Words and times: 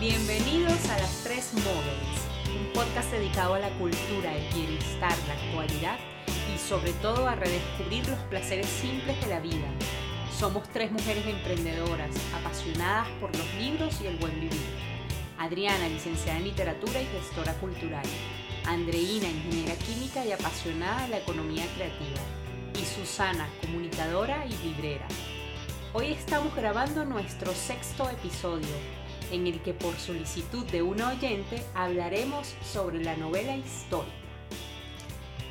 Bienvenidos 0.00 0.88
a 0.88 0.98
Las 0.98 1.22
Tres 1.22 1.52
Móviles, 1.52 2.58
un 2.58 2.72
podcast 2.72 3.12
dedicado 3.12 3.54
a 3.54 3.58
la 3.58 3.68
cultura, 3.78 4.34
el 4.34 4.54
bienestar, 4.54 5.12
la 5.28 5.34
actualidad 5.34 5.98
y 6.52 6.58
sobre 6.58 6.92
todo 6.94 7.28
a 7.28 7.36
redescubrir 7.36 8.08
los 8.08 8.18
placeres 8.30 8.66
simples 8.66 9.20
de 9.20 9.26
la 9.28 9.40
vida. 9.40 9.68
Somos 10.36 10.68
tres 10.70 10.90
mujeres 10.90 11.26
emprendedoras, 11.26 12.10
apasionadas 12.34 13.08
por 13.20 13.36
los 13.36 13.54
libros 13.54 14.00
y 14.00 14.06
el 14.06 14.16
buen 14.16 14.40
vivir. 14.40 14.89
Adriana, 15.40 15.88
licenciada 15.88 16.38
en 16.38 16.44
literatura 16.44 17.00
y 17.00 17.06
gestora 17.06 17.54
cultural. 17.54 18.04
Andreina, 18.66 19.26
ingeniera 19.26 19.74
química 19.74 20.22
y 20.22 20.32
apasionada 20.32 21.04
de 21.04 21.08
la 21.08 21.18
economía 21.20 21.64
creativa. 21.76 22.20
Y 22.78 22.84
Susana, 22.84 23.48
comunicadora 23.62 24.44
y 24.44 24.52
librera. 24.62 25.08
Hoy 25.94 26.12
estamos 26.12 26.54
grabando 26.54 27.06
nuestro 27.06 27.54
sexto 27.54 28.10
episodio, 28.10 28.68
en 29.32 29.46
el 29.46 29.62
que 29.62 29.72
por 29.72 29.96
solicitud 29.96 30.66
de 30.66 30.82
un 30.82 31.00
oyente 31.00 31.64
hablaremos 31.74 32.54
sobre 32.62 33.02
la 33.02 33.16
novela 33.16 33.56
histórica. 33.56 34.12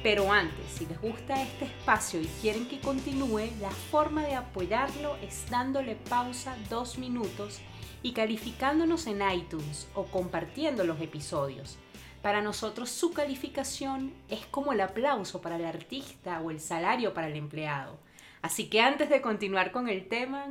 Pero 0.03 0.31
antes, 0.31 0.71
si 0.71 0.85
les 0.85 1.01
gusta 1.01 1.41
este 1.41 1.65
espacio 1.65 2.21
y 2.21 2.27
quieren 2.41 2.67
que 2.67 2.79
continúe, 2.79 3.49
la 3.59 3.71
forma 3.71 4.21
de 4.21 4.35
apoyarlo 4.35 5.15
es 5.23 5.49
dándole 5.49 5.95
pausa 5.95 6.55
dos 6.69 6.99
minutos 6.99 7.59
y 8.03 8.13
calificándonos 8.13 9.07
en 9.07 9.21
iTunes 9.31 9.87
o 9.95 10.05
compartiendo 10.05 10.83
los 10.83 11.01
episodios. 11.01 11.77
Para 12.21 12.41
nosotros 12.41 12.89
su 12.89 13.13
calificación 13.13 14.13
es 14.27 14.45
como 14.45 14.73
el 14.73 14.81
aplauso 14.81 15.41
para 15.41 15.55
el 15.55 15.65
artista 15.65 16.41
o 16.41 16.51
el 16.51 16.59
salario 16.59 17.13
para 17.13 17.27
el 17.27 17.35
empleado. 17.35 17.97
Así 18.41 18.69
que 18.69 18.81
antes 18.81 19.09
de 19.09 19.21
continuar 19.21 19.71
con 19.71 19.87
el 19.87 20.07
tema, 20.07 20.47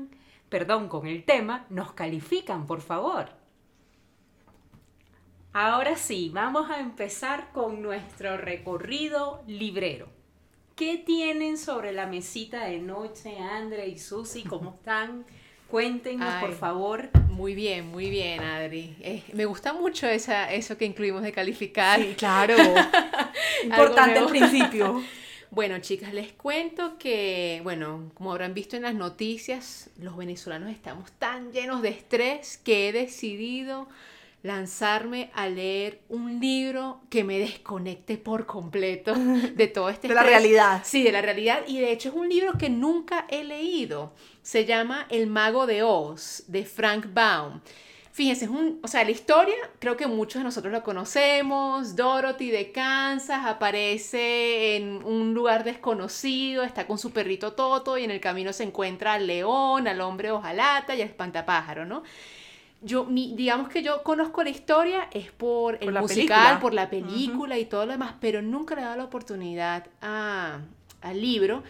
perdón, 0.48 0.88
con 0.88 1.06
el 1.06 1.24
tema, 1.24 1.66
nos 1.68 1.92
califican, 1.92 2.66
por 2.66 2.80
favor. 2.80 3.30
Ahora 5.52 5.96
sí, 5.96 6.30
vamos 6.32 6.70
a 6.70 6.80
empezar 6.80 7.52
con 7.52 7.82
nuestro 7.82 8.36
recorrido 8.36 9.42
librero. 9.46 10.08
¿Qué 10.76 10.96
tienen 10.98 11.58
sobre 11.58 11.92
la 11.92 12.06
mesita 12.06 12.66
de 12.66 12.78
noche, 12.78 13.36
Andre 13.38 13.88
y 13.88 13.98
Susi? 13.98 14.44
¿Cómo 14.44 14.74
están? 14.74 15.26
Cuéntenos, 15.70 16.34
por 16.40 16.54
favor. 16.54 17.10
Muy 17.30 17.54
bien, 17.54 17.86
muy 17.86 18.10
bien, 18.10 18.40
Adri. 18.40 18.96
Eh, 19.00 19.22
me 19.34 19.44
gusta 19.44 19.72
mucho 19.72 20.06
esa, 20.08 20.52
eso 20.52 20.76
que 20.76 20.86
incluimos 20.86 21.22
de 21.22 21.30
calificar. 21.30 22.00
Sí, 22.00 22.14
claro. 22.16 22.54
Importante 23.64 24.18
al 24.18 24.26
principio. 24.26 25.02
Bueno, 25.50 25.78
chicas, 25.78 26.12
les 26.12 26.32
cuento 26.32 26.98
que, 26.98 27.60
bueno, 27.62 28.10
como 28.12 28.32
habrán 28.32 28.52
visto 28.52 28.76
en 28.76 28.82
las 28.82 28.94
noticias, 28.94 29.88
los 29.98 30.14
venezolanos 30.14 30.70
estamos 30.70 31.10
tan 31.12 31.52
llenos 31.52 31.80
de 31.80 31.88
estrés 31.88 32.58
que 32.58 32.88
he 32.88 32.92
decidido 32.92 33.88
lanzarme 34.42 35.30
a 35.34 35.48
leer 35.48 36.00
un 36.08 36.38
libro 36.38 37.00
que 37.10 37.24
me 37.24 37.38
desconecte 37.38 38.18
por 38.18 38.46
completo 38.46 39.14
de 39.14 39.66
todo 39.66 39.88
este... 39.88 40.08
de 40.08 40.14
la 40.14 40.22
realidad. 40.22 40.82
Sí, 40.84 41.02
de 41.02 41.12
la 41.12 41.22
realidad. 41.22 41.60
Y 41.66 41.78
de 41.78 41.92
hecho 41.92 42.10
es 42.10 42.14
un 42.14 42.28
libro 42.28 42.52
que 42.58 42.68
nunca 42.68 43.26
he 43.28 43.42
leído. 43.42 44.12
Se 44.48 44.64
llama 44.64 45.04
El 45.10 45.26
mago 45.26 45.66
de 45.66 45.82
Oz, 45.82 46.44
de 46.46 46.64
Frank 46.64 47.08
Baum. 47.12 47.60
Fíjense, 48.12 48.46
es 48.46 48.50
un, 48.50 48.80
o 48.82 48.88
sea, 48.88 49.04
la 49.04 49.10
historia 49.10 49.54
creo 49.78 49.98
que 49.98 50.06
muchos 50.06 50.40
de 50.40 50.44
nosotros 50.44 50.72
lo 50.72 50.82
conocemos. 50.82 51.94
Dorothy 51.94 52.50
de 52.50 52.72
Kansas 52.72 53.44
aparece 53.44 54.76
en 54.76 55.04
un 55.04 55.34
lugar 55.34 55.64
desconocido, 55.64 56.62
está 56.62 56.86
con 56.86 56.96
su 56.96 57.10
perrito 57.10 57.52
Toto 57.52 57.98
y 57.98 58.04
en 58.04 58.10
el 58.10 58.20
camino 58.20 58.54
se 58.54 58.62
encuentra 58.62 59.12
al 59.12 59.26
león, 59.26 59.86
al 59.86 60.00
hombre 60.00 60.30
hojalata 60.30 60.94
y 60.94 61.02
al 61.02 61.08
espantapájaro, 61.08 61.84
¿no? 61.84 62.02
yo, 62.80 63.04
mi, 63.04 63.34
digamos 63.34 63.68
que 63.68 63.82
yo 63.82 64.02
conozco 64.02 64.42
la 64.42 64.48
historia 64.48 65.08
es 65.12 65.30
por 65.30 65.76
el 65.82 65.92
musical, 65.92 66.58
por 66.58 66.72
la 66.72 66.88
película 66.88 67.58
y 67.58 67.66
todo 67.66 67.84
lo 67.84 67.92
demás, 67.92 68.14
pero 68.18 68.40
nunca 68.40 68.74
le 68.74 68.80
he 68.80 68.84
dado 68.84 68.96
la 68.96 69.04
oportunidad 69.04 69.88
a, 70.00 70.60
al 71.02 71.20
libro. 71.20 71.62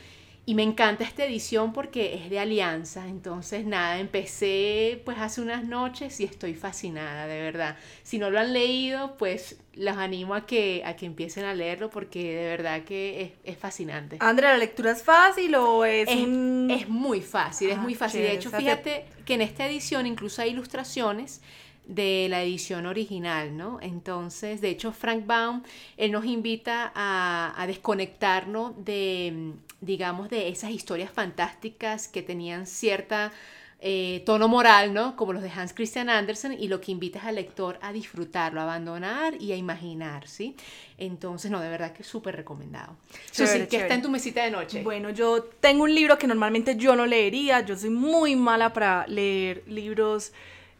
Y 0.48 0.54
me 0.54 0.62
encanta 0.62 1.04
esta 1.04 1.26
edición 1.26 1.74
porque 1.74 2.14
es 2.14 2.30
de 2.30 2.40
alianza. 2.40 3.06
Entonces, 3.06 3.66
nada, 3.66 3.98
empecé 3.98 5.02
pues 5.04 5.18
hace 5.18 5.42
unas 5.42 5.62
noches 5.62 6.18
y 6.20 6.24
estoy 6.24 6.54
fascinada, 6.54 7.26
de 7.26 7.38
verdad. 7.38 7.76
Si 8.02 8.16
no 8.16 8.30
lo 8.30 8.40
han 8.40 8.54
leído, 8.54 9.18
pues 9.18 9.60
los 9.74 9.98
animo 9.98 10.34
a 10.34 10.46
que, 10.46 10.82
a 10.86 10.96
que 10.96 11.04
empiecen 11.04 11.44
a 11.44 11.52
leerlo 11.52 11.90
porque 11.90 12.34
de 12.34 12.46
verdad 12.46 12.84
que 12.84 13.34
es, 13.44 13.58
fascinante. 13.58 14.16
Andrea, 14.20 14.52
¿la 14.52 14.56
lectura 14.56 14.92
es 14.92 15.02
fácil 15.02 15.54
o 15.54 15.84
es, 15.84 16.08
es, 16.08 16.16
es 16.16 16.88
muy 16.88 17.20
fácil, 17.20 17.68
es 17.68 17.76
muy 17.76 17.94
fácil. 17.94 18.22
de 18.22 18.32
hecho, 18.32 18.50
fíjate 18.50 19.04
que 19.26 19.34
en 19.34 19.42
esta 19.42 19.66
edición 19.66 20.06
incluso 20.06 20.40
hay 20.40 20.52
ilustraciones 20.52 21.42
de 21.84 22.26
la 22.30 22.42
edición 22.42 22.86
original, 22.86 23.54
¿no? 23.54 23.80
Entonces, 23.82 24.62
de 24.62 24.70
hecho, 24.70 24.92
Frank 24.92 25.26
Baum, 25.26 25.62
él 25.98 26.10
nos 26.10 26.24
invita 26.24 26.90
a, 26.94 27.52
a 27.54 27.66
desconectarnos 27.66 28.82
de, 28.82 29.52
digamos, 29.80 30.28
de 30.28 30.48
esas 30.48 30.70
historias 30.70 31.10
fantásticas 31.10 32.08
que 32.08 32.22
tenían 32.22 32.66
cierta 32.66 33.32
eh, 33.80 34.24
tono 34.26 34.48
moral, 34.48 34.92
¿no? 34.92 35.14
Como 35.14 35.32
los 35.32 35.40
de 35.40 35.50
Hans 35.50 35.72
Christian 35.72 36.10
Andersen, 36.10 36.52
y 36.52 36.66
lo 36.66 36.80
que 36.80 36.90
invita 36.90 37.20
al 37.22 37.36
lector 37.36 37.78
a 37.80 37.92
disfrutarlo, 37.92 38.60
a 38.60 38.64
abandonar 38.64 39.40
y 39.40 39.52
a 39.52 39.56
imaginar, 39.56 40.26
¿sí? 40.26 40.56
Entonces, 40.96 41.48
no, 41.48 41.60
de 41.60 41.68
verdad 41.68 41.92
que 41.92 42.02
es 42.02 42.08
súper 42.08 42.34
recomendado. 42.34 42.96
Susi, 43.30 43.66
¿qué 43.68 43.76
está 43.76 43.94
en 43.94 44.02
tu 44.02 44.08
mesita 44.08 44.42
de 44.42 44.50
noche? 44.50 44.82
Bueno, 44.82 45.10
yo 45.10 45.44
tengo 45.44 45.84
un 45.84 45.94
libro 45.94 46.18
que 46.18 46.26
normalmente 46.26 46.76
yo 46.76 46.96
no 46.96 47.06
leería, 47.06 47.60
yo 47.60 47.76
soy 47.76 47.90
muy 47.90 48.34
mala 48.34 48.72
para 48.72 49.06
leer 49.06 49.62
libros 49.68 50.32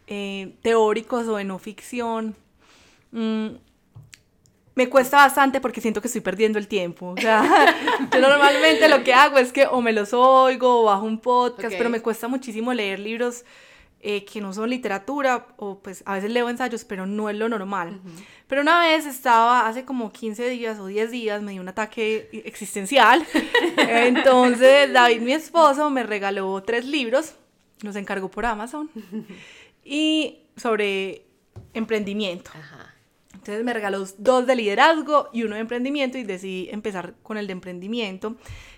eh, 0.07 0.55
teóricos 0.61 1.25
o 1.27 1.37
de 1.37 1.45
no 1.45 1.57
ficción. 1.57 2.35
Mm, 3.13 3.47
me 4.79 4.87
cuesta 4.87 5.17
bastante 5.17 5.59
porque 5.59 5.81
siento 5.81 5.99
que 5.99 6.07
estoy 6.07 6.21
perdiendo 6.21 6.57
el 6.57 6.69
tiempo. 6.69 7.07
O 7.07 7.17
sea, 7.17 7.43
yo 8.13 8.21
normalmente 8.21 8.87
lo 8.87 9.03
que 9.03 9.13
hago 9.13 9.37
es 9.37 9.51
que 9.51 9.67
o 9.67 9.81
me 9.81 9.91
los 9.91 10.13
oigo 10.13 10.79
o 10.79 10.83
bajo 10.85 11.05
un 11.05 11.19
podcast, 11.19 11.75
pero 11.77 11.89
me 11.89 12.01
cuesta 12.01 12.29
muchísimo 12.29 12.73
leer 12.73 12.97
libros 12.97 13.43
eh, 13.99 14.23
que 14.23 14.39
no 14.39 14.53
son 14.53 14.69
literatura 14.69 15.47
o 15.57 15.79
pues 15.79 16.01
a 16.05 16.13
veces 16.13 16.31
leo 16.31 16.47
ensayos, 16.47 16.85
pero 16.85 17.05
no 17.05 17.29
es 17.29 17.35
lo 17.35 17.49
normal. 17.49 17.99
Pero 18.47 18.61
una 18.61 18.79
vez 18.79 19.05
estaba, 19.05 19.67
hace 19.67 19.83
como 19.83 20.13
15 20.13 20.47
días 20.47 20.79
o 20.79 20.85
10 20.85 21.11
días, 21.11 21.41
me 21.41 21.51
dio 21.51 21.61
un 21.61 21.67
ataque 21.67 22.29
existencial. 22.45 23.27
Entonces 23.77 24.93
David, 24.93 25.19
mi 25.19 25.33
esposo, 25.33 25.89
me 25.89 26.03
regaló 26.03 26.63
tres 26.63 26.85
libros, 26.85 27.35
los 27.81 27.97
encargó 27.97 28.31
por 28.31 28.45
Amazon 28.45 28.89
y 29.83 30.37
sobre 30.55 31.25
emprendimiento. 31.73 32.51
Entonces 33.49 33.65
me 33.65 33.73
regaló 33.73 34.05
dos 34.19 34.45
de 34.45 34.55
liderazgo 34.55 35.29
y 35.33 35.41
uno 35.41 35.55
de 35.55 35.61
emprendimiento 35.61 36.19
y 36.19 36.23
decidí 36.23 36.69
empezar 36.69 37.15
con 37.23 37.35
el 37.35 37.47
de 37.47 37.53
emprendimiento 37.53 38.35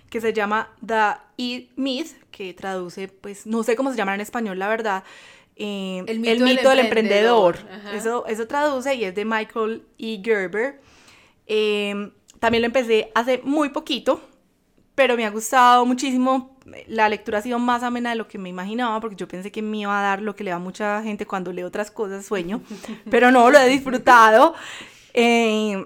que 0.08 0.18
se 0.18 0.32
llama 0.32 0.70
The 0.84 1.16
E 1.36 1.68
Myth, 1.76 2.12
que 2.30 2.54
traduce, 2.54 3.08
pues 3.08 3.46
no 3.46 3.64
sé 3.64 3.76
cómo 3.76 3.90
se 3.90 3.98
llama 3.98 4.14
en 4.14 4.22
español, 4.22 4.58
la 4.58 4.68
verdad. 4.68 5.04
Eh, 5.56 6.02
el 6.06 6.20
mito, 6.20 6.70
del, 6.70 6.78
emprendedor. 6.78 7.58
Eso, 7.92 8.24
eso 8.26 8.46
traduce 8.46 8.94
y 8.94 9.04
es 9.04 9.14
de 9.14 9.26
Michael 9.26 9.84
E. 9.98 10.22
Gerber. 10.24 10.80
Eh, 11.46 12.10
también 12.40 12.62
lo 12.62 12.66
empecé 12.66 13.12
hace 13.14 13.42
muy 13.44 13.68
poquito, 13.68 14.22
pero 14.94 15.18
me 15.18 15.26
ha 15.26 15.30
gustado 15.30 15.84
muchísimo. 15.84 16.51
La 16.86 17.08
lectura 17.08 17.38
ha 17.38 17.42
sido 17.42 17.58
más 17.58 17.82
amena 17.82 18.10
de 18.10 18.16
lo 18.16 18.28
que 18.28 18.38
me 18.38 18.48
imaginaba, 18.48 19.00
porque 19.00 19.16
yo 19.16 19.26
pensé 19.26 19.50
que 19.50 19.62
me 19.62 19.78
iba 19.78 19.98
a 19.98 20.02
dar 20.02 20.22
lo 20.22 20.36
que 20.36 20.44
le 20.44 20.50
da 20.50 20.56
a 20.56 20.60
mucha 20.60 21.02
gente 21.02 21.26
cuando 21.26 21.52
lee 21.52 21.62
otras 21.62 21.90
cosas, 21.90 22.24
sueño, 22.24 22.62
pero 23.10 23.30
no, 23.30 23.50
lo 23.50 23.58
he 23.58 23.68
disfrutado. 23.68 24.54
Eh, 25.14 25.84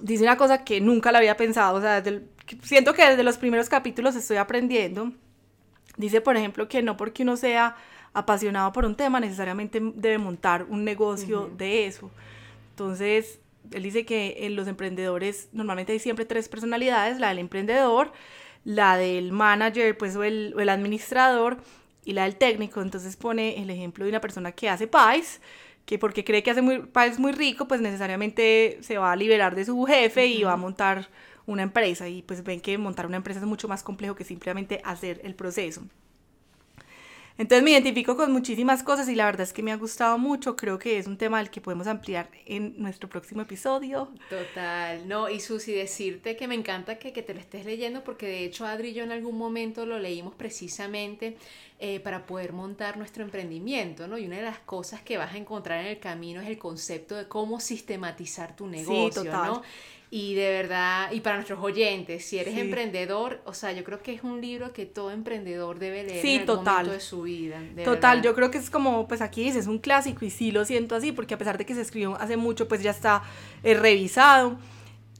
dice 0.00 0.22
una 0.22 0.36
cosa 0.36 0.64
que 0.64 0.80
nunca 0.80 1.12
la 1.12 1.18
había 1.18 1.36
pensado, 1.36 1.78
o 1.78 1.80
sea, 1.80 2.02
siento 2.62 2.94
que 2.94 3.04
desde 3.04 3.22
los 3.22 3.38
primeros 3.38 3.68
capítulos 3.68 4.16
estoy 4.16 4.36
aprendiendo. 4.36 5.12
Dice, 5.96 6.20
por 6.20 6.36
ejemplo, 6.36 6.68
que 6.68 6.82
no 6.82 6.96
porque 6.96 7.22
uno 7.22 7.36
sea 7.36 7.76
apasionado 8.14 8.72
por 8.72 8.84
un 8.84 8.94
tema, 8.94 9.20
necesariamente 9.20 9.80
debe 9.94 10.18
montar 10.18 10.64
un 10.68 10.84
negocio 10.84 11.50
de 11.56 11.86
eso. 11.86 12.10
Entonces, 12.70 13.40
él 13.70 13.82
dice 13.82 14.04
que 14.04 14.36
en 14.40 14.56
los 14.56 14.68
emprendedores 14.68 15.48
normalmente 15.52 15.92
hay 15.92 15.98
siempre 15.98 16.24
tres 16.24 16.48
personalidades, 16.48 17.18
la 17.18 17.28
del 17.28 17.38
emprendedor, 17.38 18.12
la 18.64 18.96
del 18.96 19.32
manager, 19.32 19.96
pues, 19.96 20.16
o 20.16 20.24
el, 20.24 20.68
administrador, 20.68 21.58
y 22.04 22.12
la 22.12 22.24
del 22.24 22.36
técnico. 22.36 22.82
Entonces 22.82 23.16
pone 23.16 23.62
el 23.62 23.70
ejemplo 23.70 24.04
de 24.04 24.10
una 24.10 24.20
persona 24.20 24.52
que 24.52 24.68
hace 24.68 24.86
pies, 24.86 25.40
que 25.86 25.98
porque 25.98 26.24
cree 26.24 26.42
que 26.42 26.50
hace 26.50 26.62
muy, 26.62 26.80
pies 26.80 27.18
muy 27.18 27.32
rico, 27.32 27.66
pues 27.68 27.80
necesariamente 27.80 28.78
se 28.82 28.98
va 28.98 29.12
a 29.12 29.16
liberar 29.16 29.54
de 29.54 29.64
su 29.64 29.84
jefe 29.84 30.26
y 30.26 30.42
va 30.42 30.52
a 30.52 30.56
montar 30.56 31.08
una 31.46 31.62
empresa. 31.62 32.08
Y 32.08 32.22
pues 32.22 32.42
ven 32.44 32.60
que 32.60 32.78
montar 32.78 33.06
una 33.06 33.16
empresa 33.16 33.40
es 33.40 33.46
mucho 33.46 33.68
más 33.68 33.82
complejo 33.82 34.14
que 34.14 34.24
simplemente 34.24 34.80
hacer 34.84 35.20
el 35.24 35.34
proceso. 35.34 35.82
Entonces 37.38 37.62
me 37.62 37.70
identifico 37.70 38.16
con 38.16 38.32
muchísimas 38.32 38.82
cosas 38.82 39.08
y 39.08 39.14
la 39.14 39.24
verdad 39.24 39.42
es 39.42 39.52
que 39.52 39.62
me 39.62 39.72
ha 39.72 39.76
gustado 39.76 40.18
mucho. 40.18 40.56
Creo 40.56 40.78
que 40.78 40.98
es 40.98 41.06
un 41.06 41.16
tema 41.16 41.38
del 41.38 41.50
que 41.50 41.60
podemos 41.60 41.86
ampliar 41.86 42.30
en 42.46 42.74
nuestro 42.76 43.08
próximo 43.08 43.42
episodio. 43.42 44.12
Total, 44.28 45.08
no, 45.08 45.28
y 45.28 45.40
Susi, 45.40 45.72
decirte 45.72 46.36
que 46.36 46.46
me 46.46 46.54
encanta 46.54 46.98
que, 46.98 47.12
que 47.12 47.22
te 47.22 47.34
lo 47.34 47.40
estés 47.40 47.64
leyendo 47.64 48.04
porque 48.04 48.26
de 48.26 48.44
hecho 48.44 48.66
Adri 48.66 48.88
y 48.88 48.94
yo 48.94 49.04
en 49.04 49.12
algún 49.12 49.38
momento 49.38 49.86
lo 49.86 49.98
leímos 49.98 50.34
precisamente 50.34 51.36
eh, 51.78 52.00
para 52.00 52.26
poder 52.26 52.52
montar 52.52 52.96
nuestro 52.96 53.24
emprendimiento, 53.24 54.06
¿no? 54.06 54.16
Y 54.18 54.26
una 54.26 54.36
de 54.36 54.42
las 54.42 54.60
cosas 54.60 55.02
que 55.02 55.16
vas 55.16 55.34
a 55.34 55.36
encontrar 55.36 55.80
en 55.80 55.86
el 55.86 55.98
camino 55.98 56.40
es 56.40 56.48
el 56.48 56.58
concepto 56.58 57.16
de 57.16 57.26
cómo 57.26 57.58
sistematizar 57.58 58.54
tu 58.54 58.66
negocio, 58.68 59.24
¿no? 59.24 59.62
Y 60.14 60.34
de 60.34 60.50
verdad, 60.50 61.10
y 61.10 61.20
para 61.20 61.36
nuestros 61.36 61.58
oyentes, 61.64 62.22
si 62.26 62.38
eres 62.38 62.58
emprendedor, 62.58 63.40
o 63.46 63.54
sea, 63.54 63.72
yo 63.72 63.82
creo 63.82 64.02
que 64.02 64.12
es 64.12 64.22
un 64.22 64.42
libro 64.42 64.74
que 64.74 64.84
todo 64.84 65.10
emprendedor 65.10 65.78
debe 65.78 66.04
leer 66.04 66.26
en 66.26 66.40
algún 66.42 66.64
momento 66.66 66.90
de 66.90 67.00
su 67.00 67.22
vida. 67.22 67.62
total, 67.82 68.20
yo 68.20 68.34
creo 68.34 68.50
que 68.50 68.58
es 68.58 68.68
como, 68.68 69.08
pues 69.08 69.22
aquí 69.22 69.42
dices, 69.42 69.68
un 69.68 69.78
clásico 69.78 70.26
y 70.26 70.30
sí 70.30 70.52
lo 70.52 70.66
siento 70.66 70.96
así, 70.96 71.12
porque 71.12 71.32
a 71.32 71.38
pesar 71.38 71.56
de 71.56 71.64
que 71.64 71.74
se 71.74 71.80
escribió 71.80 72.14
hace 72.20 72.36
mucho, 72.36 72.68
pues 72.68 72.82
ya 72.82 72.90
está 72.90 73.22
eh, 73.62 73.72
revisado. 73.72 74.58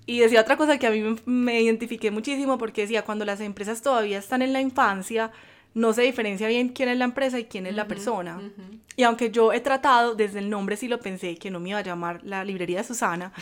Y 0.04 0.18
decía 0.18 0.42
otra 0.42 0.58
cosa 0.58 0.76
que 0.76 0.86
a 0.86 0.90
mí 0.90 1.00
me, 1.00 1.16
me 1.24 1.62
identifiqué 1.62 2.10
muchísimo, 2.10 2.58
porque 2.58 2.82
decía, 2.82 3.00
cuando 3.00 3.24
las 3.24 3.40
empresas 3.40 3.80
todavía 3.80 4.18
están 4.18 4.42
en 4.42 4.52
la 4.52 4.60
infancia, 4.60 5.32
no 5.74 5.92
se 5.92 6.02
diferencia 6.02 6.48
bien 6.48 6.68
quién 6.68 6.88
es 6.88 6.98
la 6.98 7.04
empresa 7.04 7.38
y 7.38 7.44
quién 7.44 7.66
es 7.66 7.74
la 7.74 7.88
persona. 7.88 8.40
Y 8.96 9.04
aunque 9.04 9.30
yo 9.30 9.52
he 9.52 9.60
tratado, 9.60 10.14
desde 10.14 10.38
el 10.38 10.50
nombre 10.50 10.76
sí 10.76 10.88
lo 10.88 11.00
pensé, 11.00 11.36
que 11.36 11.50
no 11.50 11.60
me 11.60 11.70
iba 11.70 11.78
a 11.78 11.82
llamar 11.82 12.20
la 12.24 12.44
librería 12.44 12.78
de 12.78 12.84
Susana, 12.84 13.32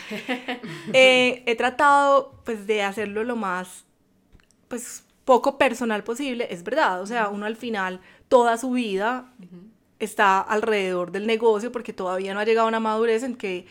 eh, 0.93 1.43
he 1.45 1.55
tratado 1.55 2.39
pues 2.45 2.67
de 2.67 2.83
hacerlo 2.83 3.23
lo 3.23 3.35
más, 3.35 3.85
pues 4.67 5.03
poco 5.25 5.57
personal 5.57 6.03
posible, 6.03 6.47
es 6.49 6.63
verdad, 6.63 7.01
o 7.01 7.05
sea, 7.05 7.29
uno 7.29 7.45
al 7.45 7.55
final 7.55 7.99
toda 8.27 8.57
su 8.57 8.71
vida 8.71 9.31
está 9.99 10.39
alrededor 10.39 11.11
del 11.11 11.27
negocio 11.27 11.71
porque 11.71 11.93
todavía 11.93 12.33
no 12.33 12.39
ha 12.39 12.45
llegado 12.45 12.65
a 12.65 12.69
una 12.69 12.79
madurez 12.79 13.23
en 13.23 13.35
que 13.35 13.65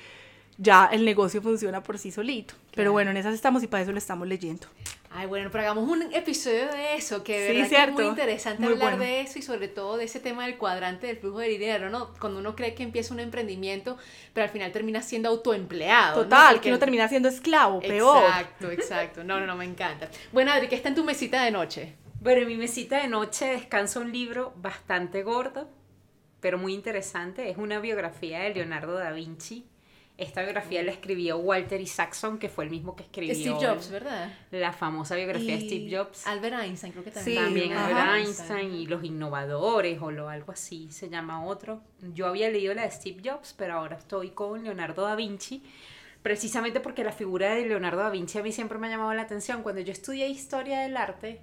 ya 0.59 0.87
el 0.93 1.05
negocio 1.05 1.41
funciona 1.41 1.83
por 1.83 1.99
sí 1.99 2.11
solito. 2.11 2.55
Pero 2.75 2.93
bueno, 2.93 3.11
en 3.11 3.17
esas 3.17 3.35
estamos 3.35 3.63
y 3.63 3.67
para 3.67 3.83
eso 3.83 3.93
lo 3.93 3.99
estamos 3.99 4.29
leyendo. 4.29 4.67
Ay, 5.13 5.27
bueno, 5.27 5.51
pero 5.51 5.65
hagamos 5.65 5.89
un 5.89 6.03
episodio 6.15 6.69
de 6.69 6.95
eso, 6.95 7.25
que 7.25 7.41
de 7.41 7.53
verdad 7.53 7.89
es 7.89 7.93
muy 7.93 8.05
interesante 8.05 8.65
hablar 8.65 8.97
de 8.97 9.23
eso 9.23 9.41
y 9.41 9.43
sobre 9.43 9.67
todo 9.67 9.97
de 9.97 10.05
ese 10.05 10.21
tema 10.21 10.47
del 10.47 10.57
cuadrante 10.57 11.09
del 11.09 11.17
flujo 11.17 11.41
de 11.41 11.49
dinero, 11.49 11.91
¿no? 11.91 12.15
Cuando 12.21 12.39
uno 12.39 12.55
cree 12.55 12.75
que 12.75 12.85
empieza 12.85 13.13
un 13.13 13.19
emprendimiento, 13.19 13.99
pero 14.33 14.45
al 14.45 14.51
final 14.51 14.71
termina 14.71 15.03
siendo 15.03 15.29
autoempleado. 15.29 16.23
Total, 16.23 16.61
que 16.61 16.69
uno 16.69 16.79
termina 16.79 17.09
siendo 17.09 17.29
esclavo, 17.29 17.81
peor. 17.81 18.23
Exacto, 18.25 18.71
exacto. 18.71 19.25
No, 19.25 19.41
no, 19.41 19.47
no, 19.47 19.57
me 19.57 19.65
encanta. 19.65 20.09
Bueno, 20.31 20.53
Adri, 20.53 20.69
¿qué 20.69 20.77
está 20.77 20.89
en 20.91 20.95
tu 20.95 21.03
mesita 21.03 21.43
de 21.43 21.51
noche? 21.51 21.97
Bueno, 22.21 22.43
en 22.43 22.47
mi 22.47 22.57
mesita 22.57 23.03
de 23.03 23.09
noche 23.09 23.47
descansa 23.47 23.99
un 23.99 24.13
libro 24.13 24.53
bastante 24.59 25.25
gordo, 25.25 25.69
pero 26.39 26.57
muy 26.57 26.73
interesante. 26.73 27.51
Es 27.51 27.57
una 27.57 27.81
biografía 27.81 28.39
de 28.41 28.55
Leonardo 28.55 28.95
da 28.95 29.11
Vinci 29.11 29.70
esta 30.21 30.43
biografía 30.43 30.83
la 30.83 30.93
escribió 30.93 31.39
Walter 31.39 31.81
Isaacson, 31.81 32.39
que 32.39 32.49
fue 32.49 32.65
el 32.65 32.71
mismo 32.71 32.95
que 32.95 33.05
escribió 33.05 33.35
Steve 33.35 33.67
Jobs, 33.67 33.91
¿verdad? 33.91 34.33
La 34.51 34.73
famosa 34.73 35.17
biografía 35.17 35.57
de 35.57 35.63
Steve 35.63 35.97
Jobs. 35.97 36.27
Albert 36.27 36.63
Einstein, 36.63 36.93
creo 36.93 37.05
que 37.05 37.11
también. 37.11 37.39
Sí, 37.39 37.45
también 37.45 37.73
Albert 37.73 38.27
Einstein 38.27 38.75
y 38.75 38.87
los 38.87 39.03
innovadores 39.03 40.01
o 40.03 40.11
lo, 40.11 40.29
algo 40.29 40.53
así 40.53 40.91
se 40.93 41.09
llama 41.09 41.45
otro. 41.45 41.83
Yo 42.15 42.27
había 42.27 42.51
leído 42.51 42.75
la 42.75 42.83
de 42.83 42.91
Steve 42.91 43.23
Jobs, 43.25 43.55
pero 43.57 43.75
ahora 43.75 43.97
estoy 43.97 44.31
con 44.31 44.63
Leonardo 44.63 45.03
da 45.03 45.17
Vinci 45.17 45.63
precisamente 46.23 46.81
porque 46.81 47.03
la 47.03 47.13
figura 47.13 47.55
de 47.55 47.67
Leonardo 47.67 48.03
da 48.03 48.11
Vinci 48.11 48.39
a 48.39 48.43
mí 48.43 48.53
siempre 48.53 48.79
me 48.79 48.87
ha 48.87 48.91
llamado 48.91 49.15
la 49.15 49.23
atención. 49.23 49.63
Cuando 49.63 49.81
yo 49.81 49.93
estudié 49.93 50.29
historia 50.29 50.81
del 50.81 50.97
arte, 50.97 51.41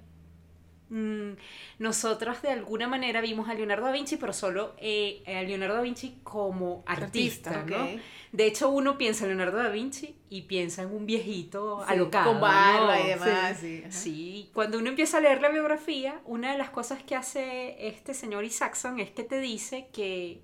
Mm, 0.90 1.32
nosotros 1.78 2.40
de 2.40 2.48
alguna 2.48 2.88
manera 2.88 3.20
vimos 3.20 3.48
a 3.48 3.54
Leonardo 3.54 3.86
da 3.86 3.92
Vinci, 3.92 4.16
pero 4.16 4.32
solo 4.32 4.74
eh, 4.78 5.22
a 5.26 5.42
Leonardo 5.42 5.74
da 5.74 5.82
Vinci 5.82 6.18
como 6.22 6.82
artista, 6.86 7.64
¿no? 7.66 7.88
De 8.32 8.46
hecho, 8.46 8.70
uno 8.70 8.98
piensa 8.98 9.24
en 9.24 9.36
Leonardo 9.36 9.58
da 9.58 9.68
Vinci 9.68 10.16
y 10.30 10.42
piensa 10.42 10.82
en 10.82 10.94
un 10.94 11.06
viejito 11.06 11.82
alocado. 11.84 12.32
Con 12.32 12.40
barba 12.40 13.00
y 13.00 13.08
demás. 13.08 13.58
Sí. 13.90 14.50
cuando 14.52 14.78
uno 14.78 14.88
empieza 14.88 15.18
a 15.18 15.20
leer 15.20 15.40
la 15.40 15.48
biografía, 15.48 16.20
una 16.24 16.52
de 16.52 16.58
las 16.58 16.70
cosas 16.70 17.02
que 17.02 17.14
hace 17.14 17.86
este 17.86 18.14
señor 18.14 18.44
Isaacson 18.44 18.98
es 18.98 19.10
que 19.10 19.24
te 19.24 19.40
dice 19.40 19.88
que 19.92 20.42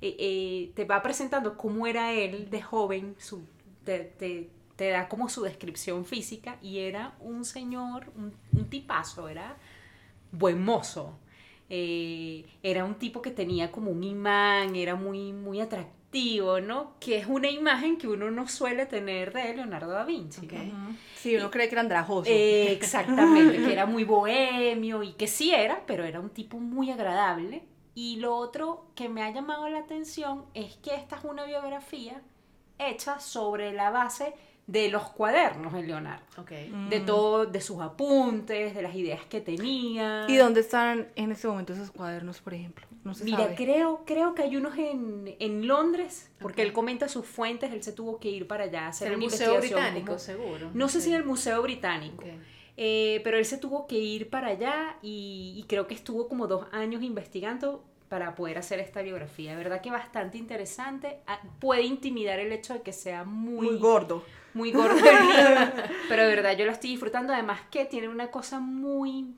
eh, 0.00 0.16
eh, 0.18 0.72
te 0.74 0.84
va 0.84 1.02
presentando 1.02 1.56
cómo 1.56 1.86
era 1.86 2.12
él 2.12 2.50
de 2.50 2.62
joven, 2.62 3.14
su, 3.18 3.46
te, 3.84 4.50
da 4.76 5.08
como 5.08 5.28
su 5.28 5.42
descripción 5.42 6.04
física 6.04 6.58
y 6.60 6.78
era 6.78 7.14
un 7.20 7.44
señor, 7.44 8.10
un, 8.16 8.34
un 8.52 8.68
tipazo, 8.68 9.28
era 9.28 9.56
buen 10.32 10.62
mozo. 10.64 11.18
Eh, 11.68 12.44
era 12.62 12.84
un 12.84 12.96
tipo 12.96 13.22
que 13.22 13.30
tenía 13.30 13.70
como 13.70 13.90
un 13.90 14.04
imán, 14.04 14.76
era 14.76 14.94
muy, 14.94 15.32
muy 15.32 15.60
atractivo, 15.60 16.60
¿no? 16.60 16.94
Que 17.00 17.16
es 17.16 17.26
una 17.26 17.48
imagen 17.48 17.96
que 17.96 18.08
uno 18.08 18.30
no 18.30 18.46
suele 18.48 18.84
tener 18.84 19.32
de 19.32 19.54
Leonardo 19.54 19.90
da 19.90 20.04
Vinci. 20.04 20.46
Sí, 21.16 21.36
uno 21.36 21.50
cree 21.50 21.68
que 21.68 21.74
era 21.74 21.80
andrajoso. 21.80 22.30
Eh, 22.30 22.72
exactamente, 22.72 23.56
que 23.56 23.72
era 23.72 23.86
muy 23.86 24.04
bohemio 24.04 25.02
y 25.02 25.12
que 25.12 25.26
sí 25.26 25.54
era, 25.54 25.84
pero 25.86 26.04
era 26.04 26.20
un 26.20 26.30
tipo 26.30 26.58
muy 26.58 26.90
agradable. 26.90 27.62
Y 27.94 28.16
lo 28.16 28.36
otro 28.36 28.86
que 28.94 29.08
me 29.08 29.22
ha 29.22 29.30
llamado 29.30 29.68
la 29.68 29.78
atención 29.78 30.44
es 30.54 30.76
que 30.76 30.94
esta 30.94 31.16
es 31.16 31.24
una 31.24 31.44
biografía 31.44 32.20
hecha 32.78 33.20
sobre 33.20 33.72
la 33.72 33.90
base 33.90 34.34
de 34.66 34.88
los 34.88 35.10
cuadernos 35.10 35.72
de 35.72 35.82
Leonardo. 35.82 36.24
De 36.48 37.00
mm. 37.00 37.06
todo, 37.06 37.46
de 37.46 37.60
sus 37.60 37.80
apuntes, 37.80 38.74
de 38.74 38.82
las 38.82 38.94
ideas 38.94 39.20
que 39.26 39.40
tenía. 39.40 40.26
¿Y 40.28 40.36
dónde 40.36 40.60
están 40.60 41.08
en 41.16 41.32
este 41.32 41.48
momento 41.48 41.72
esos 41.72 41.90
cuadernos, 41.90 42.40
por 42.40 42.54
ejemplo? 42.54 42.86
No 43.04 43.14
se 43.14 43.24
Mira, 43.24 43.54
creo, 43.56 44.02
creo 44.06 44.34
que 44.34 44.42
hay 44.42 44.56
unos 44.56 44.74
en, 44.78 45.66
Londres, 45.66 46.30
porque 46.40 46.62
él 46.62 46.72
comenta 46.72 47.08
sus 47.08 47.26
fuentes, 47.26 47.72
él 47.72 47.82
se 47.82 47.92
tuvo 47.92 48.18
que 48.18 48.28
ir 48.28 48.46
para 48.46 48.64
allá 48.64 48.86
a 48.86 48.88
hacer 48.88 49.12
el 49.12 49.18
Museo 49.18 49.58
Británico, 49.58 50.18
seguro. 50.18 50.70
No 50.74 50.88
sé 50.88 51.00
si 51.00 51.10
en 51.10 51.16
el 51.16 51.24
Museo 51.24 51.60
Británico. 51.62 52.24
Eh, 52.78 53.20
pero 53.22 53.36
él 53.36 53.44
se 53.44 53.58
tuvo 53.58 53.86
que 53.86 53.98
ir 53.98 54.30
para 54.30 54.48
allá 54.48 54.96
y, 55.02 55.52
y 55.58 55.64
creo 55.64 55.86
que 55.86 55.94
estuvo 55.94 56.26
como 56.26 56.46
dos 56.46 56.66
años 56.72 57.02
investigando 57.02 57.84
para 58.08 58.34
poder 58.34 58.58
hacer 58.58 58.78
esta 58.78 59.02
biografía. 59.02 59.56
verdad 59.56 59.80
que 59.80 59.90
bastante 59.90 60.38
interesante. 60.38 61.20
Ah, 61.26 61.40
puede 61.58 61.82
intimidar 61.82 62.40
el 62.40 62.52
hecho 62.52 62.74
de 62.74 62.82
que 62.82 62.92
sea 62.92 63.24
muy, 63.24 63.66
muy 63.66 63.78
gordo 63.78 64.22
muy 64.54 64.72
gordo 64.72 64.96
pero 66.08 66.22
de 66.22 66.28
verdad 66.28 66.56
yo 66.56 66.64
lo 66.66 66.72
estoy 66.72 66.90
disfrutando. 66.90 67.32
Además 67.32 67.60
que 67.70 67.84
tiene 67.84 68.08
una 68.08 68.30
cosa 68.30 68.60
muy 68.60 69.34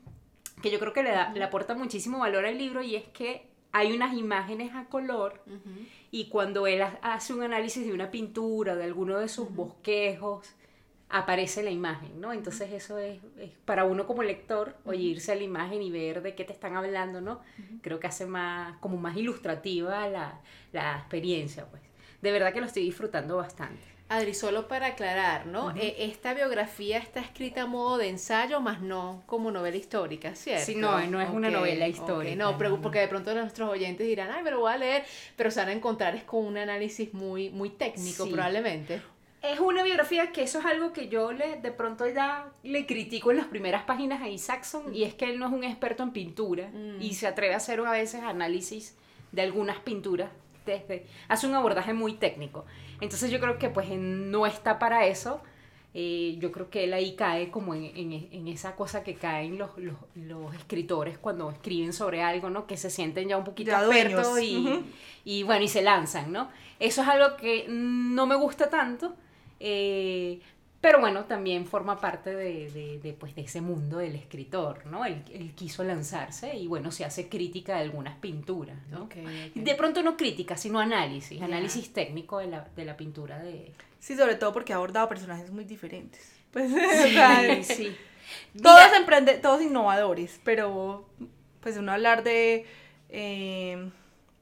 que 0.61 0.71
yo 0.71 0.79
creo 0.79 0.93
que 0.93 1.03
le, 1.03 1.11
da, 1.11 1.31
le 1.33 1.43
aporta 1.43 1.75
muchísimo 1.75 2.19
valor 2.19 2.45
al 2.45 2.57
libro 2.57 2.81
y 2.81 2.95
es 2.95 3.03
que 3.09 3.47
hay 3.71 3.93
unas 3.93 4.13
imágenes 4.13 4.73
a 4.73 4.85
color 4.85 5.43
y 6.09 6.29
cuando 6.29 6.65
él 6.65 6.81
hace 7.01 7.33
un 7.33 7.43
análisis 7.43 7.85
de 7.85 7.91
una 7.91 8.09
pintura, 8.09 8.73
de 8.75 8.85
alguno 8.85 9.19
de 9.19 9.27
sus 9.27 9.53
bosquejos, 9.53 10.47
aparece 11.09 11.61
la 11.61 11.71
imagen, 11.71 12.21
¿no? 12.21 12.31
Entonces 12.31 12.71
eso 12.71 12.97
es, 12.97 13.19
para 13.65 13.83
uno 13.83 14.07
como 14.07 14.23
lector, 14.23 14.77
oírse 14.85 15.33
a 15.33 15.35
la 15.35 15.43
imagen 15.43 15.81
y 15.81 15.91
ver 15.91 16.21
de 16.21 16.35
qué 16.35 16.45
te 16.45 16.53
están 16.53 16.77
hablando, 16.77 17.19
¿no? 17.19 17.41
Creo 17.81 17.99
que 17.99 18.07
hace 18.07 18.25
más, 18.25 18.77
como 18.79 18.95
más 18.95 19.17
ilustrativa 19.17 20.07
la, 20.07 20.39
la 20.71 20.97
experiencia, 20.97 21.65
pues. 21.69 21.81
De 22.21 22.31
verdad 22.31 22.53
que 22.53 22.61
lo 22.61 22.67
estoy 22.67 22.83
disfrutando 22.83 23.35
bastante. 23.35 23.94
Adri, 24.07 24.35
solo 24.35 24.67
para 24.67 24.87
aclarar, 24.87 25.47
¿no? 25.47 25.71
Eh, 25.75 25.95
esta 25.99 26.35
biografía 26.35 26.99
está 26.99 27.19
escrita 27.19 27.63
a 27.63 27.65
modo 27.65 27.97
de 27.97 28.09
ensayo, 28.09 28.61
más 28.61 28.79
no 28.81 29.23
como 29.25 29.49
novela 29.49 29.77
histórica, 29.77 30.35
¿cierto? 30.35 30.65
Sí, 30.65 30.75
no, 30.75 30.99
no 31.07 31.19
es 31.19 31.29
una 31.29 31.49
novela 31.49 31.87
histórica. 31.87 32.35
No, 32.35 32.55
pero, 32.55 32.79
porque 32.79 32.99
de 32.99 33.07
pronto 33.07 33.33
nuestros 33.33 33.67
oyentes 33.67 34.05
dirán, 34.05 34.29
ay, 34.29 34.41
pero 34.43 34.59
voy 34.59 34.71
a 34.71 34.77
leer, 34.77 35.05
pero 35.35 35.49
se 35.49 35.59
van 35.59 35.69
a 35.69 35.71
encontrar 35.71 36.15
es 36.15 36.23
con 36.23 36.45
un 36.45 36.55
análisis 36.55 37.15
muy, 37.15 37.49
muy 37.49 37.69
técnico, 37.69 38.29
probablemente. 38.29 39.01
Es 39.41 39.59
una 39.59 39.83
biografía 39.83 40.31
que 40.31 40.43
eso 40.43 40.59
es 40.59 40.65
algo 40.65 40.93
que 40.93 41.07
yo 41.07 41.31
le, 41.31 41.59
de 41.59 41.71
pronto 41.71 42.07
ya 42.07 42.51
le 42.63 42.85
critico 42.85 43.31
en 43.31 43.37
las 43.37 43.47
primeras 43.47 43.83
páginas 43.83 44.21
a 44.21 44.29
Isaacson, 44.29 44.93
y 44.93 45.03
es 45.03 45.15
que 45.15 45.25
él 45.25 45.39
no 45.39 45.47
es 45.47 45.51
un 45.51 45.63
experto 45.63 46.03
en 46.03 46.11
pintura, 46.11 46.69
mm. 46.71 47.01
y 47.01 47.15
se 47.15 47.25
atreve 47.25 47.55
a 47.55 47.57
hacer 47.57 47.79
a 47.79 47.91
veces 47.91 48.21
análisis 48.21 48.95
de 49.31 49.41
algunas 49.41 49.79
pinturas 49.79 50.29
desde, 50.65 51.05
hace 51.27 51.47
un 51.47 51.55
abordaje 51.55 51.93
muy 51.93 52.13
técnico. 52.13 52.65
Entonces 53.01 53.31
yo 53.31 53.39
creo 53.39 53.57
que 53.57 53.69
pues 53.69 53.89
no 53.89 54.45
está 54.45 54.79
para 54.79 55.05
eso. 55.05 55.41
Eh, 55.97 56.35
yo 56.39 56.51
creo 56.51 56.69
que 56.69 56.83
él 56.83 56.93
ahí 56.93 57.15
cae 57.15 57.49
como 57.49 57.73
en, 57.73 57.93
en, 57.95 58.47
esa 58.49 58.75
cosa 58.75 59.01
que 59.01 59.15
caen 59.15 59.57
los, 59.57 59.77
los, 59.77 59.95
los, 60.15 60.53
escritores 60.53 61.17
cuando 61.17 61.49
escriben 61.49 61.93
sobre 61.93 62.21
algo, 62.21 62.49
¿no? 62.49 62.67
Que 62.67 62.75
se 62.75 62.89
sienten 62.89 63.29
ya 63.29 63.37
un 63.37 63.45
poquito 63.45 63.71
expertos 63.71 64.41
y, 64.41 64.83
y, 65.23 65.43
bueno, 65.43 65.63
y 65.63 65.69
se 65.69 65.81
lanzan, 65.81 66.33
¿no? 66.33 66.49
Eso 66.81 67.01
es 67.01 67.07
algo 67.07 67.37
que 67.37 67.65
no 67.69 68.25
me 68.27 68.35
gusta 68.35 68.69
tanto, 68.69 69.15
eh, 69.61 70.41
pero 70.85 70.99
bueno, 70.99 71.25
también 71.25 71.65
forma 71.65 71.99
parte 71.99 72.35
de, 72.35 72.99
de, 73.01 73.13
pues, 73.13 73.33
de 73.33 73.41
ese 73.41 73.59
mundo 73.59 73.97
del 73.97 74.13
escritor, 74.13 74.85
¿no? 74.85 75.03
Él, 75.03 75.23
quiso 75.55 75.83
lanzarse 75.83 76.55
y 76.55 76.67
bueno, 76.67 76.91
se 76.91 77.03
hace 77.03 77.27
crítica 77.27 77.77
de 77.77 77.81
algunas 77.81 78.19
pinturas, 78.19 78.77
¿no? 78.91 79.09
De 79.55 79.73
pronto 79.73 80.03
no 80.03 80.15
crítica, 80.15 80.55
sino 80.57 80.77
análisis, 80.79 81.41
análisis 81.41 81.91
técnico 81.91 82.37
de 82.37 82.45
la, 82.49 82.67
de 82.75 82.85
la 82.85 82.95
pintura 82.97 83.39
de... 83.39 83.71
Sí, 83.99 84.15
sobre 84.15 84.35
todo 84.35 84.53
porque 84.53 84.73
ha 84.73 84.75
abordado 84.75 85.09
personajes 85.09 85.49
muy 85.49 85.63
diferentes. 85.63 86.33
Pues, 86.51 86.71
sí, 87.67 87.91
Todos, 88.61 88.93
emprende 88.95 89.33
todos 89.39 89.63
innovadores, 89.63 90.39
pero 90.43 91.09
pues 91.61 91.77
uno 91.77 91.93
hablar 91.93 92.23
de 92.23 92.65
eh, 93.09 93.89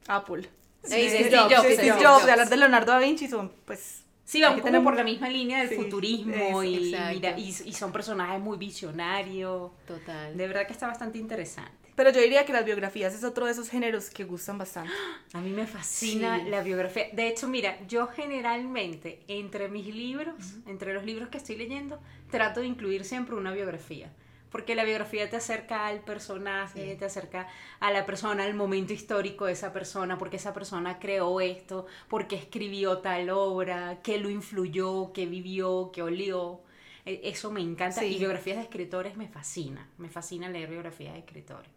Apple. 0.08 0.42
Sí, 0.82 1.08
Steve 1.08 1.08
Steve 1.08 1.38
Jobs, 1.38 1.54
Jobs, 1.54 1.60
Steve 1.60 1.74
Steve 1.74 1.90
Jobs, 1.92 2.04
Jobs. 2.04 2.26
de 2.26 2.32
hablar 2.32 2.48
de 2.50 2.56
Leonardo 2.58 2.92
da 2.92 2.98
Vinci 2.98 3.28
son 3.28 3.50
pues 3.64 4.03
Sí, 4.24 4.40
van 4.40 4.58
como 4.60 4.82
por 4.82 4.96
la 4.96 5.04
misma 5.04 5.28
línea 5.28 5.58
del 5.60 5.68
Sí, 5.68 5.74
futurismo 5.76 6.62
y, 6.64 6.96
mira, 7.12 7.38
y, 7.38 7.48
y 7.48 7.72
son 7.72 7.92
personajes 7.92 8.40
muy 8.40 8.56
visionarios. 8.56 9.70
Total. 9.86 10.36
De 10.36 10.46
verdad 10.46 10.66
que 10.66 10.72
está 10.72 10.86
bastante 10.86 11.18
interesante. 11.18 11.72
Pero 11.94 12.10
yo 12.10 12.20
diría 12.20 12.44
que 12.44 12.52
las 12.52 12.64
biografías 12.64 13.14
es 13.14 13.22
otro 13.22 13.46
de 13.46 13.52
esos 13.52 13.68
géneros 13.68 14.10
que 14.10 14.24
gustan 14.24 14.58
bastante. 14.58 14.90
A 15.32 15.40
mí 15.40 15.50
me 15.50 15.64
fascina 15.66 16.40
Sí. 16.42 16.50
la 16.50 16.62
biografía. 16.62 17.06
De 17.12 17.28
hecho, 17.28 17.46
mira, 17.48 17.78
yo 17.86 18.08
generalmente 18.08 19.20
entre 19.28 19.68
mis 19.68 19.86
libros, 19.94 20.34
entre 20.66 20.92
los 20.92 21.04
libros 21.04 21.28
que 21.28 21.38
estoy 21.38 21.56
leyendo, 21.56 22.00
trato 22.30 22.60
de 22.60 22.66
incluir 22.66 23.04
siempre 23.04 23.36
una 23.36 23.52
biografía. 23.52 24.10
Porque 24.54 24.76
la 24.76 24.84
biografía 24.84 25.28
te 25.28 25.34
acerca 25.34 25.88
al 25.88 25.98
personaje, 26.04 26.92
Sí. 26.92 26.96
te 26.96 27.04
acerca 27.06 27.48
a 27.80 27.90
la 27.90 28.06
persona, 28.06 28.44
al 28.44 28.54
momento 28.54 28.92
histórico 28.92 29.46
de 29.46 29.52
esa 29.52 29.72
persona, 29.72 30.16
porque 30.16 30.36
esa 30.36 30.54
persona 30.54 31.00
creó 31.00 31.40
esto, 31.40 31.86
porque 32.08 32.36
escribió 32.36 32.98
tal 32.98 33.30
obra, 33.30 33.98
qué 34.04 34.16
lo 34.18 34.30
influyó, 34.30 35.12
qué 35.12 35.26
vivió, 35.26 35.90
qué 35.92 36.02
olió. 36.02 36.60
E- 37.04 37.20
Eso 37.24 37.50
me 37.50 37.62
encanta. 37.62 37.98
Sí. 38.02 38.14
Y 38.14 38.18
biografías 38.20 38.56
de 38.58 38.62
escritores 38.62 39.16
me 39.16 39.26
fascina. 39.26 39.88
Me 39.98 40.08
fascina 40.08 40.48
leer 40.48 40.70
biografías 40.70 41.14
de 41.14 41.18
escritores. 41.18 41.68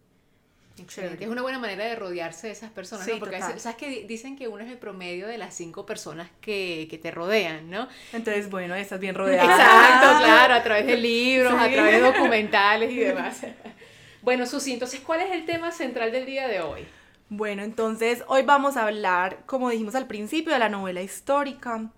Excelente. 0.80 1.24
Es 1.24 1.30
una 1.30 1.42
buena 1.42 1.58
manera 1.58 1.84
de 1.84 1.94
rodearse 1.96 2.46
de 2.48 2.52
esas 2.52 2.70
personas, 2.70 3.04
Sí, 3.06 3.12
¿no? 3.12 3.18
Porque 3.18 3.36
total. 3.38 3.58
sabes 3.60 3.76
que 3.76 3.88
di- 3.88 4.04
dicen 4.04 4.36
que 4.36 4.48
uno 4.48 4.62
es 4.64 4.70
el 4.70 4.78
promedio 4.78 5.26
de 5.26 5.38
las 5.38 5.54
cinco 5.54 5.84
personas 5.86 6.28
que, 6.40 6.86
que 6.90 6.98
te 6.98 7.10
rodean, 7.10 7.70
¿no? 7.70 7.88
Entonces, 8.12 8.48
bueno, 8.50 8.74
estás 8.74 9.00
bien 9.00 9.14
rodeada. 9.16 9.44
Exacto, 9.44 10.24
claro, 10.24 10.54
a 10.54 10.62
través 10.62 10.86
de 10.86 10.96
libros, 10.98 11.52
a 11.52 11.68
través 11.70 11.92
de 11.92 12.00
documentales 12.00 12.90
y 12.92 12.96
demás. 13.00 13.40
Bueno, 14.22 14.46
Susi, 14.46 14.72
entonces, 14.72 15.00
¿cuál 15.00 15.20
es 15.20 15.30
el 15.32 15.44
tema 15.46 15.70
central 15.72 16.12
del 16.12 16.26
día 16.26 16.48
de 16.48 16.60
hoy? 16.60 16.86
Bueno, 17.30 17.62
entonces 17.62 18.24
hoy 18.26 18.42
vamos 18.42 18.76
a 18.76 18.84
hablar, 18.86 19.40
como 19.46 19.68
dijimos 19.70 19.94
al 19.94 20.06
principio, 20.06 20.52
de 20.52 20.58
la 20.58 20.68
novela 20.70 21.02
histórica, 21.02 21.90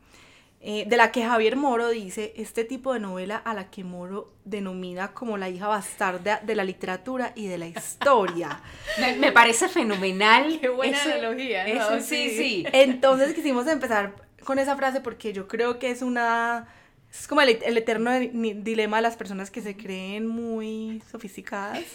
eh, 0.62 0.84
de 0.86 0.96
la 0.98 1.10
que 1.10 1.24
Javier 1.24 1.56
Moro 1.56 1.88
dice, 1.88 2.34
este 2.36 2.64
tipo 2.64 2.92
de 2.92 3.00
novela 3.00 3.36
a 3.36 3.54
la 3.54 3.70
que 3.70 3.82
Moro 3.82 4.32
denomina 4.44 5.12
como 5.14 5.38
la 5.38 5.48
hija 5.48 5.68
bastarda 5.68 6.40
de 6.44 6.54
la 6.54 6.64
literatura 6.64 7.32
y 7.34 7.46
de 7.46 7.56
la 7.58 7.66
historia. 7.66 8.60
Me, 9.00 9.16
me 9.16 9.32
parece 9.32 9.68
fenomenal. 9.68 10.58
Qué 10.60 10.68
buena 10.68 11.02
analogía, 11.02 11.66
¿no? 11.66 11.74
eso 11.96 12.00
sí, 12.06 12.30
sí. 12.36 12.66
Entonces 12.72 13.32
quisimos 13.34 13.66
empezar 13.68 14.14
con 14.44 14.58
esa 14.58 14.76
frase 14.76 15.00
porque 15.00 15.32
yo 15.32 15.48
creo 15.48 15.78
que 15.78 15.90
es 15.90 16.02
una... 16.02 16.66
Es 17.10 17.26
como 17.26 17.40
el, 17.40 17.58
el 17.64 17.76
eterno 17.76 18.12
di- 18.12 18.30
dilema 18.62 18.98
de 18.98 19.02
las 19.02 19.16
personas 19.16 19.50
que 19.50 19.60
se 19.62 19.76
creen 19.76 20.26
muy 20.28 21.02
sofisticadas. 21.10 21.80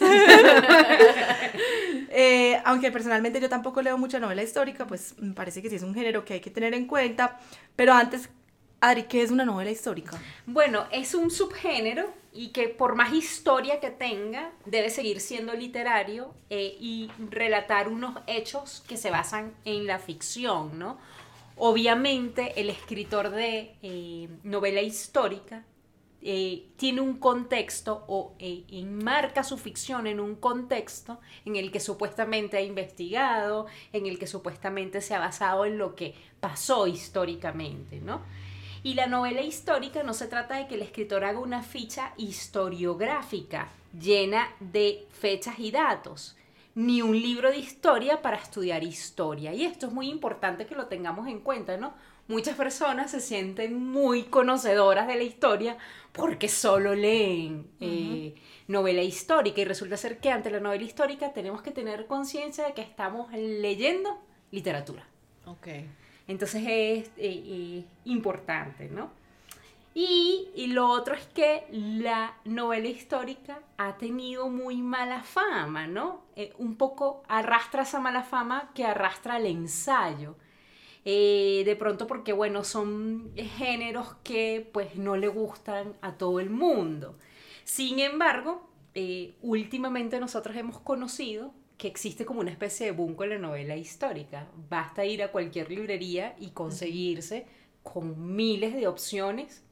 Eh, 2.18 2.60
aunque 2.64 2.90
personalmente 2.90 3.40
yo 3.40 3.48
tampoco 3.48 3.82
leo 3.82 3.98
mucha 3.98 4.18
novela 4.18 4.42
histórica, 4.42 4.86
pues 4.86 5.14
me 5.18 5.34
parece 5.34 5.60
que 5.60 5.68
sí 5.68 5.76
es 5.76 5.82
un 5.82 5.94
género 5.94 6.24
que 6.24 6.34
hay 6.34 6.40
que 6.40 6.50
tener 6.50 6.72
en 6.74 6.86
cuenta. 6.86 7.38
Pero 7.74 7.92
antes, 7.92 8.30
Adri, 8.80 9.04
¿qué 9.04 9.22
es 9.22 9.30
una 9.30 9.44
novela 9.44 9.70
histórica? 9.70 10.20
Bueno, 10.46 10.86
es 10.92 11.14
un 11.14 11.30
subgénero 11.30 12.12
y 12.32 12.48
que 12.48 12.68
por 12.68 12.94
más 12.94 13.12
historia 13.12 13.80
que 13.80 13.90
tenga, 13.90 14.52
debe 14.66 14.90
seguir 14.90 15.20
siendo 15.20 15.54
literario 15.54 16.34
eh, 16.50 16.76
y 16.78 17.10
relatar 17.30 17.88
unos 17.88 18.18
hechos 18.26 18.84
que 18.86 18.96
se 18.96 19.10
basan 19.10 19.54
en 19.64 19.86
la 19.86 19.98
ficción, 19.98 20.78
¿no? 20.78 20.98
Obviamente 21.56 22.60
el 22.60 22.68
escritor 22.68 23.30
de 23.30 23.74
eh, 23.82 24.28
novela 24.44 24.82
histórica 24.82 25.64
eh, 26.28 26.66
tiene 26.76 27.02
un 27.02 27.18
contexto 27.18 28.04
o 28.08 28.34
eh, 28.40 28.64
enmarca 28.68 29.44
su 29.44 29.56
ficción 29.58 30.08
en 30.08 30.18
un 30.18 30.34
contexto 30.34 31.20
en 31.44 31.54
el 31.54 31.70
que 31.70 31.78
supuestamente 31.78 32.56
ha 32.56 32.62
investigado, 32.62 33.66
en 33.92 34.06
el 34.06 34.18
que 34.18 34.26
supuestamente 34.26 35.00
se 35.02 35.14
ha 35.14 35.20
basado 35.20 35.64
en 35.64 35.78
lo 35.78 35.94
que 35.94 36.14
pasó 36.40 36.88
históricamente, 36.88 38.00
¿no? 38.00 38.22
Y 38.86 38.94
la 38.94 39.08
novela 39.08 39.42
histórica 39.42 40.04
no 40.04 40.14
se 40.14 40.28
trata 40.28 40.58
de 40.58 40.68
que 40.68 40.76
el 40.76 40.82
escritor 40.82 41.24
haga 41.24 41.40
una 41.40 41.64
ficha 41.64 42.12
historiográfica 42.16 43.68
llena 44.00 44.54
de 44.60 45.08
fechas 45.10 45.58
y 45.58 45.72
datos, 45.72 46.36
ni 46.76 47.02
un 47.02 47.20
libro 47.20 47.50
de 47.50 47.58
historia 47.58 48.22
para 48.22 48.36
estudiar 48.36 48.84
historia. 48.84 49.52
Y 49.52 49.64
esto 49.64 49.88
es 49.88 49.92
muy 49.92 50.08
importante 50.08 50.66
que 50.66 50.76
lo 50.76 50.86
tengamos 50.86 51.26
en 51.26 51.40
cuenta, 51.40 51.76
¿no? 51.76 51.94
Muchas 52.28 52.54
personas 52.54 53.10
se 53.10 53.18
sienten 53.18 53.74
muy 53.74 54.22
conocedoras 54.22 55.08
de 55.08 55.16
la 55.16 55.24
historia 55.24 55.78
porque 56.12 56.48
solo 56.48 56.94
leen 56.94 57.66
eh, 57.80 58.36
novela 58.68 59.02
histórica 59.02 59.62
y 59.62 59.64
resulta 59.64 59.96
ser 59.96 60.18
que 60.18 60.30
ante 60.30 60.48
la 60.48 60.60
novela 60.60 60.84
histórica 60.84 61.32
tenemos 61.32 61.60
que 61.60 61.72
tener 61.72 62.06
conciencia 62.06 62.64
de 62.64 62.74
que 62.74 62.82
estamos 62.82 63.32
leyendo 63.32 64.22
literatura. 64.52 65.08
Ok. 65.44 65.66
Entonces 66.28 66.62
es 66.62 67.08
eh, 67.08 67.10
eh, 67.18 67.84
importante, 68.04 68.88
¿no? 68.88 69.10
Y, 69.94 70.48
y 70.54 70.66
lo 70.68 70.88
otro 70.88 71.14
es 71.14 71.26
que 71.28 71.66
la 71.70 72.34
novela 72.44 72.88
histórica 72.88 73.60
ha 73.78 73.96
tenido 73.96 74.48
muy 74.50 74.82
mala 74.82 75.22
fama, 75.22 75.86
¿no? 75.86 76.22
Eh, 76.36 76.52
un 76.58 76.76
poco 76.76 77.22
arrastra 77.28 77.82
esa 77.82 78.00
mala 78.00 78.22
fama 78.22 78.70
que 78.74 78.84
arrastra 78.84 79.38
el 79.38 79.46
ensayo. 79.46 80.36
De 81.04 81.76
pronto 81.78 82.08
porque, 82.08 82.32
bueno, 82.32 82.64
son 82.64 83.30
géneros 83.36 84.16
que 84.24 84.68
pues 84.72 84.96
no 84.96 85.16
le 85.16 85.28
gustan 85.28 85.94
a 86.00 86.14
todo 86.14 86.40
el 86.40 86.50
mundo. 86.50 87.16
Sin 87.62 88.00
embargo, 88.00 88.68
últimamente 89.40 90.18
nosotros 90.18 90.56
hemos 90.56 90.80
conocido 90.80 91.54
que 91.76 91.88
existe 91.88 92.24
como 92.24 92.40
una 92.40 92.50
especie 92.50 92.86
de 92.86 92.92
boom 92.92 93.14
con 93.14 93.28
la 93.28 93.38
novela 93.38 93.76
histórica. 93.76 94.48
Basta 94.68 95.04
ir 95.04 95.22
a 95.22 95.30
cualquier 95.32 95.70
librería 95.70 96.34
y 96.38 96.50
conseguirse 96.50 97.46
con 97.82 98.34
miles 98.34 98.74
de 98.74 98.86
opciones 98.86 99.62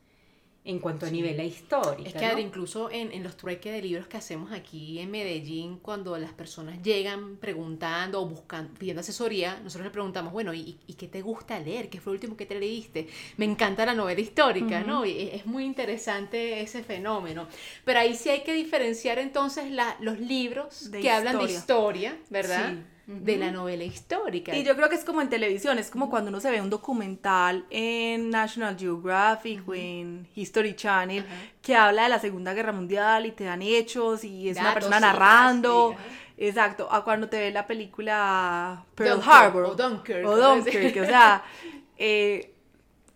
en 0.67 0.79
cuanto 0.79 1.05
a 1.05 1.11
nivel 1.11 1.39
histórica. 1.45 2.09
Es 2.09 2.15
que 2.15 2.41
incluso 2.41 2.91
en, 2.91 3.13
en 3.13 3.23
los 3.23 3.37
trueques 3.37 3.71
de 3.71 3.83
libros 3.83 4.07
que 4.07 4.17
hacemos 4.17 4.51
aquí 4.51 4.99
en 4.99 5.11
Medellín, 5.11 5.79
cuando 5.79 6.17
las 6.17 6.33
personas 6.33 6.83
llegan 6.83 7.37
preguntando 7.37 8.23
o 8.23 8.27
buscando, 8.27 8.73
pidiendo 8.79 9.01
asesoría, 9.01 9.61
nosotros 9.63 9.85
les 9.85 9.93
preguntamos, 9.93 10.33
bueno, 10.33 10.55
¿y, 10.55 10.79
y 10.87 10.95
qué 10.95 11.07
te 11.07 11.21
gusta 11.21 11.59
leer? 11.61 11.91
¿Qué 11.91 12.01
fue 12.01 12.13
lo 12.13 12.17
último 12.17 12.37
que 12.37 12.47
te 12.47 12.59
leíste? 12.59 13.09
Me 13.37 13.45
encanta 13.45 13.85
la 13.85 13.95
novela 13.95 14.21
histórica, 14.23 14.81
¿no? 14.83 15.05
Y 15.05 15.29
es, 15.33 15.45
muy 15.45 15.65
interesante 15.65 16.63
ese 16.63 16.83
fenómeno. 16.83 17.47
Pero 17.85 17.99
ahí 18.01 18.15
sí 18.17 18.31
hay 18.31 18.43
que 18.43 18.55
diferenciar 18.55 19.19
entonces 19.19 19.71
la- 19.71 19.97
los 20.01 20.19
libros 20.19 20.91
De 20.91 21.01
que 21.01 21.11
hablan 21.11 21.37
de 21.39 21.45
historia. 21.45 21.59
historia, 21.59 22.19
¿verdad? 22.31 22.73
Sí. 22.73 22.79
De 23.07 23.37
la 23.37 23.51
novela 23.51 23.85
histórica. 23.85 24.57
Y 24.57 24.65
yo 24.65 24.75
creo 24.77 24.89
que 24.89 24.95
es 24.95 25.05
como 25.05 25.21
en 25.21 25.29
televisión, 25.29 25.79
es 25.79 25.91
como 25.91 26.09
cuando 26.09 26.31
uno 26.31 26.41
se 26.41 26.51
ve 26.51 26.63
un 26.63 26.71
documental 26.71 27.67
en 27.69 28.31
National 28.31 28.79
Geographic 28.79 29.69
o 29.69 29.75
en 29.75 30.27
History 30.35 30.75
Channel 30.75 31.25
que 31.61 31.77
habla 31.77 32.05
de 32.05 32.09
la 32.09 32.19
Segunda 32.19 32.55
Guerra 32.55 32.73
Mundial 32.73 33.27
y 33.27 33.33
te 33.33 33.45
dan 33.45 33.61
hechos 33.61 34.25
y 34.25 34.49
es 34.49 34.59
una 34.59 34.73
persona 34.73 35.01
narrando. 35.01 35.95
sí. 35.99 36.25
Exacto, 36.37 36.89
a 36.91 37.05
cuando 37.05 37.29
te 37.29 37.39
ves 37.39 37.55
la 37.55 37.67
película 37.67 38.85
Pearl 38.97 39.21
Harbor 39.25 39.65
o 39.65 39.75
Dunkirk, 39.75 40.27
o 40.27 40.37
Dunkirk, 40.37 40.97
o 41.03 41.07
sea, 41.07 41.45
eh, 41.97 42.55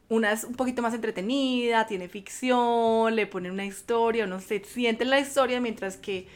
una 0.09 0.33
es 0.33 0.45
un 0.45 0.54
poquito 0.54 0.83
más 0.83 0.95
entretenida, 0.95 1.87
tiene 1.87 2.09
ficción, 2.09 3.16
le 3.16 3.26
ponen 3.26 3.52
una 3.52 3.64
historia, 3.64 4.25
uno 4.25 4.40
se 4.40 4.62
siente 4.64 5.02
en 5.02 5.11
la 5.11 5.18
historia, 5.18 5.61
mientras 5.61 5.97
que 5.97 6.28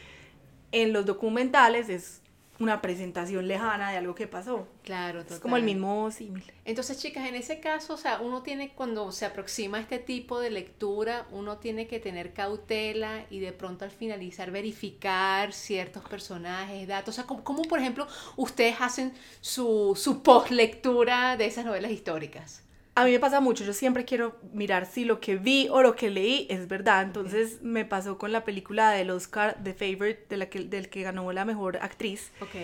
en 0.72 0.92
los 0.92 1.06
documentales 1.06 1.88
es 1.88 2.21
una 2.58 2.80
presentación 2.80 3.48
lejana 3.48 3.90
de 3.90 3.96
algo 3.98 4.14
que 4.14 4.26
pasó. 4.28 4.68
Claro, 4.82 5.20
Es 5.28 5.40
como 5.40 5.56
el 5.56 5.62
total. 5.62 5.74
mismo 5.74 6.10
símil. 6.10 6.44
Entonces, 6.64 6.98
chicas, 6.98 7.26
en 7.28 7.34
ese 7.34 7.60
caso, 7.60 7.94
o 7.94 7.96
sea, 7.96 8.20
uno 8.20 8.42
tiene, 8.42 8.72
cuando 8.74 9.10
se 9.12 9.24
aproxima 9.26 9.78
a 9.78 9.80
este 9.80 9.98
tipo 9.98 10.38
de 10.40 10.50
lectura, 10.50 11.26
uno 11.32 11.58
tiene 11.58 11.88
que 11.88 11.98
tener 11.98 12.32
cautela 12.32 13.26
y 13.30 13.40
de 13.40 13.52
pronto 13.52 13.84
al 13.84 13.90
finalizar 13.90 14.50
verificar 14.52 15.52
ciertos 15.52 16.04
personajes, 16.08 16.86
datos. 16.86 17.14
O 17.14 17.16
sea, 17.16 17.24
como, 17.26 17.42
como, 17.42 17.62
por 17.64 17.80
ejemplo, 17.80 18.06
ustedes 18.36 18.76
hacen 18.80 19.12
su, 19.40 19.94
su 20.00 20.22
post-lectura 20.22 21.36
de 21.36 21.46
esas 21.46 21.64
novelas 21.64 21.90
históricas. 21.90 22.62
A 22.94 23.04
mí 23.06 23.12
me 23.12 23.18
pasa 23.20 23.40
mucho, 23.40 23.64
yo 23.64 23.72
siempre 23.72 24.04
quiero 24.04 24.36
mirar 24.52 24.84
si 24.84 25.06
lo 25.06 25.18
que 25.18 25.36
vi 25.36 25.66
o 25.70 25.80
lo 25.82 25.96
que 25.96 26.10
leí 26.10 26.46
es 26.50 26.68
verdad. 26.68 27.02
Entonces 27.02 27.62
me 27.62 27.84
pasó 27.86 28.18
con 28.18 28.32
la 28.32 28.44
película 28.44 28.90
del 28.90 29.10
Oscar, 29.10 29.56
The 29.64 29.72
Favorite, 29.72 30.26
de 30.28 30.36
la 30.36 30.46
que, 30.50 30.60
del 30.60 30.90
que 30.90 31.02
ganó 31.02 31.32
la 31.32 31.44
mejor 31.46 31.78
actriz. 31.78 32.30
Ok. 32.40 32.54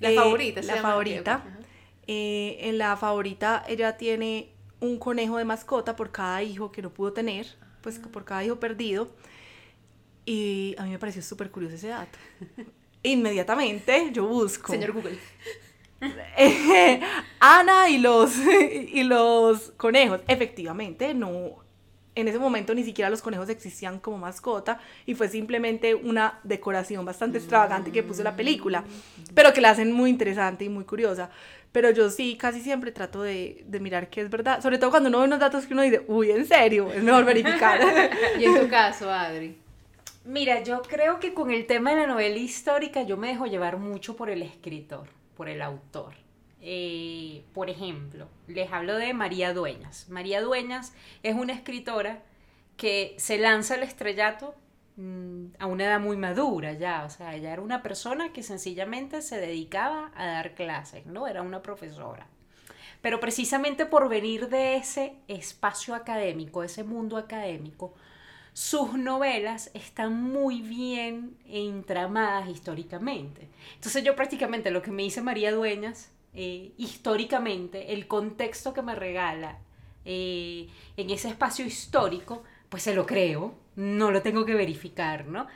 La 0.00 0.10
Eh, 0.10 0.16
favorita, 0.16 0.62
La 0.62 0.76
favorita. 0.82 1.44
Eh, 2.08 2.56
en 2.62 2.78
la 2.78 2.96
favorita 2.96 3.64
ella 3.68 3.96
tiene 3.96 4.48
un 4.80 4.98
conejo 4.98 5.36
de 5.36 5.44
mascota 5.44 5.94
por 5.94 6.10
cada 6.10 6.42
hijo 6.42 6.72
que 6.72 6.82
no 6.82 6.90
pudo 6.90 7.12
tener, 7.12 7.46
pues 7.82 7.98
por 8.00 8.24
cada 8.24 8.42
hijo 8.44 8.58
perdido. 8.58 9.08
Y 10.26 10.74
a 10.78 10.84
mí 10.84 10.90
me 10.90 10.98
pareció 10.98 11.22
súper 11.22 11.50
curioso 11.50 11.76
ese 11.76 11.88
dato. 11.88 12.18
Inmediatamente 13.02 14.10
yo 14.12 14.26
busco. 14.26 14.72
Señor 14.72 14.92
Google. 14.92 15.18
Ana 17.40 17.88
y 17.88 17.98
los, 17.98 18.36
y 18.38 19.02
los 19.02 19.72
conejos. 19.76 20.20
Efectivamente, 20.28 21.14
no. 21.14 21.56
en 22.14 22.28
ese 22.28 22.38
momento 22.38 22.74
ni 22.74 22.84
siquiera 22.84 23.10
los 23.10 23.22
conejos 23.22 23.48
existían 23.48 23.98
como 23.98 24.18
mascota 24.18 24.78
y 25.06 25.14
fue 25.14 25.28
simplemente 25.28 25.94
una 25.94 26.40
decoración 26.42 27.04
bastante 27.04 27.38
extravagante 27.38 27.92
que 27.92 28.02
puso 28.02 28.22
la 28.22 28.36
película, 28.36 28.84
pero 29.34 29.52
que 29.52 29.60
la 29.60 29.70
hacen 29.70 29.92
muy 29.92 30.10
interesante 30.10 30.64
y 30.64 30.68
muy 30.68 30.84
curiosa. 30.84 31.30
Pero 31.72 31.90
yo 31.90 32.10
sí, 32.10 32.36
casi 32.36 32.60
siempre 32.60 32.90
trato 32.90 33.22
de, 33.22 33.62
de 33.66 33.78
mirar 33.78 34.10
qué 34.10 34.22
es 34.22 34.30
verdad, 34.30 34.60
sobre 34.60 34.78
todo 34.78 34.90
cuando 34.90 35.08
uno 35.08 35.20
ve 35.20 35.24
unos 35.26 35.38
datos 35.38 35.66
que 35.66 35.72
uno 35.72 35.82
dice, 35.82 36.02
uy, 36.08 36.32
en 36.32 36.44
serio, 36.44 36.92
es 36.92 37.02
mejor 37.02 37.24
verificar. 37.24 37.80
y 38.40 38.44
en 38.44 38.60
tu 38.60 38.68
caso, 38.68 39.08
Adri. 39.08 39.56
Mira, 40.24 40.62
yo 40.62 40.82
creo 40.82 41.18
que 41.18 41.32
con 41.32 41.50
el 41.50 41.66
tema 41.66 41.90
de 41.90 41.96
la 42.02 42.06
novela 42.06 42.36
histórica 42.36 43.02
yo 43.02 43.16
me 43.16 43.28
dejo 43.28 43.46
llevar 43.46 43.78
mucho 43.78 44.16
por 44.16 44.30
el 44.30 44.42
escritor, 44.42 45.06
por 45.36 45.48
el 45.48 45.62
autor. 45.62 46.14
Eh, 46.62 47.44
por 47.54 47.70
ejemplo, 47.70 48.28
les 48.46 48.70
hablo 48.70 48.96
de 48.96 49.14
María 49.14 49.54
Dueñas. 49.54 50.08
María 50.10 50.42
Dueñas 50.42 50.92
es 51.22 51.34
una 51.34 51.54
escritora 51.54 52.22
que 52.76 53.14
se 53.18 53.38
lanza 53.38 53.74
al 53.74 53.82
estrellato 53.82 54.54
mm, 54.96 55.46
a 55.58 55.66
una 55.66 55.84
edad 55.84 56.00
muy 56.00 56.16
madura 56.16 56.72
ya, 56.74 57.04
o 57.04 57.10
sea, 57.10 57.34
ella 57.34 57.52
era 57.52 57.62
una 57.62 57.82
persona 57.82 58.32
que 58.32 58.42
sencillamente 58.42 59.22
se 59.22 59.40
dedicaba 59.40 60.12
a 60.14 60.26
dar 60.26 60.54
clases, 60.54 61.06
¿no? 61.06 61.26
Era 61.26 61.42
una 61.42 61.62
profesora. 61.62 62.26
Pero 63.00 63.20
precisamente 63.20 63.86
por 63.86 64.08
venir 64.08 64.48
de 64.48 64.76
ese 64.76 65.14
espacio 65.28 65.94
académico, 65.94 66.62
ese 66.62 66.84
mundo 66.84 67.16
académico, 67.16 67.94
sus 68.52 68.94
novelas 68.94 69.70
están 69.74 70.22
muy 70.22 70.60
bien 70.62 71.36
entramadas 71.48 72.48
históricamente. 72.48 73.48
Entonces 73.74 74.02
yo 74.04 74.16
prácticamente 74.16 74.70
lo 74.70 74.82
que 74.82 74.90
me 74.90 75.02
dice 75.02 75.22
María 75.22 75.52
Dueñas, 75.52 76.10
eh, 76.34 76.72
históricamente, 76.78 77.92
el 77.92 78.06
contexto 78.06 78.72
que 78.72 78.82
me 78.82 78.94
regala 78.94 79.58
eh, 80.04 80.68
en 80.96 81.10
ese 81.10 81.28
espacio 81.28 81.64
histórico, 81.64 82.44
pues 82.68 82.82
se 82.84 82.94
lo 82.94 83.06
creo, 83.06 83.54
no 83.76 84.10
lo 84.10 84.22
tengo 84.22 84.44
que 84.44 84.54
verificar, 84.54 85.26
¿no? 85.26 85.46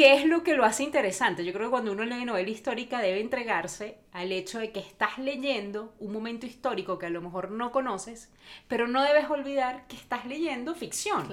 ¿Qué 0.00 0.14
es 0.14 0.24
lo 0.24 0.42
que 0.42 0.54
lo 0.54 0.64
hace 0.64 0.82
interesante? 0.82 1.44
Yo 1.44 1.52
creo 1.52 1.66
que 1.66 1.72
cuando 1.72 1.92
uno 1.92 2.06
lee 2.06 2.24
novela 2.24 2.48
histórica 2.48 3.02
debe 3.02 3.20
entregarse 3.20 3.98
al 4.12 4.32
hecho 4.32 4.58
de 4.58 4.72
que 4.72 4.80
estás 4.80 5.18
leyendo 5.18 5.92
un 5.98 6.10
momento 6.10 6.46
histórico 6.46 6.98
que 6.98 7.04
a 7.04 7.10
lo 7.10 7.20
mejor 7.20 7.50
no 7.50 7.70
conoces, 7.70 8.30
pero 8.66 8.88
no 8.88 9.02
debes 9.02 9.28
olvidar 9.28 9.86
que 9.88 9.96
estás 9.96 10.24
leyendo 10.24 10.74
ficción. 10.74 11.28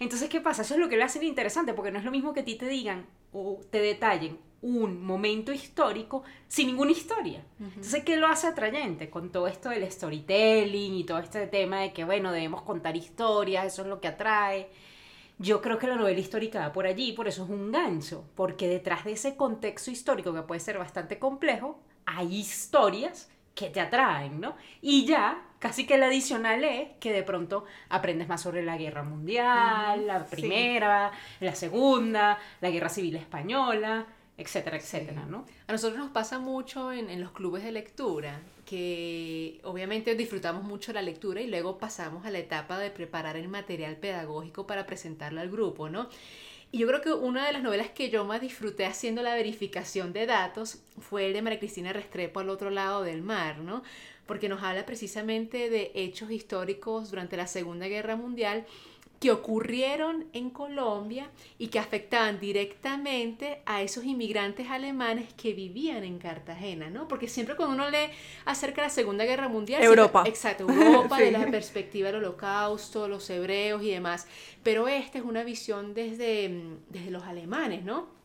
Entonces, 0.00 0.28
¿qué 0.28 0.40
pasa? 0.40 0.62
Eso 0.62 0.74
es 0.74 0.80
lo 0.80 0.88
que 0.88 0.96
lo 0.96 1.04
hace 1.04 1.24
interesante, 1.24 1.74
porque 1.74 1.92
no 1.92 2.00
es 2.00 2.04
lo 2.04 2.10
mismo 2.10 2.32
que 2.34 2.40
a 2.40 2.44
ti 2.44 2.56
te 2.56 2.66
digan 2.66 3.06
o 3.32 3.60
te 3.70 3.80
detallen 3.80 4.36
un 4.62 5.00
momento 5.00 5.52
histórico 5.52 6.24
sin 6.48 6.66
ninguna 6.66 6.90
historia. 6.90 7.44
Entonces, 7.60 8.02
¿qué 8.02 8.16
lo 8.16 8.26
hace 8.26 8.48
atrayente? 8.48 9.10
Con 9.10 9.30
todo 9.30 9.46
esto 9.46 9.68
del 9.68 9.88
storytelling 9.88 10.96
y 10.96 11.04
todo 11.04 11.20
este 11.20 11.46
tema 11.46 11.82
de 11.82 11.92
que, 11.92 12.02
bueno, 12.02 12.32
debemos 12.32 12.62
contar 12.62 12.96
historias, 12.96 13.66
eso 13.66 13.82
es 13.82 13.88
lo 13.88 14.00
que 14.00 14.08
atrae. 14.08 14.70
Yo 15.38 15.62
creo 15.62 15.78
que 15.78 15.86
la 15.86 15.94
novela 15.94 16.18
histórica 16.18 16.60
va 16.60 16.72
por 16.72 16.86
allí, 16.86 17.12
por 17.12 17.28
eso 17.28 17.44
es 17.44 17.50
un 17.50 17.70
gancho, 17.70 18.24
porque 18.34 18.68
detrás 18.68 19.04
de 19.04 19.12
ese 19.12 19.36
contexto 19.36 19.90
histórico 19.90 20.34
que 20.34 20.42
puede 20.42 20.60
ser 20.60 20.78
bastante 20.78 21.18
complejo, 21.18 21.80
hay 22.06 22.34
historias 22.34 23.30
que 23.54 23.70
te 23.70 23.80
atraen, 23.80 24.40
¿no? 24.40 24.56
Y 24.80 25.04
ya, 25.04 25.42
casi 25.58 25.86
que 25.86 25.94
el 25.94 26.02
adicional 26.02 26.62
es 26.64 26.90
que 27.00 27.12
de 27.12 27.22
pronto 27.22 27.64
aprendes 27.88 28.28
más 28.28 28.40
sobre 28.40 28.62
la 28.62 28.76
guerra 28.76 29.02
mundial, 29.02 30.06
la 30.06 30.24
primera, 30.24 31.12
la 31.40 31.54
segunda, 31.54 32.38
la 32.60 32.70
guerra 32.70 32.88
civil 32.88 33.16
española, 33.16 34.06
etcétera, 34.38 34.76
etcétera, 34.76 35.26
¿no? 35.26 35.44
A 35.66 35.72
nosotros 35.72 35.98
nos 35.98 36.10
pasa 36.10 36.38
mucho 36.38 36.92
en, 36.92 37.10
en, 37.10 37.20
los 37.20 37.32
clubes 37.32 37.64
de 37.64 37.72
lectura, 37.72 38.40
que 38.64 39.60
obviamente 39.64 40.14
disfrutamos 40.14 40.62
mucho 40.62 40.92
la 40.92 41.02
lectura 41.02 41.40
y 41.40 41.48
luego 41.48 41.78
pasamos 41.78 42.24
a 42.24 42.30
la 42.30 42.38
etapa 42.38 42.78
de 42.78 42.90
preparar 42.90 43.36
el 43.36 43.48
material 43.48 43.96
pedagógico 43.96 44.66
para 44.66 44.86
presentarlo 44.86 45.40
al 45.40 45.50
grupo, 45.50 45.88
¿no? 45.90 46.08
Y 46.70 46.78
yo 46.78 46.86
creo 46.86 47.00
que 47.00 47.12
una 47.12 47.46
de 47.46 47.52
las 47.52 47.62
novelas 47.62 47.90
que 47.90 48.10
yo 48.10 48.24
más 48.24 48.40
disfruté 48.40 48.84
haciendo 48.84 49.22
la 49.22 49.34
verificación 49.34 50.12
de 50.12 50.26
datos 50.26 50.78
fue 51.00 51.26
el 51.26 51.32
de 51.32 51.42
María 51.42 51.58
Cristina 51.58 51.92
Restrepo 51.92 52.40
al 52.40 52.50
otro 52.50 52.70
lado 52.70 53.02
del 53.02 53.22
mar, 53.22 53.58
¿no? 53.58 53.82
Porque 54.26 54.50
nos 54.50 54.62
habla 54.62 54.84
precisamente 54.84 55.70
de 55.70 55.90
hechos 55.94 56.30
históricos 56.30 57.10
durante 57.10 57.38
la 57.38 57.46
Segunda 57.46 57.88
Guerra 57.88 58.16
Mundial 58.16 58.66
que 59.20 59.30
ocurrieron 59.32 60.26
en 60.32 60.50
Colombia 60.50 61.30
y 61.58 61.68
que 61.68 61.78
afectaban 61.78 62.38
directamente 62.38 63.62
a 63.66 63.82
esos 63.82 64.04
inmigrantes 64.04 64.70
alemanes 64.70 65.32
que 65.34 65.54
vivían 65.54 66.04
en 66.04 66.18
Cartagena, 66.18 66.88
¿no? 66.90 67.08
Porque 67.08 67.28
siempre 67.28 67.56
cuando 67.56 67.74
uno 67.74 67.90
lee 67.90 68.10
acerca 68.44 68.82
de 68.82 68.88
la 68.88 68.94
Segunda 68.94 69.24
Guerra 69.24 69.48
Mundial... 69.48 69.82
Europa. 69.82 70.24
exacto, 70.26 70.68
Europa, 70.68 71.18
de 71.18 71.32
la 71.32 71.46
perspectiva 71.50 72.08
del 72.08 72.16
holocausto, 72.16 73.08
los 73.08 73.28
hebreos 73.30 73.82
y 73.82 73.90
demás. 73.90 74.26
Pero 74.62 74.86
esta 74.88 75.18
es 75.18 75.24
una 75.24 75.42
visión 75.42 75.94
desde, 75.94 76.76
desde 76.88 77.10
los 77.10 77.24
alemanes, 77.24 77.84
¿no? 77.84 78.17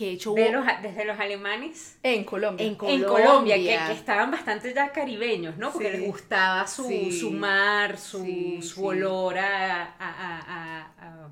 Que 0.00 0.12
hecho 0.12 0.32
desde 0.32 1.04
los 1.04 1.20
alemanes 1.20 1.98
en 2.02 2.24
Colombia. 2.24 2.64
en 2.64 2.74
Colombia, 2.74 3.56
que, 3.56 3.92
estaban 3.92 4.30
bastante 4.30 4.72
ya 4.72 4.90
caribeños 4.92 5.58
no 5.58 5.70
porque 5.70 5.90
les 5.90 6.06
gustaba 6.06 6.66
su, 6.66 7.12
su 7.12 7.30
mar 7.30 7.98
su, 7.98 8.62
su 8.62 8.82
olor 8.82 9.36
a, 9.36 9.94
a, 9.98 10.88
a, 10.98 11.28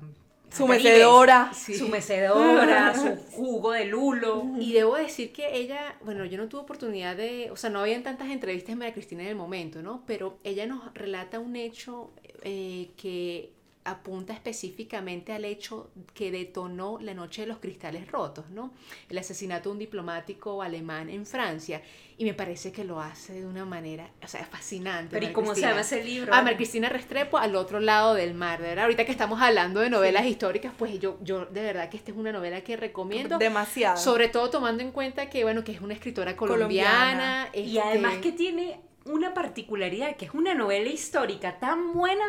su 0.51 0.67
mecedora. 0.67 1.51
Su 1.51 1.87
mecedora 1.89 2.93
su 2.95 3.15
jugo 3.31 3.71
de 3.71 3.85
lulo. 3.85 4.45
Y 4.59 4.73
debo 4.73 4.97
decir 4.97 5.31
que 5.31 5.55
ella 5.57 5.95
bueno 6.01 6.25
yo 6.25 6.37
no 6.37 6.47
tuve 6.47 6.61
oportunidad 6.61 7.15
de 7.15 7.49
o 7.49 7.55
sea 7.55 7.71
no 7.71 7.79
habían 7.79 8.03
tantas 8.03 8.29
entrevistas 8.29 8.69
de 8.69 8.75
María 8.75 8.93
Cristina 8.93 9.23
en 9.23 9.29
el 9.29 9.35
momento 9.35 9.81
no 9.81 10.03
pero 10.05 10.37
ella 10.43 10.67
nos 10.67 10.93
relata 10.93 11.39
un 11.39 11.55
hecho 11.55 12.11
eh, 12.43 12.91
que 12.97 13.51
apunta 13.89 14.33
específicamente 14.33 15.33
al 15.33 15.45
hecho 15.45 15.89
que 16.13 16.31
detonó 16.31 16.99
la 17.01 17.13
Noche 17.13 17.41
de 17.41 17.47
los 17.47 17.57
Cristales 17.57 18.09
Rotos, 18.11 18.49
¿no? 18.49 18.71
El 19.09 19.17
asesinato 19.17 19.69
de 19.69 19.73
un 19.73 19.79
diplomático 19.79 20.61
alemán 20.61 21.09
en 21.09 21.25
Francia. 21.25 21.81
Y 22.17 22.25
me 22.25 22.33
parece 22.33 22.73
que 22.73 22.83
lo 22.83 22.99
hace 22.99 23.33
de 23.33 23.45
una 23.45 23.63
manera, 23.63 24.09
o 24.21 24.27
sea, 24.27 24.43
fascinante. 24.43 25.11
Pero 25.11 25.29
¿y 25.29 25.33
cómo 25.33 25.55
se 25.55 25.61
llama 25.61 25.81
ese 25.81 26.03
libro? 26.03 26.33
Ah, 26.33 26.43
Cristina 26.55 26.89
Restrepo, 26.89 27.37
Al 27.37 27.55
otro 27.55 27.79
lado 27.79 28.13
del 28.13 28.33
mar, 28.33 28.61
¿verdad? 28.61 28.83
Ahorita 28.83 29.05
que 29.05 29.11
estamos 29.11 29.41
hablando 29.41 29.79
de 29.79 29.89
novelas 29.89 30.25
históricas, 30.25 30.73
pues 30.77 30.99
yo, 30.99 31.17
yo 31.23 31.45
de 31.45 31.61
verdad 31.61 31.89
que 31.89 31.95
esta 31.95 32.11
es 32.11 32.17
una 32.17 32.33
novela 32.33 32.61
que 32.61 32.75
recomiendo. 32.75 33.37
Demasiado. 33.37 33.95
Sobre 33.95 34.27
todo 34.27 34.49
tomando 34.49 34.83
en 34.83 34.91
cuenta 34.91 35.29
que, 35.29 35.43
bueno, 35.43 35.63
que 35.63 35.71
es 35.71 35.79
una 35.79 35.93
escritora 35.93 36.35
colombiana. 36.35 37.49
Y 37.53 37.77
además 37.77 38.15
este 38.15 38.31
que 38.31 38.37
tiene 38.37 38.81
una 39.05 39.33
particularidad, 39.33 40.15
que 40.17 40.25
es 40.25 40.33
una 40.33 40.53
novela 40.53 40.89
histórica 40.89 41.59
tan 41.59 41.93
buena 41.93 42.25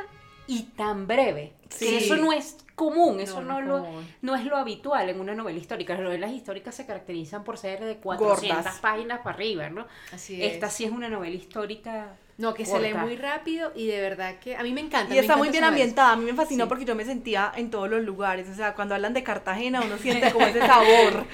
y 0.51 0.65
tan 0.77 1.07
breve. 1.07 1.53
Que 1.79 1.99
eso 1.99 2.17
no 2.17 2.33
es 2.33 2.57
común, 2.75 3.21
eso 3.21 3.41
no, 3.41 3.61
lo, 3.61 3.87
no 4.21 4.35
es 4.35 4.45
lo 4.45 4.57
habitual 4.57 5.09
en 5.09 5.21
una 5.21 5.33
novela 5.33 5.57
histórica. 5.57 5.95
Las 5.95 6.03
novelas 6.03 6.33
históricas 6.33 6.75
se 6.75 6.87
caracterizan 6.87 7.45
por 7.45 7.57
ser 7.57 7.85
de 7.85 7.99
400 7.99 8.81
páginas 8.81 9.21
para 9.21 9.37
arriba, 9.37 9.71
¿no? 9.71 9.87
Así 10.13 10.43
es. 10.43 10.55
Esta 10.55 10.69
sí 10.69 10.85
es 10.85 10.91
una 10.91 11.09
novela 11.09 11.37
histórica 11.37 12.17
no, 12.41 12.55
que 12.55 12.65
se 12.65 12.81
lee 12.81 12.95
muy 12.95 13.17
rápido 13.17 13.71
y 13.77 13.87
de 13.87 14.01
verdad 14.01 14.39
que 14.39 14.57
a 14.57 14.63
mí 14.63 14.73
me 14.73 14.81
encanta. 14.81 15.15
Y 15.15 15.19
está 15.19 15.37
muy 15.37 15.51
bien 15.51 15.63
ambientada, 15.63 16.13
a 16.13 16.17
mí 16.17 16.25
me 16.25 16.33
fascinó 16.33 16.69
porque 16.69 16.87
yo 16.87 16.95
me 16.95 17.05
sentía 17.05 17.53
en 17.55 17.71
todos 17.71 17.91
los 17.91 18.03
lugares, 18.03 18.49
o 18.49 18.55
sea, 18.55 18.75
cuando 18.75 18.95
hablan 18.95 19.13
de 19.13 19.23
Cartagena 19.23 19.83
uno 19.83 19.99
siente 20.03 20.33
como 20.33 20.47
ese 20.47 20.61
sabor. 20.61 21.27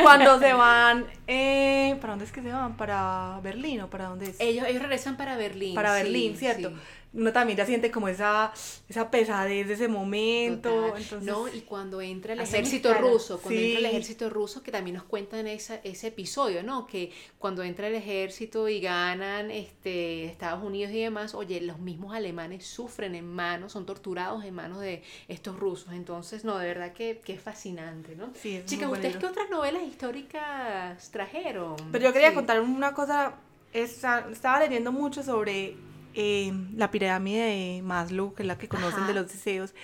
cuando 0.00 0.38
se 0.38 0.52
van, 0.52 1.06
eh, 1.26 1.98
¿para 2.00 2.12
dónde 2.12 2.26
es 2.26 2.32
que 2.32 2.42
se 2.42 2.52
van? 2.52 2.76
¿Para 2.76 3.40
Berlín 3.42 3.80
o 3.80 3.90
para 3.90 4.06
dónde 4.06 4.30
es? 4.30 4.36
Ellos, 4.38 4.64
ellos 4.68 4.82
regresan 4.82 5.16
para 5.16 5.36
Berlín. 5.36 5.74
Para 5.74 5.92
Berlín, 5.92 6.36
¿cierto? 6.36 6.72
Uno 7.14 7.32
también 7.32 7.58
ya 7.58 7.66
siente 7.66 7.90
como 7.90 8.08
esa, 8.08 8.52
esa 8.88 9.10
pesadez 9.10 9.68
de 9.68 9.74
ese 9.74 9.88
momento. 9.88 10.94
no, 11.20 11.46
y 11.48 11.60
cuando 11.62 12.00
entra 12.00 12.32
el 12.32 12.40
ejército 12.40 12.94
ruso, 12.94 13.38
cuando 13.40 13.60
entra 13.60 13.78
el 13.80 13.86
ejército 13.86 14.30
ruso, 14.30 14.62
que 14.62 14.72
también 14.72 14.96
nos 14.96 15.04
cuentan 15.04 15.46
esa, 15.46 15.76
ese 15.84 16.08
episodio, 16.08 16.62
¿no? 16.62 16.86
Que 16.86 17.12
cuando 17.38 17.62
entra 17.62 17.88
el 17.88 17.94
ejército 17.94 18.68
y 18.68 18.80
ganan 18.80 19.50
este, 19.50 20.24
Estados 20.24 20.64
Unidos 20.64 20.92
y 20.92 21.00
demás, 21.00 21.34
oye, 21.34 21.60
los 21.60 21.78
mismos 21.78 22.14
alemanes 22.14 22.66
sufren 22.66 23.14
en 23.14 23.26
manos, 23.26 23.72
son 23.72 23.84
torturados 23.84 24.44
en 24.44 24.54
manos 24.54 24.80
de 24.80 25.02
estos 25.28 25.58
rusos. 25.58 25.92
Entonces, 25.92 26.44
no, 26.44 26.56
de 26.58 26.66
verdad 26.66 26.92
que, 26.92 27.20
que 27.22 27.34
es 27.34 27.42
fascinante, 27.42 28.16
¿no? 28.16 28.30
Sí, 28.34 28.62
Chicas, 28.64 28.90
¿ustedes 28.90 29.18
qué 29.18 29.26
otras 29.26 29.50
novelas 29.50 29.82
históricas 29.82 31.10
trajeron? 31.10 31.76
Pero 31.92 32.04
yo 32.04 32.12
quería 32.12 32.32
contar 32.32 32.60
una 32.60 32.94
cosa, 32.94 33.34
estaba 33.72 34.60
leyendo 34.60 34.92
mucho 34.92 35.22
sobre 35.22 35.76
eh, 36.14 36.52
la 36.76 36.90
pirámide 36.90 37.42
de 37.42 37.82
Maslow, 37.82 38.34
que 38.34 38.42
es 38.42 38.46
la 38.46 38.58
que 38.58 38.68
conocen 38.68 39.06
de 39.06 39.14
los 39.14 39.28
deseos. 39.28 39.74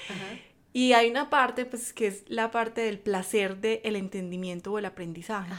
Y 0.73 0.93
hay 0.93 1.11
una 1.11 1.31
parte, 1.31 1.64
pues, 1.64 1.93
que 1.93 2.07
es 2.07 2.25
la 2.29 2.51
parte 2.51 2.83
del 2.83 2.99
placer 2.99 3.59
del 3.59 3.97
entendimiento 3.97 4.73
o 4.73 4.79
el 4.79 4.85
aprendizaje. 4.85 5.51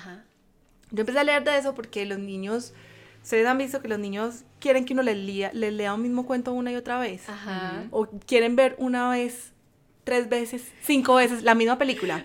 Yo 0.92 1.02
empecé 1.02 1.20
a 1.20 1.24
leer 1.24 1.44
de 1.44 1.58
eso 1.58 1.76
porque 1.76 2.06
los 2.06 2.20
niños, 2.20 2.74
ustedes 3.22 3.46
han 3.46 3.58
visto 3.58 3.82
que 3.82 3.88
los 3.88 4.00
niños 4.00 4.44
quieren 4.60 4.86
que 4.86 4.94
uno 4.94 5.04
les 5.04 5.18
lea, 5.18 5.52
les 5.54 5.74
lea 5.74 5.94
un 5.94 6.02
mismo 6.02 6.26
cuento 6.26 6.54
una 6.54 6.72
y 6.72 6.76
otra 6.76 7.00
vez. 7.00 7.24
O 7.92 8.08
quieren 8.26 8.56
ver 8.56 8.76
una 8.78 9.10
vez, 9.10 9.52
tres 10.04 10.30
veces, 10.30 10.72
cinco 10.82 11.16
veces 11.16 11.44
la 11.44 11.56
misma 11.56 11.78
película. 11.78 12.24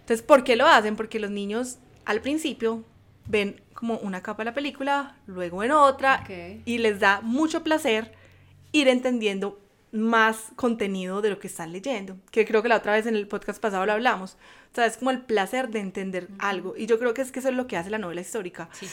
Entonces, 0.00 0.22
¿por 0.22 0.44
qué 0.44 0.56
lo 0.56 0.66
hacen? 0.66 0.96
Porque 0.96 1.18
los 1.18 1.30
niños 1.30 1.78
al 2.04 2.20
principio 2.20 2.84
ven 3.26 3.60
como 3.74 3.96
una 3.98 4.22
capa 4.22 4.42
de 4.42 4.50
la 4.50 4.54
película, 4.54 5.16
luego 5.26 5.62
en 5.62 5.72
otra, 5.72 6.24
y 6.64 6.78
les 6.78 7.00
da 7.00 7.20
mucho 7.22 7.62
placer 7.62 8.12
ir 8.72 8.88
entendiendo 8.88 9.58
más 9.92 10.52
contenido 10.56 11.20
de 11.20 11.28
lo 11.28 11.38
que 11.38 11.46
están 11.46 11.70
leyendo, 11.70 12.16
que 12.30 12.46
creo 12.46 12.62
que 12.62 12.68
la 12.68 12.76
otra 12.76 12.92
vez 12.92 13.06
en 13.06 13.14
el 13.14 13.28
podcast 13.28 13.60
pasado 13.60 13.84
lo 13.84 13.92
hablamos. 13.92 14.38
O 14.72 14.74
sea, 14.74 14.86
es 14.86 14.96
como 14.96 15.10
el 15.10 15.20
placer 15.20 15.68
de 15.68 15.80
entender 15.80 16.28
algo. 16.38 16.74
Y 16.78 16.86
yo 16.86 16.98
creo 16.98 17.12
que 17.12 17.20
es 17.20 17.30
que 17.30 17.40
eso 17.40 17.50
es 17.50 17.54
lo 17.54 17.66
que 17.66 17.76
hace 17.76 17.90
la 17.90 17.98
novela 17.98 18.22
histórica. 18.22 18.70
Sí, 18.72 18.88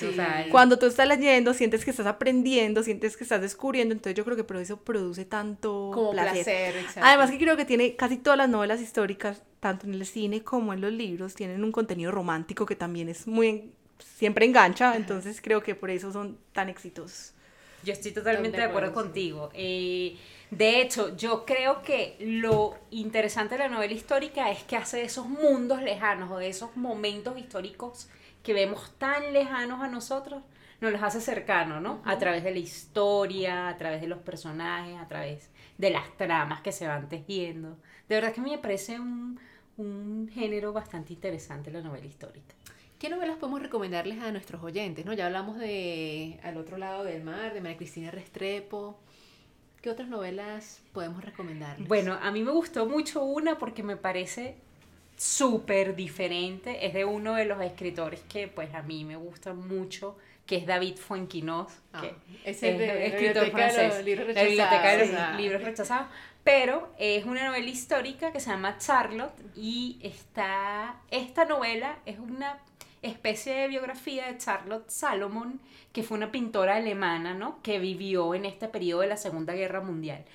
Cuando 0.51 0.77
tú 0.77 0.87
estás 0.87 1.07
leyendo, 1.07 1.53
sientes 1.53 1.85
que 1.85 1.91
estás 1.91 2.05
aprendiendo, 2.05 2.83
sientes 2.83 3.15
que 3.15 3.23
estás 3.23 3.39
descubriendo, 3.39 3.93
entonces 3.93 4.15
yo 4.15 4.25
creo 4.25 4.35
que 4.35 4.43
por 4.43 4.57
eso 4.57 4.75
produce 4.81 5.23
tanto 5.23 5.91
como 5.93 6.11
placer. 6.11 6.75
Además 7.01 7.31
que 7.31 7.37
creo 7.37 7.55
que 7.55 7.63
tiene 7.63 7.95
casi 7.95 8.17
todas 8.17 8.37
las 8.37 8.49
novelas 8.49 8.81
históricas, 8.81 9.41
tanto 9.61 9.87
en 9.87 9.93
el 9.93 10.05
cine 10.05 10.43
como 10.43 10.73
en 10.73 10.81
los 10.81 10.91
libros, 10.91 11.33
tienen 11.33 11.63
un 11.63 11.71
contenido 11.71 12.11
romántico 12.11 12.65
que 12.65 12.75
también 12.75 13.07
es 13.07 13.25
muy 13.25 13.71
siempre 13.99 14.45
engancha, 14.45 14.95
entonces 14.95 15.41
creo 15.41 15.61
que 15.61 15.75
por 15.75 15.89
eso 15.89 16.11
son 16.11 16.37
tan 16.53 16.69
exitosos. 16.69 17.33
Yo 17.83 17.93
estoy 17.93 18.11
totalmente 18.11 18.57
de 18.57 18.63
acuerdo, 18.63 18.93
contigo. 18.93 19.49
Eh, 19.53 20.17
de 20.51 20.81
hecho, 20.81 21.15
yo 21.15 21.45
creo 21.45 21.81
que 21.81 22.17
lo 22.19 22.75
interesante 22.91 23.55
de 23.55 23.59
la 23.59 23.69
novela 23.69 23.93
histórica 23.93 24.51
es 24.51 24.63
que 24.63 24.75
hace 24.75 24.97
de 24.97 25.03
esos 25.03 25.27
mundos 25.27 25.81
lejanos 25.81 26.31
o 26.31 26.37
de 26.37 26.49
esos 26.49 26.75
momentos 26.75 27.37
históricos 27.37 28.09
que 28.43 28.53
vemos 28.53 28.93
tan 28.97 29.31
lejanos 29.31 29.81
a 29.81 29.87
nosotros, 29.87 30.43
nos 30.81 30.91
los 30.91 31.03
hace 31.03 31.21
cercanos, 31.21 31.81
¿no? 31.81 32.01
A 32.05 32.17
través 32.17 32.43
de 32.43 32.51
la 32.51 32.59
historia, 32.59 33.67
a 33.67 33.77
través 33.77 34.01
de 34.01 34.07
los 34.07 34.19
personajes, 34.19 34.97
a 34.97 35.07
través 35.07 35.49
de 35.77 35.89
las 35.89 36.17
tramas 36.17 36.61
que 36.61 36.71
se 36.71 36.87
van 36.87 37.09
tejiendo. 37.09 37.77
De 38.07 38.15
verdad 38.15 38.33
que 38.33 38.39
a 38.39 38.43
mí 38.43 38.51
me 38.51 38.57
parece 38.57 38.99
un, 38.99 39.39
un 39.77 40.29
género 40.33 40.73
bastante 40.73 41.13
interesante 41.13 41.71
la 41.71 41.81
novela 41.81 42.05
histórica. 42.05 42.55
¿Qué 42.99 43.07
novelas 43.07 43.37
podemos 43.37 43.61
recomendarles 43.61 44.19
a 44.21 44.29
nuestros 44.33 44.61
oyentes? 44.61 45.05
¿no? 45.05 45.13
Ya 45.13 45.27
hablamos 45.27 45.57
de 45.57 46.37
Al 46.43 46.57
otro 46.57 46.77
lado 46.77 47.05
del 47.05 47.23
mar, 47.23 47.53
de 47.53 47.61
María 47.61 47.77
Cristina 47.77 48.11
Restrepo. 48.11 48.99
¿Qué 49.81 49.89
otras 49.89 50.09
novelas 50.09 50.81
podemos 50.91 51.23
recomendarles? 51.23 51.87
Bueno, 51.87 52.19
a 52.21 52.29
mí 52.31 52.43
me 52.43 52.51
gustó 52.51 52.85
mucho 52.85 53.23
una 53.23 53.57
porque 53.57 53.83
me 53.83 53.95
parece 53.95 54.55
súper 55.15 55.95
diferente. 55.95 56.85
Es 56.85 56.93
de 56.93 57.05
uno 57.05 57.35
de 57.35 57.45
los 57.45 57.61
escritores 57.61 58.19
que 58.27 58.49
pues 58.49 58.75
a 58.75 58.81
mí 58.81 59.05
me 59.05 59.15
gusta 59.15 59.53
mucho, 59.53 60.17
que 60.45 60.57
es 60.57 60.65
David 60.65 60.97
Fuenquinos, 60.97 61.71
ah, 61.93 62.01
que 62.01 62.15
es 62.43 62.61
el 62.63 62.81
escritor 62.81 63.49
francés. 63.51 63.93
la 63.93 64.01
biblioteca 64.01 64.97
de 64.97 65.07
los 65.07 65.37
libros 65.37 65.63
rechazados. 65.63 66.07
Pero 66.43 66.93
es 66.99 67.23
una 67.23 67.45
novela 67.45 67.69
histórica 67.69 68.33
que 68.33 68.41
se 68.41 68.49
llama 68.49 68.77
Charlotte 68.77 69.39
y 69.55 69.99
está, 70.03 70.99
esta 71.11 71.45
novela 71.45 71.99
es 72.05 72.19
una 72.19 72.59
especie 73.01 73.53
de 73.55 73.67
biografía 73.67 74.27
de 74.27 74.37
Charlotte 74.37 74.89
Salomon, 74.89 75.59
que 75.91 76.03
fue 76.03 76.17
una 76.17 76.31
pintora 76.31 76.75
alemana, 76.75 77.33
¿no? 77.33 77.61
Que 77.61 77.79
vivió 77.79 78.33
en 78.35 78.45
este 78.45 78.67
periodo 78.67 79.01
de 79.01 79.07
la 79.07 79.17
Segunda 79.17 79.53
Guerra 79.53 79.81
Mundial. 79.81 80.25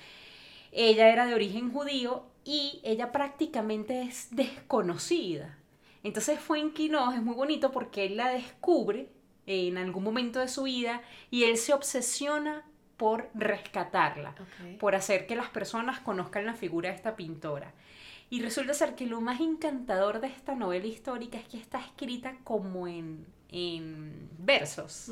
Ella 0.71 1.09
era 1.09 1.25
de 1.25 1.33
origen 1.33 1.71
judío 1.71 2.25
y 2.43 2.81
ella 2.83 3.11
prácticamente 3.11 4.01
es 4.01 4.27
desconocida. 4.31 5.57
Entonces 6.03 6.39
fue 6.39 6.59
en 6.59 6.71
Quinoz, 6.71 7.15
es 7.15 7.21
muy 7.23 7.33
bonito 7.33 7.71
porque 7.71 8.05
él 8.05 8.17
la 8.17 8.29
descubre 8.29 9.09
en 9.47 9.77
algún 9.77 10.03
momento 10.03 10.39
de 10.39 10.47
su 10.47 10.63
vida 10.63 11.01
y 11.31 11.45
él 11.45 11.57
se 11.57 11.73
obsesiona 11.73 12.63
por 12.97 13.29
rescatarla, 13.33 14.35
por 14.79 14.95
hacer 14.95 15.27
que 15.27 15.35
las 15.35 15.49
personas 15.49 15.99
conozcan 15.99 16.45
la 16.45 16.53
figura 16.53 16.89
de 16.89 16.95
esta 16.95 17.15
pintora. 17.15 17.73
Y 18.29 18.41
resulta 18.41 18.73
ser 18.73 18.95
que 18.95 19.05
lo 19.05 19.21
más 19.21 19.39
encantador 19.39 20.19
de 20.19 20.27
esta 20.27 20.55
novela 20.55 20.87
histórica 20.87 21.37
es 21.37 21.47
que 21.47 21.57
está 21.57 21.79
escrita 21.79 22.35
como 22.43 22.87
en, 22.87 23.25
en 23.49 24.29
versos. 24.39 25.11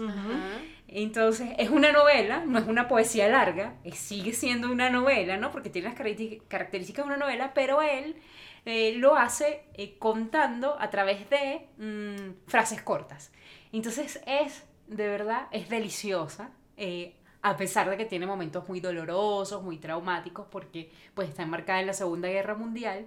Entonces, 0.88 1.52
es 1.58 1.70
una 1.70 1.92
novela, 1.92 2.44
no 2.46 2.60
es 2.60 2.68
una 2.68 2.88
poesía 2.88 3.28
larga, 3.28 3.76
sigue 3.94 4.34
siendo 4.34 4.72
una 4.72 4.90
novela, 4.90 5.38
¿no? 5.38 5.52
Porque 5.52 5.70
tiene 5.70 5.90
las 5.90 5.98
características 6.48 7.06
de 7.06 7.12
una 7.12 7.18
novela, 7.18 7.54
pero 7.54 7.82
él 7.82 8.16
eh, 8.66 8.94
lo 8.96 9.16
hace 9.16 9.64
eh, 9.74 9.96
contando 10.00 10.80
a 10.80 10.90
través 10.90 11.30
de 11.30 11.68
mm, 11.78 12.48
frases 12.48 12.82
cortas. 12.82 13.32
Entonces, 13.72 14.22
es, 14.26 14.64
de 14.88 15.08
verdad, 15.08 15.48
es 15.52 15.70
deliciosa. 15.70 16.52
Eh, 16.78 17.16
a 17.44 17.58
pesar 17.58 17.90
de 17.90 17.98
que 17.98 18.06
tiene 18.06 18.26
momentos 18.26 18.68
muy 18.70 18.80
dolorosos, 18.80 19.62
muy 19.62 19.78
traumáticos, 19.78 20.48
porque 20.50 20.90
pues 21.14 21.28
está 21.28 21.44
enmarcada 21.44 21.82
en 21.82 21.88
la 21.88 21.94
Segunda 21.94 22.30
Guerra 22.30 22.56
Mundial. 22.56 23.06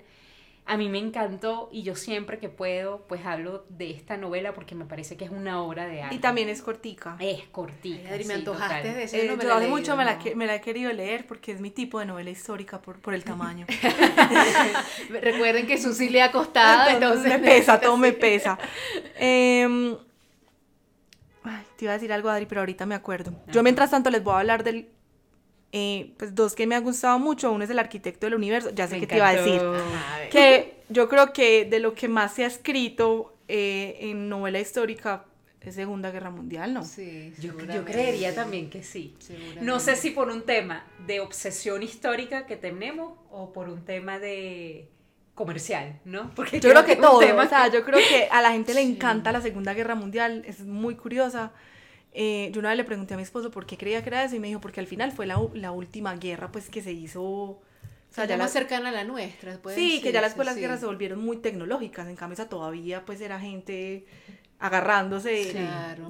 A 0.66 0.76
mí 0.76 0.88
me 0.90 0.98
encantó 0.98 1.70
y 1.72 1.84
yo 1.84 1.94
siempre 1.94 2.38
que 2.38 2.48
puedo 2.48 3.06
pues 3.06 3.24
hablo 3.24 3.64
de 3.70 3.92
esta 3.92 4.16
novela 4.16 4.52
porque 4.52 4.74
me 4.74 4.84
parece 4.84 5.16
que 5.16 5.24
es 5.24 5.30
una 5.30 5.62
obra 5.62 5.86
de 5.86 6.02
arte. 6.02 6.16
Y 6.16 6.18
también 6.18 6.50
es 6.50 6.60
cortica. 6.60 7.16
Es 7.18 7.44
cortica. 7.44 8.10
me 8.26 8.34
antojaste 8.34 8.92
de 8.92 9.04
ese 9.04 9.24
eh, 9.24 9.38
Yo 9.40 9.54
hace 9.54 9.68
mucho 9.68 9.96
me 9.96 10.04
la, 10.04 10.18
me 10.34 10.46
la, 10.46 10.56
he 10.56 10.60
querido 10.60 10.92
leer 10.92 11.26
porque 11.26 11.52
es 11.52 11.60
mi 11.60 11.70
tipo 11.70 12.00
de 12.00 12.04
novela 12.04 12.28
histórica 12.28 12.82
por, 12.82 13.00
por 13.00 13.14
el 13.14 13.24
tamaño. 13.24 13.64
Recuerden 15.08 15.66
que 15.66 15.78
Susi 15.78 16.10
le 16.10 16.20
ha 16.20 16.30
costado, 16.30 16.90
entonces 16.90 17.32
me 17.32 17.38
pesa, 17.38 17.80
todo 17.80 17.96
me 17.96 18.12
pesa. 18.12 18.58
Eh, 19.18 19.96
Ay, 19.96 20.05
te 21.76 21.84
iba 21.84 21.92
a 21.92 21.94
decir 21.94 22.12
algo, 22.12 22.28
Adri, 22.28 22.46
pero 22.46 22.60
ahorita 22.60 22.86
me 22.86 22.94
acuerdo. 22.94 23.32
Yo 23.48 23.62
mientras 23.62 23.90
tanto 23.90 24.10
les 24.10 24.22
voy 24.22 24.34
a 24.34 24.40
hablar 24.40 24.64
del... 24.64 24.88
Eh, 25.72 26.14
pues 26.16 26.34
dos 26.34 26.54
que 26.54 26.66
me 26.66 26.74
han 26.74 26.84
gustado 26.84 27.18
mucho. 27.18 27.52
Uno 27.52 27.64
es 27.64 27.70
El 27.70 27.78
Arquitecto 27.78 28.26
del 28.26 28.34
Universo. 28.34 28.70
Ya 28.70 28.86
sé 28.86 28.98
qué 28.98 29.06
te 29.06 29.16
iba 29.16 29.28
a 29.28 29.34
decir. 29.34 29.60
que 30.30 30.76
yo 30.88 31.08
creo 31.08 31.32
que 31.32 31.64
de 31.64 31.80
lo 31.80 31.94
que 31.94 32.08
más 32.08 32.34
se 32.34 32.44
ha 32.44 32.46
escrito 32.46 33.36
eh, 33.48 33.98
en 34.00 34.28
novela 34.28 34.58
histórica 34.58 35.24
es 35.66 35.74
Segunda 35.74 36.12
Guerra 36.12 36.30
Mundial, 36.30 36.72
¿no? 36.72 36.84
Sí, 36.84 37.34
yo, 37.40 37.52
yo 37.58 37.84
creería 37.84 38.34
también 38.34 38.70
que 38.70 38.84
sí. 38.84 39.16
No 39.60 39.80
sé 39.80 39.96
si 39.96 40.10
por 40.10 40.28
un 40.28 40.42
tema 40.42 40.86
de 41.06 41.20
obsesión 41.20 41.82
histórica 41.82 42.46
que 42.46 42.56
tenemos 42.56 43.18
o 43.30 43.52
por 43.52 43.68
un 43.68 43.84
tema 43.84 44.20
de 44.20 44.88
comercial, 45.36 46.00
¿no? 46.04 46.32
Porque 46.34 46.58
yo 46.58 46.70
creo 46.70 46.84
que, 46.84 46.96
todo, 46.96 47.18
o 47.18 47.48
sea, 47.48 47.70
yo 47.70 47.84
creo 47.84 48.00
que 48.00 48.26
a 48.32 48.42
la 48.42 48.50
gente 48.50 48.74
le 48.74 48.80
encanta 48.80 49.30
la 49.30 49.40
Segunda 49.40 49.72
Guerra 49.74 49.94
Mundial, 49.94 50.42
es 50.46 50.64
muy 50.64 50.96
curiosa. 50.96 51.52
Eh, 52.12 52.50
yo 52.52 52.60
una 52.60 52.70
vez 52.70 52.78
le 52.78 52.84
pregunté 52.84 53.14
a 53.14 53.16
mi 53.18 53.22
esposo 53.22 53.50
por 53.50 53.66
qué 53.66 53.76
creía 53.76 54.02
que 54.02 54.08
era 54.08 54.24
eso 54.24 54.34
y 54.34 54.40
me 54.40 54.48
dijo, 54.48 54.60
porque 54.60 54.80
al 54.80 54.86
final 54.88 55.12
fue 55.12 55.26
la, 55.26 55.38
la 55.52 55.70
última 55.70 56.16
guerra 56.16 56.50
pues 56.50 56.68
que 56.68 56.82
se 56.82 56.90
hizo... 56.90 57.22
O 57.22 57.60
sea, 58.16 58.24
ya 58.24 58.38
más 58.38 58.50
cercana 58.50 58.88
a 58.88 58.92
la 58.92 59.04
nuestra. 59.04 59.60
Sí, 59.74 60.00
que 60.00 60.10
ya 60.10 60.22
después 60.22 60.46
las 60.46 60.56
guerras 60.56 60.80
se 60.80 60.86
volvieron 60.86 61.22
muy 61.22 61.36
tecnológicas, 61.36 62.08
en 62.08 62.16
cambio 62.16 62.32
esa 62.32 62.48
todavía 62.48 63.04
pues 63.04 63.20
era 63.20 63.38
gente 63.38 64.06
agarrándose 64.58 65.52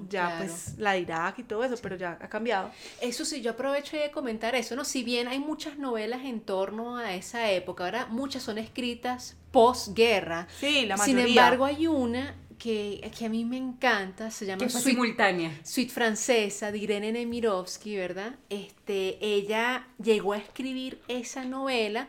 ya 0.08 0.36
pues 0.38 0.74
la 0.78 0.96
Irak 0.96 1.40
y 1.40 1.42
todo 1.42 1.64
eso, 1.64 1.76
pero 1.82 1.96
ya 1.96 2.18
ha 2.20 2.28
cambiado. 2.28 2.70
Eso 3.00 3.24
sí, 3.24 3.42
yo 3.42 3.52
aprovecho 3.52 3.96
de 3.96 4.10
comentar 4.10 4.54
eso, 4.54 4.76
¿no? 4.76 4.84
Si 4.84 5.02
bien 5.02 5.28
hay 5.28 5.38
muchas 5.38 5.78
novelas 5.78 6.24
en 6.24 6.40
torno 6.40 6.96
a 6.96 7.14
esa 7.14 7.50
época, 7.50 7.84
ahora 7.84 8.06
muchas 8.06 8.42
son 8.42 8.58
escritas 8.58 9.36
posguerra. 9.50 10.46
Sí, 10.60 10.86
la 10.86 10.96
mayoría. 10.96 11.24
Sin 11.24 11.30
embargo, 11.30 11.64
hay 11.64 11.86
una 11.86 12.34
que, 12.58 13.10
que 13.16 13.26
a 13.26 13.28
mí 13.28 13.44
me 13.44 13.56
encanta, 13.56 14.30
se 14.30 14.46
llama 14.46 14.68
Suite, 14.68 14.90
simultánea. 14.90 15.52
Suite 15.62 15.92
Francesa 15.92 16.72
de 16.72 16.78
Irene 16.78 17.12
Nemirovsky, 17.12 17.96
¿verdad? 17.96 18.34
Este, 18.48 19.18
ella 19.20 19.88
llegó 20.02 20.32
a 20.32 20.38
escribir 20.38 21.00
esa 21.08 21.44
novela 21.44 22.08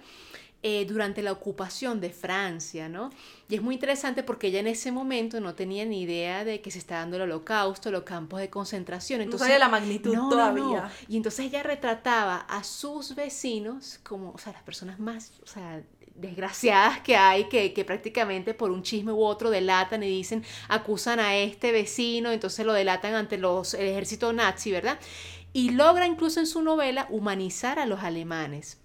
eh, 0.70 0.84
durante 0.84 1.22
la 1.22 1.32
ocupación 1.32 2.02
de 2.02 2.10
Francia, 2.10 2.90
¿no? 2.90 3.10
Y 3.48 3.56
es 3.56 3.62
muy 3.62 3.76
interesante 3.76 4.22
porque 4.22 4.48
ella 4.48 4.60
en 4.60 4.68
ese 4.68 4.92
momento 4.92 5.40
no 5.40 5.56
tenía 5.56 5.86
ni 5.86 6.02
idea 6.02 6.44
de 6.44 6.60
que 6.60 6.72
se 6.72 6.80
estaba 6.80 7.00
dando 7.00 7.16
el 7.16 7.22
holocausto, 7.22 7.90
los 7.90 8.04
campos 8.04 8.42
de 8.42 8.50
concentración. 8.50 9.22
Entonces, 9.22 9.48
no 9.48 9.54
sabía 9.54 9.60
la 9.60 9.70
magnitud 9.70 10.14
todavía. 10.14 10.92
Y 11.08 11.16
entonces 11.16 11.46
ella 11.46 11.64
retrataba 11.64 12.40
a 12.50 12.66
sus 12.66 13.16
vecinos 13.16 14.02
como, 14.04 14.32
o 14.32 14.38
sea, 14.38 14.52
las 14.52 14.62
personas 14.64 15.00
más, 15.00 15.32
o 15.42 15.48
sea, 15.48 15.82
desgraciadas 16.16 17.00
que 17.00 17.16
hay, 17.16 17.46
que, 17.46 17.72
que, 17.72 17.86
prácticamente 17.86 18.54
por 18.54 18.70
un 18.70 18.84
chisme 18.84 19.14
u 19.14 19.24
otro 19.24 19.50
delatan 19.50 20.04
y 20.04 20.10
dicen, 20.10 20.44
acusan 20.68 21.22
a 21.22 21.38
este 21.38 21.72
vecino, 21.72 22.30
entonces 22.30 22.66
lo 22.66 22.74
delatan 22.74 23.14
ante 23.14 23.38
los, 23.38 23.74
el 23.74 23.88
ejército 23.88 24.34
nazi, 24.34 24.74
¿verdad? 24.74 25.00
Y 25.54 25.70
logra 25.70 26.06
incluso 26.06 26.42
en 26.42 26.46
su 26.46 26.62
novela 26.62 27.08
humanizar 27.10 27.80
a 27.80 27.86
los 27.86 28.02
alemanes 28.02 28.80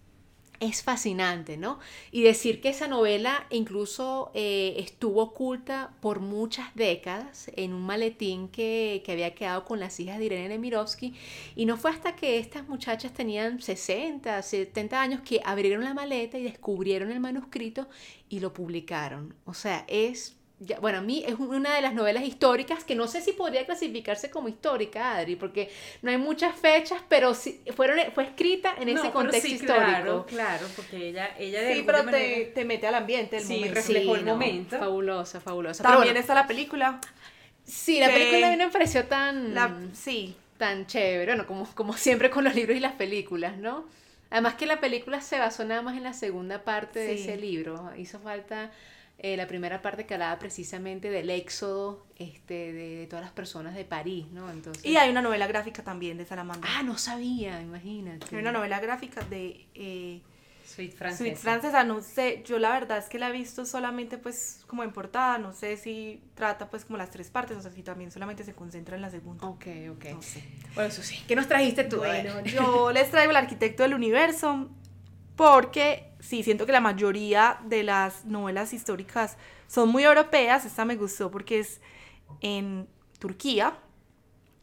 es 0.63 0.85
fascinante, 0.85 1.57
¿no? 1.57 1.81
Y 2.13 2.23
decir 2.23 2.61
que 2.61 2.69
esa 2.69 2.87
novela 2.87 3.47
incluso 3.51 4.31
eh, 4.33 4.77
estuvo 4.79 5.23
oculta 5.23 5.93
por 6.01 6.21
muchas 6.21 6.73
décadas 6.77 7.51
en 7.57 7.73
un 7.75 7.83
maletín 7.83 8.49
que, 8.49 9.03
había 9.09 9.35
quedado 9.35 9.65
con 9.65 9.81
las 9.81 9.99
hijas 10.01 10.19
de 10.19 10.27
Irene 10.27 10.49
Nemirovsky 10.49 11.15
y 11.57 11.67
no 11.67 11.77
fue 11.77 11.91
hasta 11.91 12.17
que 12.17 12.39
estas 12.39 12.69
muchachas 12.69 13.13
tenían 13.13 13.61
60, 13.61 14.41
70 14.41 15.03
años 15.03 15.21
que 15.23 15.41
abrieron 15.45 15.85
la 15.85 15.93
maleta 15.93 16.39
y 16.39 16.45
descubrieron 16.45 17.11
el 17.11 17.21
manuscrito 17.21 17.89
y 18.31 18.41
lo 18.41 18.55
publicaron. 18.55 19.35
O 19.45 19.53
sea, 19.53 19.85
es 19.89 20.37
bueno, 20.81 20.99
a 20.99 21.01
mí 21.01 21.25
es 21.27 21.35
una 21.35 21.75
de 21.75 21.83
las 21.83 21.95
novelas 21.95 22.25
históricas 22.25 22.85
que 22.85 22.95
no 22.95 23.07
sé 23.07 23.21
si 23.21 23.33
podría 23.33 23.65
clasificarse 23.65 24.31
como 24.31 24.49
histórica, 24.49 25.17
Adri, 25.17 25.37
porque 25.37 25.71
no 26.03 26.11
hay 26.11 26.19
muchas 26.19 26.55
fechas, 26.57 27.01
pero 27.09 27.35
sí, 27.35 27.61
fueron, 27.75 27.99
fue 28.15 28.25
escrita 28.25 28.75
en 28.79 28.89
ese 28.89 29.11
contexto 29.11 29.49
histórico. 29.49 29.75
Claro, 29.75 30.27
claro, 30.27 30.67
porque 30.77 31.09
ella, 31.09 31.35
ella 31.39 31.63
de 31.63 31.75
Sí, 31.75 31.83
pero 31.85 32.05
te, 32.05 32.53
te, 32.55 32.65
mete 32.65 32.87
al 32.87 32.95
ambiente, 32.95 33.39
el 33.39 33.45
sí, 33.45 33.55
momento. 33.55 33.75
reflejó 33.75 34.17
el 34.17 34.25
momento. 34.25 34.79
Fabulosa, 34.79 35.41
fabulosa. 35.41 35.83
También 35.83 36.17
está 36.17 36.35
la 36.35 36.47
película. 36.47 37.01
Sí, 37.65 38.01
la 38.01 38.09
película 38.09 38.49
a 38.49 38.51
mí 38.51 38.57
me 38.57 38.69
pareció 38.69 39.05
tan... 39.05 39.91
sí. 39.95 40.37
Tan 40.59 40.87
chévere, 40.87 41.33
bueno, 41.33 41.47
como, 41.47 41.67
como 41.75 41.93
siempre 41.95 42.31
con 42.31 42.45
los 42.45 42.55
libros 42.55 42.77
y 42.77 42.81
las 42.81 42.93
películas, 42.93 43.57
¿no? 43.57 43.85
Además 44.31 44.55
que 44.55 44.65
la 44.65 44.81
película 44.81 45.21
se 45.21 45.39
basó 45.39 45.65
nada 45.65 45.83
más 45.83 45.97
en 45.97 46.05
la 46.05 46.15
segunda 46.15 46.63
parte 46.63 47.01
de 47.01 47.15
ese 47.15 47.37
libro. 47.37 47.91
Hizo 47.99 48.19
falta 48.19 48.71
eh, 49.25 49.37
la 49.37 49.47
primera 49.47 49.81
parte 49.83 50.05
que 50.05 50.15
hablaba 50.15 50.37
precisamente 50.41 51.09
del 51.09 51.31
éxodo 51.31 52.05
este, 52.19 52.73
de, 52.73 53.07
todas 53.09 53.25
las 53.25 53.33
personas 53.33 53.77
de 53.77 53.85
París, 53.85 54.27
¿no? 54.33 54.51
Entonces... 54.51 54.85
Y 54.85 54.97
hay 54.97 55.11
una 55.11 55.23
novela 55.23 55.47
gráfica 55.47 55.85
también 55.85 56.19
de 56.19 56.27
Salamandra. 56.27 56.69
Ah, 56.75 56.83
no 56.83 56.99
sabía, 56.99 57.63
imagínate. 57.63 58.27
Hay 58.35 58.43
una 58.43 58.51
novela 58.51 58.81
gráfica 58.81 59.21
de... 59.23 59.65
Eh, 59.75 60.21
Sweet 60.67 60.97
Francesa. 60.97 61.23
Sweet 61.23 61.37
Francesa, 61.37 61.85
no 61.85 62.01
sé, 62.01 62.43
yo 62.45 62.59
la 62.59 62.73
verdad 62.73 62.99
es 62.99 63.09
que 63.09 63.21
la 63.21 63.29
he 63.29 63.33
visto 63.33 63.65
solamente 63.65 64.19
pues 64.19 64.65
como 64.67 64.83
en 64.83 64.93
portada, 64.93 65.39
no 65.39 65.53
sé 65.53 65.77
si 65.77 66.21
trata 66.35 66.69
pues 66.69 66.85
como 66.85 66.97
las 66.99 67.11
tres 67.11 67.31
partes, 67.31 67.57
o 67.57 67.63
sea, 67.63 67.71
si 67.71 67.83
también 67.83 68.11
solamente 68.11 68.43
se 68.43 68.55
concentra 68.55 68.97
en 68.97 69.03
la 69.03 69.11
segunda. 69.11 69.47
Ok, 69.47 69.67
ok. 69.91 70.05
Bueno, 70.75 70.91
eso 70.91 71.03
sí. 71.03 71.23
¿Qué 71.29 71.37
nos 71.37 71.47
trajiste 71.47 71.85
tú? 71.85 71.99
Bueno, 71.99 72.41
yo 72.45 72.91
les 72.91 73.11
traigo 73.11 73.31
el 73.31 73.37
arquitecto 73.37 73.85
del 73.85 73.95
universo 73.95 74.69
porque 75.37 76.12
sí, 76.23 76.43
siento 76.43 76.65
que 76.65 76.73
la 76.73 76.81
mayoría 76.81 77.59
de 77.65 77.83
las 77.83 78.25
novelas 78.25 78.73
históricas 78.73 79.37
son 79.67 79.89
muy 79.89 80.05
europeas, 80.05 80.65
esta 80.65 80.85
me 80.85 80.97
gustó 80.97 81.31
porque 81.31 81.59
es 81.59 81.81
en 82.41 82.89
Turquía, 83.19 83.77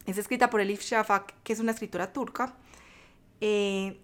es 0.06 0.18
escrita 0.18 0.50
por 0.50 0.60
Elif 0.60 0.82
Shafak, 0.82 1.34
que 1.42 1.52
es 1.52 1.60
una 1.60 1.72
escritora 1.72 2.12
turca. 2.12 2.56
Eh, 3.40 4.00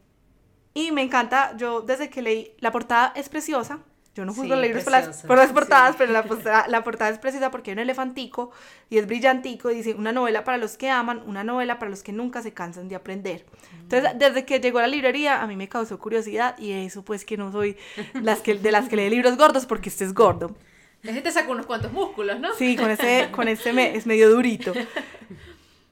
y 0.75 0.93
me 0.93 1.03
encanta, 1.03 1.57
yo 1.57 1.81
desde 1.81 2.11
que 2.11 2.23
leí, 2.23 2.55
la 2.61 2.71
portada 2.71 3.13
es 3.17 3.29
preciosa. 3.29 3.81
Yo 4.17 4.25
no 4.25 4.33
juzgo 4.33 4.55
los 4.55 4.63
libros 4.63 4.83
por 4.83 4.93
las, 4.93 5.23
por 5.25 5.37
las, 5.37 5.53
portadas, 5.53 5.95
pero 5.99 6.11
la 6.11 6.23
portada, 6.27 6.67
la 6.69 6.83
portada 6.83 7.11
es 7.11 7.19
preciosa 7.19 7.51
porque 7.51 7.71
hay 7.71 7.75
un 7.75 7.81
elefantico 7.81 8.51
y 8.89 8.97
es 8.97 9.07
brillantico. 9.07 9.71
Y 9.71 9.75
dice 9.75 9.93
una 9.93 10.11
novela 10.11 10.43
para 10.43 10.57
los 10.57 10.79
que 10.79 10.89
aman, 10.89 11.23
una 11.27 11.45
novela 11.45 11.79
para 11.79 11.91
los 11.91 12.03
que 12.03 12.13
nunca 12.13 12.41
se 12.41 12.55
cansan 12.55 12.89
de 12.89 12.95
aprender. 12.95 13.45
Entonces, 13.83 14.15
mm. 14.15 14.19
desde 14.19 14.47
que 14.47 14.59
llegó 14.59 14.79
a 14.79 14.83
la 14.83 14.89
librería, 14.89 15.43
a 15.43 15.47
mí 15.47 15.55
me 15.55 15.69
causó 15.69 15.99
curiosidad 15.99 16.57
y 16.59 16.73
eso, 16.73 17.05
pues, 17.05 17.27
que 17.27 17.37
no 17.37 17.53
soy 17.53 17.77
las 18.15 18.41
que, 18.41 18.55
de 18.55 18.73
las 18.73 18.89
que 18.89 18.97
lee 18.97 19.11
libros 19.11 19.37
gordos 19.37 19.67
porque 19.67 19.91
este 19.91 20.05
es 20.07 20.15
gordo. 20.15 20.57
Ese 21.03 21.21
te 21.21 21.31
saca 21.31 21.51
unos 21.51 21.67
cuantos 21.67 21.93
músculos, 21.93 22.41
¿no? 22.41 22.55
Sí, 22.55 22.75
con 22.75 22.91
ese, 22.91 23.29
con 23.33 23.49
ese 23.49 23.75
me, 23.75 23.97
es 23.97 24.07
medio 24.07 24.31
durito. 24.31 24.73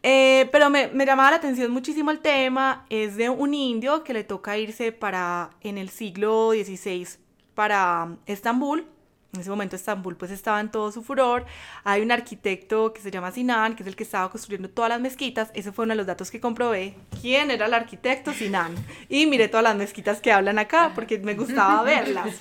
Eh, 0.03 0.49
pero 0.51 0.71
me, 0.71 0.89
me, 0.89 1.05
llamaba 1.05 1.31
la 1.31 1.37
atención 1.37 1.71
muchísimo 1.71 2.11
el 2.11 2.21
tema. 2.21 2.87
Es 2.89 3.17
de 3.17 3.29
un 3.29 3.53
indio 3.53 4.03
que 4.03 4.15
le 4.15 4.25
toca 4.25 4.57
irse 4.57 4.93
para, 4.93 5.51
en 5.61 5.77
el 5.77 5.91
siglo 5.91 6.53
XVI, 6.53 7.24
para 7.55 8.17
Estambul. 8.27 8.87
En 9.33 9.41
ese 9.41 9.51
momento 9.51 9.75
Estambul 9.75 10.17
pues 10.17 10.31
estaba 10.31 10.61
en 10.61 10.71
todo 10.71 10.93
su 10.93 11.03
furor. 11.03 11.45
Hay 11.83 12.03
un 12.03 12.13
arquitecto 12.13 12.93
que 12.93 13.01
se 13.01 13.11
llama 13.11 13.33
Sinan, 13.33 13.75
que 13.75 13.83
es 13.83 13.89
el 13.89 13.97
que 13.97 14.05
estaba 14.05 14.31
construyendo 14.31 14.71
todas 14.71 14.89
las 14.89 15.01
mezquitas. 15.01 15.51
Ese 15.55 15.73
fue 15.73 15.85
uno 15.85 15.93
de 15.93 15.97
los 15.97 16.07
datos 16.07 16.31
que 16.31 16.41
comprobé. 16.41 16.95
¿Quién 17.21 17.51
era 17.51 17.67
el 17.67 17.75
arquitecto? 17.75 18.33
Sinan. 18.33 18.75
Y 19.09 19.27
miré 19.27 19.49
todas 19.49 19.65
las 19.65 19.77
mezquitas 19.77 20.21
que 20.21 20.33
hablan 20.33 20.59
acá 20.59 20.93
porque 20.95 21.19
me 21.19 21.35
gustaba 21.35 21.83
verlas. 21.85 22.37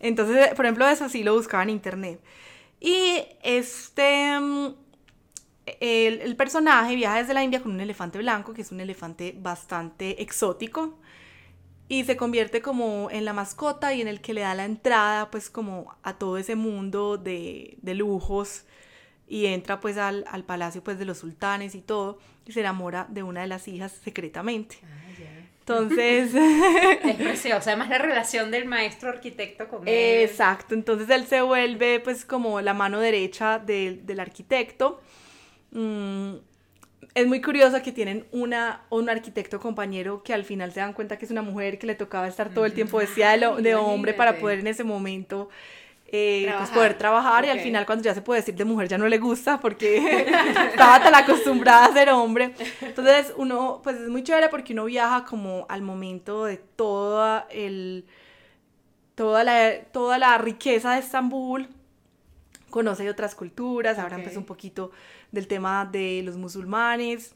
Entonces, 0.00 0.54
por 0.54 0.64
ejemplo, 0.64 0.88
eso 0.88 1.08
sí 1.08 1.24
lo 1.24 1.34
buscaba 1.34 1.64
en 1.64 1.70
internet. 1.70 2.20
Y 2.80 3.24
este 3.42 4.38
mm, 4.38 4.68
el, 5.80 6.36
personaje 6.36 6.94
viaja 6.94 7.18
desde 7.18 7.34
la 7.34 7.42
India 7.42 7.62
con 7.62 7.72
un 7.72 7.80
elefante 7.80 8.18
blanco, 8.18 8.54
que 8.54 8.62
es 8.62 8.72
un 8.72 8.80
elefante 8.80 9.34
bastante 9.36 10.22
exótico, 10.22 10.98
y 11.88 12.04
se 12.04 12.16
convierte 12.16 12.60
como 12.60 13.08
en 13.10 13.24
la 13.24 13.32
mascota 13.32 13.94
y 13.94 14.00
en 14.00 14.08
el 14.08 14.20
que 14.20 14.34
le 14.34 14.42
da 14.42 14.54
la 14.54 14.64
entrada 14.64 15.30
pues 15.30 15.50
como 15.50 15.96
a 16.02 16.18
todo 16.18 16.38
ese 16.38 16.54
mundo 16.54 17.16
de, 17.16 17.78
lujos 17.82 18.64
y 19.26 19.46
entra 19.46 19.80
pues 19.80 19.96
al, 19.96 20.24
palacio 20.46 20.82
pues 20.82 20.98
de 20.98 21.04
los 21.04 21.18
sultanes 21.18 21.74
y 21.74 21.80
todo 21.80 22.18
y 22.46 22.52
se 22.52 22.60
enamora 22.60 23.06
de 23.08 23.22
una 23.22 23.42
de 23.42 23.46
las 23.46 23.68
hijas 23.68 23.92
secretamente. 23.92 24.78
Ah, 24.84 24.96
entonces... 25.60 26.34
es 27.04 27.16
precioso, 27.16 27.68
además 27.68 27.90
la 27.90 27.98
relación 27.98 28.50
del 28.50 28.64
maestro 28.64 29.10
arquitecto 29.10 29.68
con 29.68 29.86
él. 29.86 30.22
Exacto, 30.22 30.74
entonces 30.74 31.10
él 31.10 31.26
se 31.26 31.42
vuelve 31.42 32.00
pues 32.00 32.24
como 32.24 32.60
la 32.60 32.74
mano 32.74 33.00
derecha 33.00 33.58
del 33.58 34.20
arquitecto 34.20 35.00
Mm, 35.70 36.36
es 37.14 37.26
muy 37.26 37.40
curioso 37.40 37.82
que 37.82 37.92
tienen 37.92 38.26
una, 38.32 38.82
un 38.90 39.08
arquitecto 39.08 39.58
compañero 39.58 40.22
que 40.22 40.34
al 40.34 40.44
final 40.44 40.72
se 40.72 40.80
dan 40.80 40.92
cuenta 40.92 41.18
que 41.18 41.24
es 41.24 41.30
una 41.30 41.42
mujer 41.42 41.78
que 41.78 41.86
le 41.86 41.94
tocaba 41.94 42.28
estar 42.28 42.50
todo 42.50 42.64
el 42.64 42.72
tiempo 42.72 42.98
vestida 42.98 43.36
de, 43.36 43.62
de 43.62 43.74
hombre 43.74 44.14
para 44.14 44.38
poder 44.38 44.60
en 44.60 44.66
ese 44.68 44.84
momento 44.84 45.48
eh, 46.10 46.50
pues 46.56 46.70
poder 46.70 46.96
trabajar 46.96 47.44
y 47.44 47.50
al 47.50 47.60
final 47.60 47.84
cuando 47.84 48.02
ya 48.02 48.14
se 48.14 48.22
puede 48.22 48.40
decir 48.40 48.54
de 48.54 48.64
mujer 48.64 48.88
ya 48.88 48.96
no 48.96 49.06
le 49.08 49.18
gusta 49.18 49.60
porque 49.60 49.98
estaba 50.70 51.02
tan 51.02 51.14
acostumbrada 51.14 51.84
a 51.84 51.92
ser 51.92 52.08
hombre. 52.08 52.54
Entonces 52.80 53.34
uno, 53.36 53.80
pues 53.84 53.96
es 53.96 54.08
muy 54.08 54.22
chévere 54.22 54.48
porque 54.48 54.72
uno 54.72 54.86
viaja 54.86 55.26
como 55.26 55.66
al 55.68 55.82
momento 55.82 56.46
de 56.46 56.56
toda, 56.56 57.46
el, 57.50 58.06
toda, 59.14 59.44
la, 59.44 59.82
toda 59.92 60.16
la 60.18 60.38
riqueza 60.38 60.94
de 60.94 61.00
Estambul, 61.00 61.68
conoce 62.70 63.08
otras 63.10 63.34
culturas, 63.34 63.98
ahora 63.98 64.18
pues 64.22 64.36
un 64.38 64.44
poquito 64.44 64.90
del 65.32 65.46
tema 65.46 65.84
de 65.84 66.22
los 66.24 66.36
musulmanes. 66.36 67.34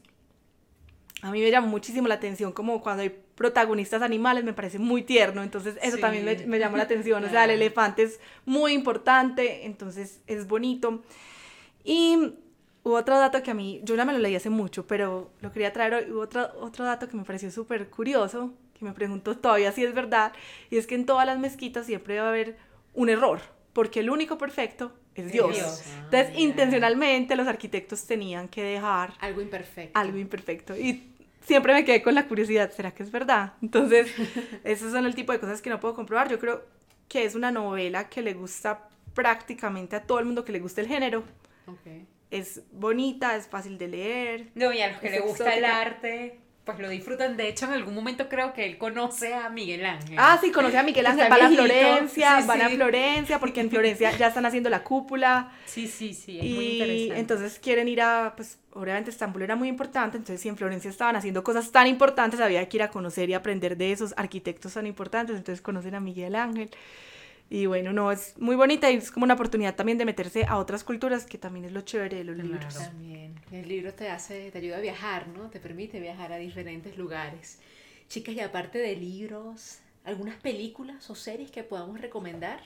A 1.21 1.31
mí 1.31 1.41
me 1.41 1.51
llama 1.51 1.67
muchísimo 1.67 2.07
la 2.07 2.15
atención 2.15 2.51
como 2.51 2.81
cuando 2.81 3.03
hay 3.03 3.09
protagonistas 3.35 4.01
animales, 4.01 4.43
me 4.43 4.53
parece 4.53 4.77
muy 4.77 5.03
tierno, 5.03 5.41
entonces 5.41 5.77
eso 5.81 5.97
también 5.97 6.25
me, 6.25 6.35
me, 6.45 6.59
llama 6.59 6.77
la 6.77 6.83
atención, 6.83 7.23
o 7.23 7.29
sea, 7.29 7.45
el 7.45 7.51
elefante 7.51 8.03
es 8.03 8.19
muy 8.45 8.73
importante, 8.73 9.65
entonces 9.65 10.21
es 10.27 10.47
bonito. 10.47 11.01
Y 11.83 12.35
hubo 12.83 12.95
otro 12.95 13.17
dato 13.17 13.41
que 13.41 13.51
a 13.51 13.53
mí, 13.53 13.81
yo 13.83 13.95
ya 13.95 14.05
me 14.05 14.13
lo 14.13 14.19
leí 14.19 14.35
hace 14.35 14.49
mucho, 14.49 14.85
pero 14.85 15.31
lo 15.41 15.51
quería 15.51 15.73
traer 15.73 15.93
hoy, 15.93 16.11
hubo 16.11 16.21
otro, 16.21 16.49
otro 16.59 16.85
dato 16.85 17.07
que 17.07 17.17
me 17.17 17.23
pareció 17.23 17.49
súper 17.51 17.89
curioso, 17.89 18.53
que 18.77 18.85
me 18.85 18.91
pregunto 18.91 19.37
todavía 19.37 19.71
si 19.71 19.83
es 19.83 19.93
verdad, 19.93 20.33
y 20.69 20.77
es 20.77 20.85
que 20.85 20.95
en 20.95 21.05
todas 21.05 21.25
las 21.25 21.39
mezquitas 21.39 21.85
siempre 21.85 22.19
va 22.19 22.27
a 22.27 22.29
haber 22.29 22.57
un 22.93 23.09
error, 23.09 23.39
porque 23.73 24.01
el 24.01 24.09
único 24.09 24.37
perfecto 24.37 24.91
es 25.21 25.31
Dios. 25.31 25.83
Entonces, 26.05 26.33
ah, 26.33 26.39
intencionalmente 26.39 27.35
los 27.35 27.47
arquitectos 27.47 28.05
tenían 28.05 28.47
que 28.47 28.63
dejar 28.63 29.13
algo 29.19 29.41
imperfecto. 29.41 29.99
Algo 29.99 30.17
imperfecto. 30.17 30.75
Y 30.75 31.13
siempre 31.45 31.73
me 31.73 31.85
quedé 31.85 32.01
con 32.01 32.15
la 32.15 32.27
curiosidad, 32.27 32.71
¿será 32.71 32.91
que 32.91 33.03
es 33.03 33.11
verdad? 33.11 33.53
Entonces, 33.61 34.11
esos 34.63 34.91
son 34.91 35.05
el 35.05 35.15
tipo 35.15 35.31
de 35.31 35.39
cosas 35.39 35.61
que 35.61 35.69
no 35.69 35.79
puedo 35.79 35.93
comprobar. 35.93 36.29
Yo 36.29 36.39
creo 36.39 36.63
que 37.07 37.25
es 37.25 37.35
una 37.35 37.51
novela 37.51 38.09
que 38.09 38.21
le 38.21 38.33
gusta 38.33 38.89
prácticamente 39.13 39.95
a 39.95 40.03
todo 40.03 40.19
el 40.19 40.25
mundo 40.25 40.43
que 40.43 40.51
le 40.51 40.59
guste 40.59 40.81
el 40.81 40.87
género. 40.87 41.23
Es 42.31 42.61
bonita, 42.71 43.35
es 43.35 43.47
fácil 43.47 43.77
de 43.77 43.87
leer. 43.87 44.49
No, 44.55 44.73
y 44.73 44.81
a 44.81 44.91
los 44.91 44.99
que 44.99 45.11
le 45.11 45.19
gusta 45.19 45.53
el 45.53 45.65
arte 45.65 46.39
pues 46.65 46.79
lo 46.79 46.89
disfrutan. 46.89 47.35
De 47.35 47.49
hecho, 47.49 47.65
en 47.65 47.73
algún 47.73 47.93
momento 47.93 48.29
creo 48.29 48.53
que 48.53 48.65
él 48.65 48.77
conoce 48.77 49.33
a 49.33 49.49
Miguel 49.49 49.85
Ángel. 49.85 50.15
Ah, 50.17 50.37
sí, 50.41 50.51
conoce 50.51 50.77
a 50.77 50.83
Miguel 50.83 51.05
Ángel. 51.05 51.27
Van 51.29 51.41
a 51.41 51.49
Florencia, 51.49 52.41
van 52.45 52.61
a 52.61 52.69
Florencia, 52.69 53.39
porque 53.39 53.61
en 53.61 53.69
Florencia 53.69 54.11
ya 54.17 54.27
están 54.27 54.45
haciendo 54.45 54.69
la 54.69 54.83
cúpula. 54.83 55.51
Sí, 55.65 55.87
sí, 55.87 56.13
sí, 56.13 56.39
es 56.39 56.45
y 56.45 56.53
muy 56.53 56.65
interesante. 56.65 57.19
entonces 57.19 57.59
quieren 57.59 57.87
ir 57.87 58.01
a, 58.01 58.33
pues, 58.35 58.59
obviamente 58.71 59.09
Estambul 59.09 59.41
era 59.41 59.55
muy 59.55 59.67
importante, 59.67 60.17
entonces 60.17 60.41
si 60.41 60.49
en 60.49 60.57
Florencia 60.57 60.89
estaban 60.89 61.15
haciendo 61.15 61.43
cosas 61.43 61.71
tan 61.71 61.87
importantes, 61.87 62.39
había 62.39 62.67
que 62.69 62.77
ir 62.77 62.83
a 62.83 62.89
conocer 62.89 63.29
y 63.29 63.33
aprender 63.33 63.75
de 63.75 63.91
esos 63.91 64.13
arquitectos 64.15 64.73
tan 64.73 64.87
importantes, 64.87 65.35
entonces 65.35 65.61
conocen 65.61 65.95
a 65.95 65.99
Miguel 65.99 66.35
Ángel. 66.35 66.69
Y 67.53 67.67
bueno, 67.67 67.93
no, 67.93 68.11
es 68.11 68.35
muy 68.39 68.55
bonita 68.55 68.89
y 68.89 68.95
es 68.95 69.11
como 69.11 69.25
una 69.25 69.35
oportunidad 69.35 69.75
también 69.75 69.99
de 69.99 70.05
meterse 70.05 70.43
a 70.43 70.57
otras 70.57 70.83
culturas, 70.83 71.27
que 71.27 71.37
también 71.37 71.65
es 71.65 71.71
lo 71.71 71.81
chévere 71.81 72.17
de 72.17 72.23
los 72.23 72.35
libros. 72.35 72.73
También. 72.73 73.35
El 73.51 73.69
libro 73.69 73.93
te 73.93 74.09
hace, 74.09 74.49
te 74.49 74.57
ayuda 74.57 74.77
a 74.77 74.79
viajar, 74.79 75.27
¿no? 75.27 75.51
Te 75.51 75.59
permite 75.59 75.99
viajar 75.99 76.33
a 76.33 76.37
diferentes 76.37 76.97
lugares. 76.97 77.59
Chicas, 78.09 78.33
y 78.33 78.39
aparte 78.39 78.79
de 78.79 78.95
libros, 78.95 79.81
¿algunas 80.03 80.35
películas 80.37 81.07
o 81.11 81.13
series 81.13 81.51
que 81.51 81.63
podamos 81.63 82.01
recomendar? 82.01 82.59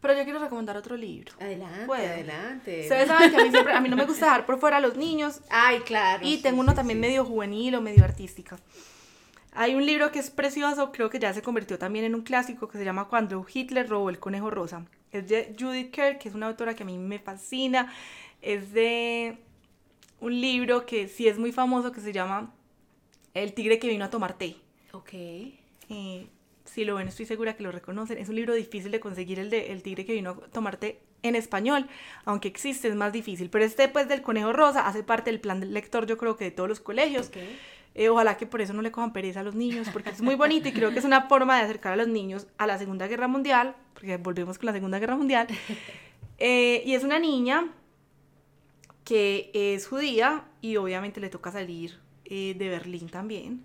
Pero 0.00 0.14
yo 0.14 0.24
quiero 0.24 0.40
recomendar 0.40 0.76
otro 0.76 0.96
libro. 0.96 1.34
Adelante, 1.38 1.92
adelante. 1.92 2.80
Ustedes 2.80 3.06
saben 3.06 3.30
que 3.30 3.36
a 3.36 3.44
mí, 3.44 3.50
siempre, 3.52 3.72
a 3.74 3.80
mí 3.80 3.88
no 3.88 3.94
me 3.94 4.06
gusta 4.06 4.26
dejar 4.26 4.44
por 4.44 4.58
fuera 4.58 4.78
a 4.78 4.80
los 4.80 4.96
niños. 4.96 5.40
Ay, 5.50 5.78
claro. 5.82 6.26
Y 6.26 6.38
tengo 6.38 6.58
uno 6.62 6.74
también 6.74 6.98
medio 6.98 7.24
juvenil 7.24 7.76
o 7.76 7.80
medio 7.80 8.02
artístico. 8.02 8.56
Hay 9.60 9.74
un 9.74 9.84
libro 9.84 10.12
que 10.12 10.20
es 10.20 10.30
precioso, 10.30 10.92
creo 10.92 11.10
que 11.10 11.18
ya 11.18 11.34
se 11.34 11.42
convirtió 11.42 11.80
también 11.80 12.04
en 12.04 12.14
un 12.14 12.22
clásico, 12.22 12.68
que 12.68 12.78
se 12.78 12.84
llama 12.84 13.08
Cuando 13.08 13.44
Hitler 13.52 13.88
robó 13.88 14.08
el 14.08 14.20
conejo 14.20 14.50
rosa. 14.50 14.86
Es 15.10 15.28
de 15.28 15.52
Judith 15.58 15.90
Kerr, 15.90 16.16
que 16.16 16.28
es 16.28 16.36
una 16.36 16.46
autora 16.46 16.76
que 16.76 16.84
a 16.84 16.86
mí 16.86 16.96
me 16.96 17.18
fascina. 17.18 17.92
Es 18.40 18.72
de 18.72 19.36
un 20.20 20.40
libro 20.40 20.86
que 20.86 21.08
sí 21.08 21.26
es 21.26 21.40
muy 21.40 21.50
famoso, 21.50 21.90
que 21.90 22.00
se 22.00 22.12
llama 22.12 22.54
El 23.34 23.52
tigre 23.52 23.80
que 23.80 23.88
vino 23.88 24.04
a 24.04 24.10
tomar 24.10 24.38
té. 24.38 24.54
Ok. 24.92 25.12
Eh, 25.12 26.28
si 26.64 26.84
lo 26.84 26.94
ven, 26.94 27.08
estoy 27.08 27.26
segura 27.26 27.56
que 27.56 27.64
lo 27.64 27.72
reconocen. 27.72 28.16
Es 28.18 28.28
un 28.28 28.36
libro 28.36 28.54
difícil 28.54 28.92
de 28.92 29.00
conseguir, 29.00 29.40
el 29.40 29.50
de 29.50 29.72
El 29.72 29.82
tigre 29.82 30.04
que 30.04 30.12
vino 30.12 30.30
a 30.30 30.36
tomar 30.52 30.76
té 30.76 31.00
en 31.24 31.34
español, 31.34 31.88
aunque 32.24 32.46
existe, 32.46 32.86
es 32.86 32.94
más 32.94 33.12
difícil. 33.12 33.50
Pero 33.50 33.64
este, 33.64 33.88
pues, 33.88 34.06
del 34.06 34.22
conejo 34.22 34.52
rosa 34.52 34.86
hace 34.86 35.02
parte 35.02 35.32
del 35.32 35.40
plan 35.40 35.58
del 35.58 35.74
lector, 35.74 36.06
yo 36.06 36.16
creo 36.16 36.36
que 36.36 36.44
de 36.44 36.50
todos 36.52 36.68
los 36.68 36.78
colegios. 36.78 37.26
Okay 37.26 37.58
eh, 37.98 38.08
ojalá 38.10 38.36
que 38.36 38.46
por 38.46 38.60
eso 38.60 38.72
no 38.72 38.80
le 38.80 38.92
cojan 38.92 39.12
pereza 39.12 39.40
a 39.40 39.42
los 39.42 39.56
niños, 39.56 39.88
porque 39.92 40.10
es 40.10 40.22
muy 40.22 40.36
bonito 40.36 40.68
y 40.68 40.72
creo 40.72 40.92
que 40.92 41.00
es 41.00 41.04
una 41.04 41.22
forma 41.22 41.56
de 41.56 41.64
acercar 41.64 41.94
a 41.94 41.96
los 41.96 42.06
niños 42.06 42.46
a 42.56 42.68
la 42.68 42.78
Segunda 42.78 43.08
Guerra 43.08 43.26
Mundial, 43.26 43.74
porque 43.92 44.18
volvemos 44.18 44.56
con 44.56 44.66
la 44.66 44.72
Segunda 44.72 45.00
Guerra 45.00 45.16
Mundial. 45.16 45.48
Eh, 46.40 46.84
y 46.86 46.94
es 46.94 47.02
una 47.02 47.18
niña 47.18 47.66
que 49.02 49.50
es 49.52 49.88
judía 49.88 50.44
y 50.60 50.76
obviamente 50.76 51.20
le 51.20 51.30
toca 51.30 51.50
salir 51.50 51.98
eh, 52.26 52.54
de 52.56 52.68
Berlín 52.68 53.08
también. 53.08 53.64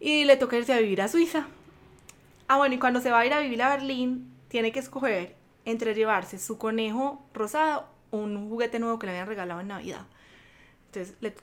Y 0.00 0.24
le 0.24 0.38
toca 0.38 0.56
irse 0.56 0.72
a 0.72 0.78
vivir 0.78 1.02
a 1.02 1.08
Suiza. 1.08 1.46
Ah, 2.48 2.56
bueno, 2.56 2.74
y 2.74 2.78
cuando 2.78 3.02
se 3.02 3.10
va 3.10 3.18
a 3.18 3.26
ir 3.26 3.34
a 3.34 3.40
vivir 3.40 3.60
a 3.60 3.68
Berlín, 3.68 4.32
tiene 4.48 4.72
que 4.72 4.78
escoger 4.78 5.36
entre 5.66 5.94
llevarse 5.94 6.38
su 6.38 6.56
conejo 6.56 7.22
rosado 7.34 7.84
o 8.08 8.16
un 8.16 8.48
juguete 8.48 8.78
nuevo 8.78 8.98
que 8.98 9.04
le 9.04 9.12
habían 9.12 9.26
regalado 9.26 9.60
en 9.60 9.68
Navidad. 9.68 10.06
Entonces 10.86 11.14
le 11.20 11.34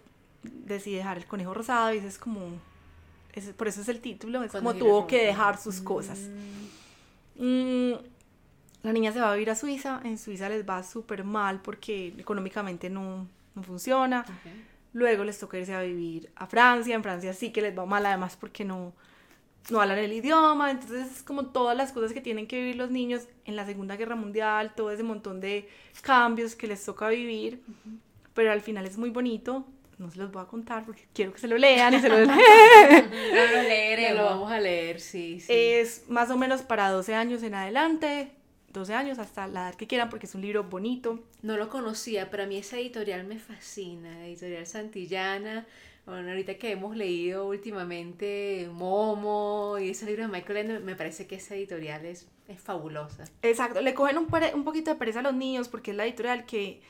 decide 0.43 0.97
dejar 0.97 1.17
el 1.17 1.25
conejo 1.25 1.53
rosado 1.53 1.93
y 1.93 1.97
es 1.97 2.17
como... 2.17 2.59
por 3.57 3.67
eso 3.67 3.81
es 3.81 3.89
el 3.89 3.99
título, 4.01 4.43
es 4.43 4.51
como 4.51 4.73
tuvo 4.73 5.07
que 5.07 5.25
dejar 5.25 5.59
sus 5.59 5.81
cosas. 5.81 6.19
Mm, 7.35 7.93
la 8.83 8.93
niña 8.93 9.11
se 9.11 9.19
va 9.19 9.31
a 9.31 9.33
vivir 9.33 9.49
a 9.49 9.55
Suiza, 9.55 10.01
en 10.03 10.17
Suiza 10.17 10.49
les 10.49 10.67
va 10.67 10.83
súper 10.83 11.23
mal 11.23 11.61
porque 11.61 12.13
económicamente 12.17 12.89
no, 12.89 13.27
no 13.55 13.63
funciona. 13.63 14.25
Luego 14.93 15.23
les 15.23 15.37
toca 15.37 15.57
irse 15.57 15.73
a 15.73 15.81
vivir 15.81 16.31
a 16.35 16.47
Francia, 16.47 16.95
en 16.95 17.03
Francia 17.03 17.33
sí 17.33 17.51
que 17.51 17.61
les 17.61 17.77
va 17.77 17.85
mal 17.85 18.05
además 18.05 18.37
porque 18.39 18.65
no, 18.65 18.93
no 19.69 19.81
hablan 19.81 19.99
el 19.99 20.13
idioma, 20.13 20.71
entonces 20.71 21.11
es 21.11 21.23
como 21.23 21.47
todas 21.47 21.77
las 21.77 21.91
cosas 21.91 22.13
que 22.13 22.21
tienen 22.21 22.47
que 22.47 22.57
vivir 22.57 22.75
los 22.75 22.89
niños 22.89 23.27
en 23.45 23.55
la 23.55 23.65
Segunda 23.65 23.97
Guerra 23.97 24.15
Mundial, 24.15 24.73
todo 24.75 24.91
ese 24.91 25.03
montón 25.03 25.39
de 25.41 25.69
cambios 26.01 26.55
que 26.55 26.67
les 26.67 26.83
toca 26.83 27.09
vivir, 27.09 27.61
pero 28.33 28.51
al 28.51 28.61
final 28.61 28.85
es 28.85 28.97
muy 28.97 29.09
bonito, 29.09 29.65
no 29.99 30.09
se 30.09 30.17
los 30.17 30.31
voy 30.31 30.41
a 30.41 30.45
contar 30.45 30.85
porque 30.85 31.07
quiero 31.13 31.33
que 31.33 31.39
se 31.39 31.47
lo 31.47 31.57
lean 31.57 31.93
y 31.93 31.99
se 31.99 32.09
lo 32.09 32.15
lean. 32.25 32.29
lo 33.11 33.61
leeremos. 33.63 34.17
Lo 34.17 34.25
vamos 34.25 34.51
a 34.51 34.59
leer, 34.59 34.99
sí, 34.99 35.39
sí. 35.39 35.51
Es 35.51 36.09
más 36.09 36.31
o 36.31 36.37
menos 36.37 36.61
para 36.61 36.89
12 36.89 37.13
años 37.13 37.43
en 37.43 37.53
adelante, 37.53 38.31
12 38.71 38.93
años 38.93 39.19
hasta 39.19 39.47
la 39.47 39.69
edad 39.69 39.75
que 39.75 39.87
quieran 39.87 40.09
porque 40.09 40.25
es 40.25 40.35
un 40.35 40.41
libro 40.41 40.63
bonito. 40.63 41.19
No 41.41 41.57
lo 41.57 41.69
conocía, 41.69 42.29
pero 42.31 42.43
a 42.43 42.45
mí 42.45 42.57
esa 42.57 42.77
editorial 42.77 43.25
me 43.25 43.39
fascina, 43.39 44.25
editorial 44.25 44.65
Santillana. 44.65 45.67
Bueno, 46.05 46.29
ahorita 46.29 46.55
que 46.55 46.71
hemos 46.71 46.95
leído 46.95 47.47
últimamente 47.47 48.67
Momo 48.71 49.77
y 49.79 49.89
ese 49.89 50.07
libro 50.07 50.23
de 50.23 50.29
Michael 50.29 50.57
Ende, 50.57 50.79
me 50.79 50.95
parece 50.95 51.27
que 51.27 51.35
esa 51.35 51.55
editorial 51.55 52.03
es, 52.05 52.27
es 52.47 52.59
fabulosa. 52.59 53.25
Exacto, 53.43 53.81
le 53.81 53.93
cogen 53.93 54.17
un, 54.17 54.27
un 54.55 54.63
poquito 54.63 54.91
de 54.91 54.97
pereza 54.97 55.19
a 55.19 55.23
los 55.23 55.35
niños 55.35 55.67
porque 55.67 55.91
es 55.91 55.97
la 55.97 56.05
editorial 56.05 56.45
que 56.45 56.81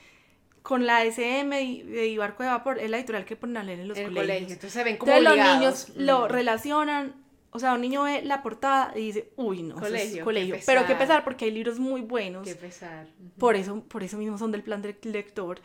con 0.69 0.85
la 0.85 1.03
SM 1.03 1.63
y, 1.63 2.15
Barco 2.19 2.43
de 2.43 2.49
Vapor 2.49 2.77
es 2.77 2.91
la 2.91 2.97
editorial 2.97 3.25
que 3.25 3.35
ponen 3.35 3.57
a 3.57 3.63
leer 3.63 3.79
en 3.79 3.87
los 3.87 3.99
colegios. 3.99 4.51
Entonces 4.51 4.71
se 4.71 4.83
ven 4.83 4.97
como 4.97 5.11
Entonces 5.11 5.43
los 5.43 5.55
niños 5.55 5.87
lo 5.95 6.25
mm. 6.25 6.29
relacionan, 6.29 7.15
o 7.49 7.57
sea, 7.57 7.73
un 7.73 7.81
niño 7.81 8.03
ve 8.03 8.21
la 8.21 8.43
portada 8.43 8.93
y 8.95 9.07
dice, 9.07 9.31
uy, 9.35 9.63
no, 9.63 9.73
colegio. 9.73 10.19
Es 10.19 10.23
colegio. 10.23 10.55
Qué 10.57 10.61
Pero 10.67 10.85
qué 10.85 10.93
pesar, 10.93 11.23
porque 11.23 11.45
hay 11.45 11.51
libros 11.51 11.79
muy 11.79 12.01
buenos. 12.01 12.47
Qué 12.47 12.53
pesar. 12.53 13.07
Por 13.39 13.55
eso, 13.55 13.81
por 13.81 14.03
eso 14.03 14.19
mismo 14.19 14.37
son 14.37 14.51
del 14.51 14.61
plan 14.61 14.83
del 14.83 14.95
lector. 15.01 15.59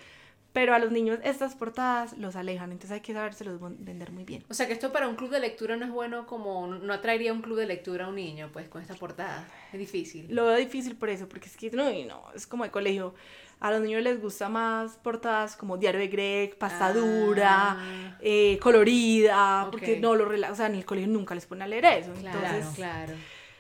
Pero 0.55 0.73
a 0.73 0.79
los 0.79 0.93
niños 0.93 1.19
estas 1.25 1.57
portadas 1.57 2.17
los 2.17 2.37
alejan, 2.37 2.71
entonces 2.71 2.93
hay 2.93 3.01
que 3.01 3.13
los 3.13 3.61
vender 3.61 4.13
muy 4.13 4.23
bien. 4.23 4.45
O 4.49 4.55
sea 4.55 4.69
que 4.69 4.73
esto 4.73 4.93
para 4.93 5.09
un 5.09 5.17
club 5.17 5.31
de 5.31 5.41
lectura 5.41 5.75
no 5.75 5.85
es 5.85 5.91
bueno 5.91 6.29
como, 6.29 6.69
no 6.69 6.93
atraería 6.93 7.33
un 7.33 7.43
club 7.43 7.59
de 7.59 7.67
lectura 7.67 8.05
a 8.05 8.09
un 8.09 8.15
niño, 8.15 8.51
pues 8.53 8.69
con 8.69 8.81
esta 8.81 8.95
portada. 8.95 9.49
Es 9.73 9.81
difícil. 9.81 10.33
Lo 10.33 10.47
veo 10.47 10.57
difícil 10.57 10.95
por 10.95 11.09
eso, 11.11 11.29
porque 11.29 11.49
es 11.49 11.57
que 11.57 11.73
no, 11.73 11.91
no, 12.07 12.33
es 12.37 12.47
como 12.47 12.63
de 12.63 12.71
colegio. 12.71 13.17
A 13.59 13.73
los 13.73 13.81
niños 13.81 14.01
les 14.05 14.23
gusta 14.23 14.49
más 14.49 14.97
portadas 14.99 15.57
como 15.57 15.77
Diario 15.77 15.99
de 15.99 16.07
Greg, 16.07 16.57
pasta 16.57 16.93
dura, 16.93 17.77
ah. 17.77 18.17
eh, 18.21 18.57
colorida, 18.63 19.67
porque 19.73 19.99
no 19.99 20.15
lo 20.15 20.29
o 20.53 20.55
sea, 20.55 20.67
en 20.67 20.77
el 20.77 20.85
colegio 20.85 21.11
nunca 21.11 21.35
les 21.35 21.47
pone 21.47 21.65
a 21.65 21.67
leer 21.67 21.85
eso. 21.85 22.13
Claro, 22.13 22.39
entonces, 22.39 22.77
claro. 22.77 23.13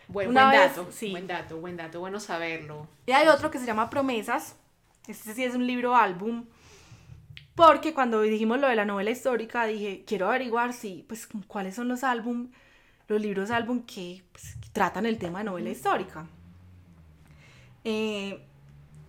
Buen, 0.07 0.33
dato, 0.33 0.87
sí. 0.93 1.11
buen 1.11 1.27
dato, 1.27 1.57
buen 1.57 1.77
dato, 1.77 1.99
bueno 1.99 2.21
saberlo. 2.21 2.87
Y 3.07 3.11
hay 3.11 3.27
otro 3.27 3.51
que 3.51 3.59
se 3.59 3.67
llama 3.67 3.91
Promesas. 3.91 4.55
Este 5.09 5.35
sí 5.35 5.43
es 5.43 5.57
un 5.57 5.67
libro 5.67 5.97
álbum 5.97 6.45
porque 7.55 7.95
cuando 7.95 8.23
dijimos 8.23 8.59
lo 8.59 8.69
de 8.69 8.77
la 8.77 8.85
novela 8.85 9.11
histórica, 9.11 9.67
dije, 9.67 10.05
quiero 10.07 10.29
averiguar 10.29 10.73
si, 10.73 11.05
pues, 11.09 11.29
cuáles 11.47 11.75
son 11.75 11.89
los 11.89 12.03
álbum, 12.03 12.51
los 13.07 13.21
libros 13.21 13.51
álbum 13.51 13.83
que, 13.85 14.25
pues, 14.33 14.57
tratan 14.73 15.07
el 15.07 15.19
tema 15.19 15.39
de 15.39 15.45
novela 15.45 15.71
histórica. 15.71 16.27
Eh, 17.85 18.41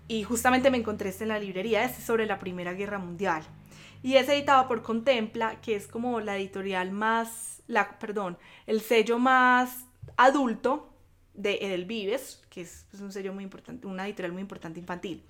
y 0.08 0.24
justamente 0.24 0.70
me 0.70 0.78
encontré 0.78 1.10
este 1.10 1.24
en 1.24 1.30
la 1.30 1.40
librería, 1.40 1.84
este 1.84 2.00
es 2.00 2.06
sobre 2.06 2.28
la 2.28 2.38
Primera 2.38 2.74
Guerra 2.74 3.00
Mundial. 3.00 3.44
Y 4.04 4.18
es 4.18 4.30
editado 4.30 4.68
por 4.68 4.84
Contempla, 4.84 5.60
que 5.62 5.76
es 5.76 5.88
como 5.88 6.20
la 6.20 6.38
editorial 6.38 6.92
más, 6.92 7.64
la, 7.66 7.98
perdón, 7.98 8.38
el 8.68 8.82
sello 8.82 9.18
más 9.18 9.86
adulto 10.18 10.94
de 11.34 11.58
Edelvives, 11.62 12.44
que 12.50 12.62
es 12.62 12.86
pues, 12.92 13.02
un 13.02 13.12
sello 13.12 13.34
muy 13.34 13.44
importante, 13.44 13.88
una 13.88 14.06
editorial 14.06 14.34
muy 14.34 14.44
importante 14.44 14.80
infantil. 14.80 15.24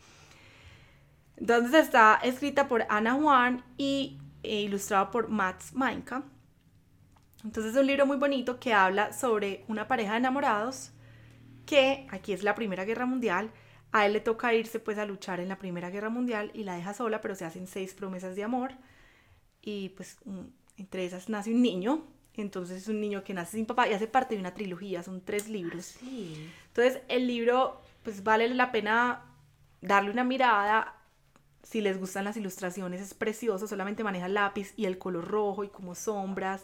Entonces 1.38 1.74
está 1.74 2.20
escrita 2.24 2.68
por 2.68 2.86
Ana 2.90 3.14
Juan 3.14 3.64
y 3.78 4.20
e 4.44 4.62
ilustrado 4.62 5.12
por 5.12 5.30
Mats 5.30 5.74
Mainka. 5.74 6.24
Entonces 7.44 7.74
es 7.74 7.80
un 7.80 7.88
libro 7.88 8.06
muy 8.06 8.18
bonito 8.18 8.60
que 8.60 8.74
habla 8.74 9.14
sobre 9.14 9.66
una 9.68 9.88
pareja 9.88 10.14
de 10.14 10.18
enamorados 10.18 10.92
que 11.66 12.08
aquí 12.12 12.34
es 12.34 12.44
la 12.44 12.56
Primera 12.56 12.86
Guerra 12.86 13.06
Mundial. 13.06 13.52
A 13.92 14.06
él 14.06 14.14
le 14.14 14.20
toca 14.20 14.54
irse 14.54 14.80
pues 14.80 14.98
a 14.98 15.06
luchar 15.06 15.40
en 15.40 15.50
la 15.50 15.58
Primera 15.58 15.90
Guerra 15.90 16.10
Mundial 16.10 16.52
y 16.54 16.64
la 16.64 16.76
deja 16.76 16.94
sola, 16.94 17.22
pero 17.22 17.36
se 17.36 17.46
hacen 17.46 17.68
seis 17.68 17.94
promesas 17.94 18.36
de 18.36 18.44
amor 18.44 18.74
y 19.62 19.90
pues 19.90 20.18
entre 20.78 21.06
esas 21.06 21.30
nace 21.30 21.52
un 21.54 21.62
niño. 21.62 22.06
Entonces 22.36 22.84
es 22.84 22.88
un 22.88 23.00
niño 23.00 23.24
que 23.24 23.34
nace 23.34 23.58
sin 23.58 23.66
papá 23.66 23.88
y 23.88 23.94
hace 23.94 24.08
parte 24.08 24.36
de 24.36 24.42
una 24.42 24.54
trilogía, 24.54 25.04
son 25.04 25.22
tres 25.22 25.48
libros. 25.48 25.96
Ah, 26.04 26.08
Entonces 26.68 27.02
el 27.08 27.28
libro 27.28 27.82
pues 28.04 28.24
vale 28.24 28.48
la 28.50 28.72
pena 28.72 29.24
darle 29.82 30.12
una 30.12 30.24
mirada 30.24 30.96
si 31.66 31.82
les 31.82 32.00
gustan 32.00 32.26
las 32.26 32.38
ilustraciones, 32.38 33.02
es 33.02 33.16
precioso, 33.16 33.68
solamente 33.68 34.04
maneja 34.04 34.28
lápiz 34.28 34.74
y 34.78 34.86
el 34.86 35.00
color 35.00 35.28
rojo 35.28 35.64
y 35.64 35.70
como 35.70 35.96
sombras. 35.96 36.64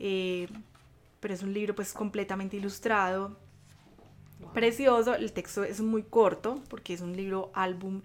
Eh, 0.00 0.48
pero 1.20 1.32
es 1.32 1.42
un 1.42 1.54
libro 1.54 1.74
pues 1.76 1.92
completamente 1.92 2.56
ilustrado. 2.56 3.36
Precioso, 4.52 5.14
el 5.14 5.32
texto 5.32 5.62
es 5.62 5.80
muy 5.80 6.02
corto 6.02 6.60
porque 6.68 6.94
es 6.94 7.00
un 7.00 7.16
libro 7.16 7.52
álbum 7.54 8.02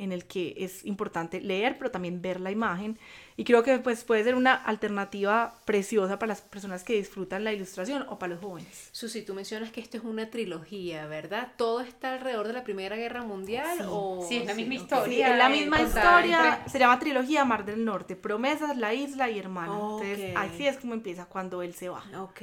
en 0.00 0.12
el 0.12 0.24
que 0.24 0.54
es 0.56 0.84
importante 0.86 1.40
leer, 1.40 1.76
pero 1.78 1.90
también 1.90 2.22
ver 2.22 2.40
la 2.40 2.50
imagen. 2.50 2.98
Y 3.36 3.44
creo 3.44 3.62
que 3.62 3.78
pues, 3.78 4.02
puede 4.02 4.24
ser 4.24 4.34
una 4.34 4.54
alternativa 4.54 5.54
preciosa 5.64 6.18
para 6.18 6.28
las 6.28 6.40
personas 6.40 6.84
que 6.84 6.94
disfrutan 6.94 7.44
la 7.44 7.52
ilustración 7.52 8.06
o 8.08 8.18
para 8.18 8.34
los 8.34 8.42
jóvenes. 8.42 8.88
Susi, 8.92 9.22
tú 9.22 9.34
mencionas 9.34 9.70
que 9.70 9.80
esto 9.80 9.98
es 9.98 10.04
una 10.04 10.30
trilogía, 10.30 11.06
¿verdad? 11.06 11.52
¿Todo 11.56 11.80
está 11.80 12.14
alrededor 12.14 12.46
de 12.46 12.54
la 12.54 12.64
Primera 12.64 12.96
Guerra 12.96 13.22
Mundial? 13.22 13.78
Sí, 13.78 13.84
o... 13.86 14.26
sí 14.26 14.36
es 14.38 14.46
la 14.46 14.54
misma 14.54 14.74
historia. 14.74 15.32
es 15.32 15.38
la 15.38 15.48
misma 15.48 15.82
historia. 15.82 16.62
Se 16.66 16.78
llama 16.78 16.98
Trilogía 16.98 17.44
Mar 17.44 17.64
del 17.64 17.84
Norte. 17.84 18.16
Promesas, 18.16 18.76
la 18.76 18.94
isla 18.94 19.30
y 19.30 19.38
hermano. 19.38 20.00
Entonces, 20.00 20.34
así 20.36 20.66
es 20.66 20.78
como 20.78 20.94
empieza 20.94 21.26
cuando 21.26 21.62
él 21.62 21.74
se 21.74 21.90
va. 21.90 22.02
Ok. 22.18 22.42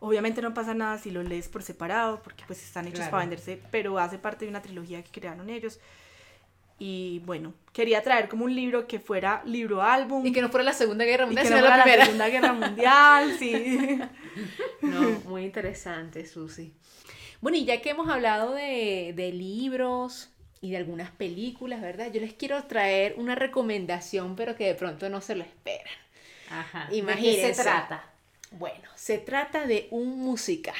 Obviamente 0.00 0.40
no 0.40 0.54
pasa 0.54 0.72
nada 0.72 0.96
si 0.96 1.10
lo 1.10 1.22
lees 1.22 1.48
por 1.48 1.62
separado, 1.62 2.22
porque 2.22 2.44
pues 2.46 2.62
están 2.64 2.88
hechos 2.88 3.06
para 3.08 3.18
venderse, 3.18 3.60
pero 3.70 3.98
hace 3.98 4.18
parte 4.18 4.46
de 4.46 4.50
una 4.50 4.62
trilogía 4.62 5.02
que 5.02 5.10
crearon 5.10 5.50
ellos. 5.50 5.78
Y 6.82 7.18
bueno, 7.26 7.52
quería 7.74 8.02
traer 8.02 8.30
como 8.30 8.46
un 8.46 8.54
libro 8.56 8.86
que 8.86 8.98
fuera 8.98 9.42
libro 9.44 9.82
álbum. 9.82 10.24
Y 10.26 10.32
que 10.32 10.40
no 10.40 10.48
fuera 10.48 10.64
la 10.64 10.72
Segunda 10.72 11.04
Guerra 11.04 11.26
Mundial, 11.26 11.46
sino 11.46 11.60
la, 11.60 11.84
Segunda 11.84 12.28
Guerra 12.30 12.52
Mundial, 12.54 13.36
sí. 13.38 14.00
No, 14.80 15.00
muy 15.26 15.44
interesante, 15.44 16.24
Susi. 16.24 16.72
Bueno, 17.42 17.58
y 17.58 17.66
ya 17.66 17.82
que 17.82 17.90
hemos 17.90 18.08
hablado 18.08 18.54
de, 18.54 19.12
de 19.14 19.30
libros 19.30 20.30
y 20.62 20.70
de 20.70 20.78
algunas 20.78 21.10
películas, 21.10 21.82
¿verdad? 21.82 22.10
Yo 22.10 22.22
les 22.22 22.32
quiero 22.32 22.64
traer 22.64 23.14
una 23.18 23.34
recomendación, 23.34 24.34
pero 24.34 24.56
que 24.56 24.64
de 24.64 24.74
pronto 24.74 25.10
no 25.10 25.20
se 25.20 25.34
lo 25.34 25.44
esperan. 25.44 25.92
Ajá. 26.50 26.88
Imagínense. 26.92 27.40
¿De 27.42 27.48
qué 27.48 27.54
se 27.54 27.62
trata? 27.62 28.09
Bueno, 28.52 28.88
se 28.96 29.18
trata 29.18 29.66
de 29.66 29.86
un 29.90 30.18
musical. 30.18 30.74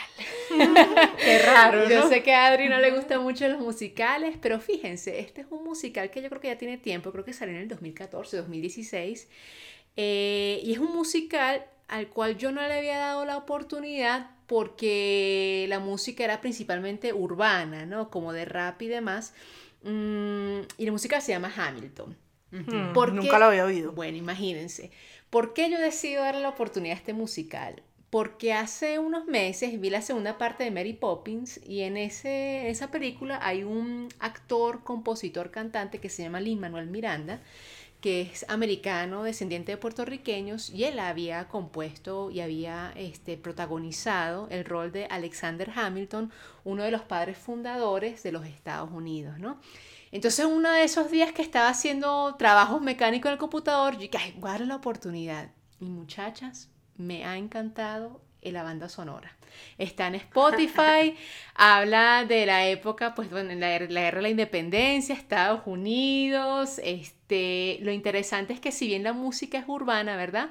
Qué 0.48 1.38
raro. 1.38 1.88
Yo 1.88 2.08
sé 2.08 2.22
que 2.22 2.34
a 2.34 2.46
Adri 2.46 2.68
no 2.68 2.78
le 2.78 2.90
gustan 2.90 3.22
mucho 3.22 3.46
los 3.48 3.60
musicales, 3.60 4.36
pero 4.40 4.60
fíjense, 4.60 5.20
este 5.20 5.42
es 5.42 5.46
un 5.50 5.64
musical 5.64 6.10
que 6.10 6.20
yo 6.20 6.28
creo 6.28 6.40
que 6.40 6.48
ya 6.48 6.58
tiene 6.58 6.78
tiempo, 6.78 7.12
creo 7.12 7.24
que 7.24 7.32
salió 7.32 7.54
en 7.54 7.62
el 7.62 7.68
2014, 7.68 8.38
2016. 8.38 9.28
Eh, 9.96 10.60
y 10.64 10.72
es 10.72 10.78
un 10.78 10.94
musical 10.94 11.64
al 11.86 12.08
cual 12.08 12.36
yo 12.36 12.52
no 12.52 12.60
le 12.66 12.78
había 12.78 12.98
dado 12.98 13.24
la 13.24 13.36
oportunidad 13.36 14.30
porque 14.46 15.66
la 15.68 15.78
música 15.78 16.24
era 16.24 16.40
principalmente 16.40 17.12
urbana, 17.12 17.86
¿no? 17.86 18.10
Como 18.10 18.32
de 18.32 18.44
rap 18.44 18.82
y 18.82 18.88
demás. 18.88 19.32
Mm, 19.82 20.60
y 20.76 20.86
la 20.86 20.92
música 20.92 21.20
se 21.20 21.32
llama 21.32 21.52
Hamilton. 21.54 22.16
Nunca 22.50 23.38
lo 23.38 23.44
había 23.46 23.64
oído. 23.64 23.92
Bueno, 23.92 24.16
imagínense. 24.18 24.90
¿Por 25.30 25.54
qué 25.54 25.70
yo 25.70 25.78
decido 25.78 26.24
darle 26.24 26.40
la 26.40 26.48
oportunidad 26.48 26.96
a 26.96 26.98
este 26.98 27.12
musical? 27.12 27.84
Porque 28.10 28.52
hace 28.52 28.98
unos 28.98 29.26
meses 29.26 29.80
vi 29.80 29.88
la 29.88 30.02
segunda 30.02 30.38
parte 30.38 30.64
de 30.64 30.72
Mary 30.72 30.92
Poppins 30.92 31.60
y 31.64 31.82
en 31.82 31.96
ese, 31.96 32.68
esa 32.68 32.90
película 32.90 33.38
hay 33.40 33.62
un 33.62 34.08
actor, 34.18 34.82
compositor, 34.82 35.52
cantante 35.52 36.00
que 36.00 36.08
se 36.08 36.24
llama 36.24 36.40
Lin 36.40 36.58
Manuel 36.58 36.88
Miranda, 36.88 37.40
que 38.00 38.22
es 38.22 38.44
americano, 38.48 39.22
descendiente 39.22 39.70
de 39.70 39.78
puertorriqueños, 39.78 40.70
y 40.70 40.82
él 40.82 40.98
había 40.98 41.46
compuesto 41.46 42.32
y 42.32 42.40
había 42.40 42.92
este, 42.96 43.36
protagonizado 43.36 44.48
el 44.50 44.64
rol 44.64 44.90
de 44.90 45.04
Alexander 45.06 45.70
Hamilton, 45.72 46.32
uno 46.64 46.82
de 46.82 46.90
los 46.90 47.02
padres 47.02 47.38
fundadores 47.38 48.24
de 48.24 48.32
los 48.32 48.46
Estados 48.46 48.90
Unidos, 48.90 49.38
¿no? 49.38 49.60
Entonces, 50.12 50.44
uno 50.46 50.70
de 50.72 50.84
esos 50.84 51.10
días 51.10 51.32
que 51.32 51.42
estaba 51.42 51.68
haciendo 51.68 52.34
trabajos 52.36 52.82
mecánicos 52.82 53.28
en 53.28 53.32
el 53.34 53.38
computador, 53.38 53.94
yo 53.94 54.00
dije, 54.00 54.18
ay, 54.18 54.66
la 54.66 54.76
oportunidad. 54.76 55.50
Y 55.80 55.86
muchachas, 55.86 56.68
me 56.96 57.24
ha 57.24 57.36
encantado 57.36 58.20
la 58.42 58.62
banda 58.62 58.88
sonora. 58.88 59.36
Está 59.78 60.06
en 60.06 60.14
Spotify, 60.14 61.16
habla 61.54 62.24
de 62.26 62.46
la 62.46 62.66
época, 62.66 63.14
pues 63.14 63.30
bueno, 63.30 63.52
la, 63.54 63.78
la 63.80 64.00
guerra 64.00 64.16
de 64.18 64.22
la 64.22 64.28
independencia, 64.30 65.14
Estados 65.14 65.62
Unidos. 65.66 66.80
Este, 66.82 67.78
lo 67.82 67.92
interesante 67.92 68.52
es 68.52 68.60
que 68.60 68.72
si 68.72 68.86
bien 68.86 69.02
la 69.02 69.12
música 69.12 69.58
es 69.58 69.64
urbana, 69.66 70.16
¿verdad? 70.16 70.50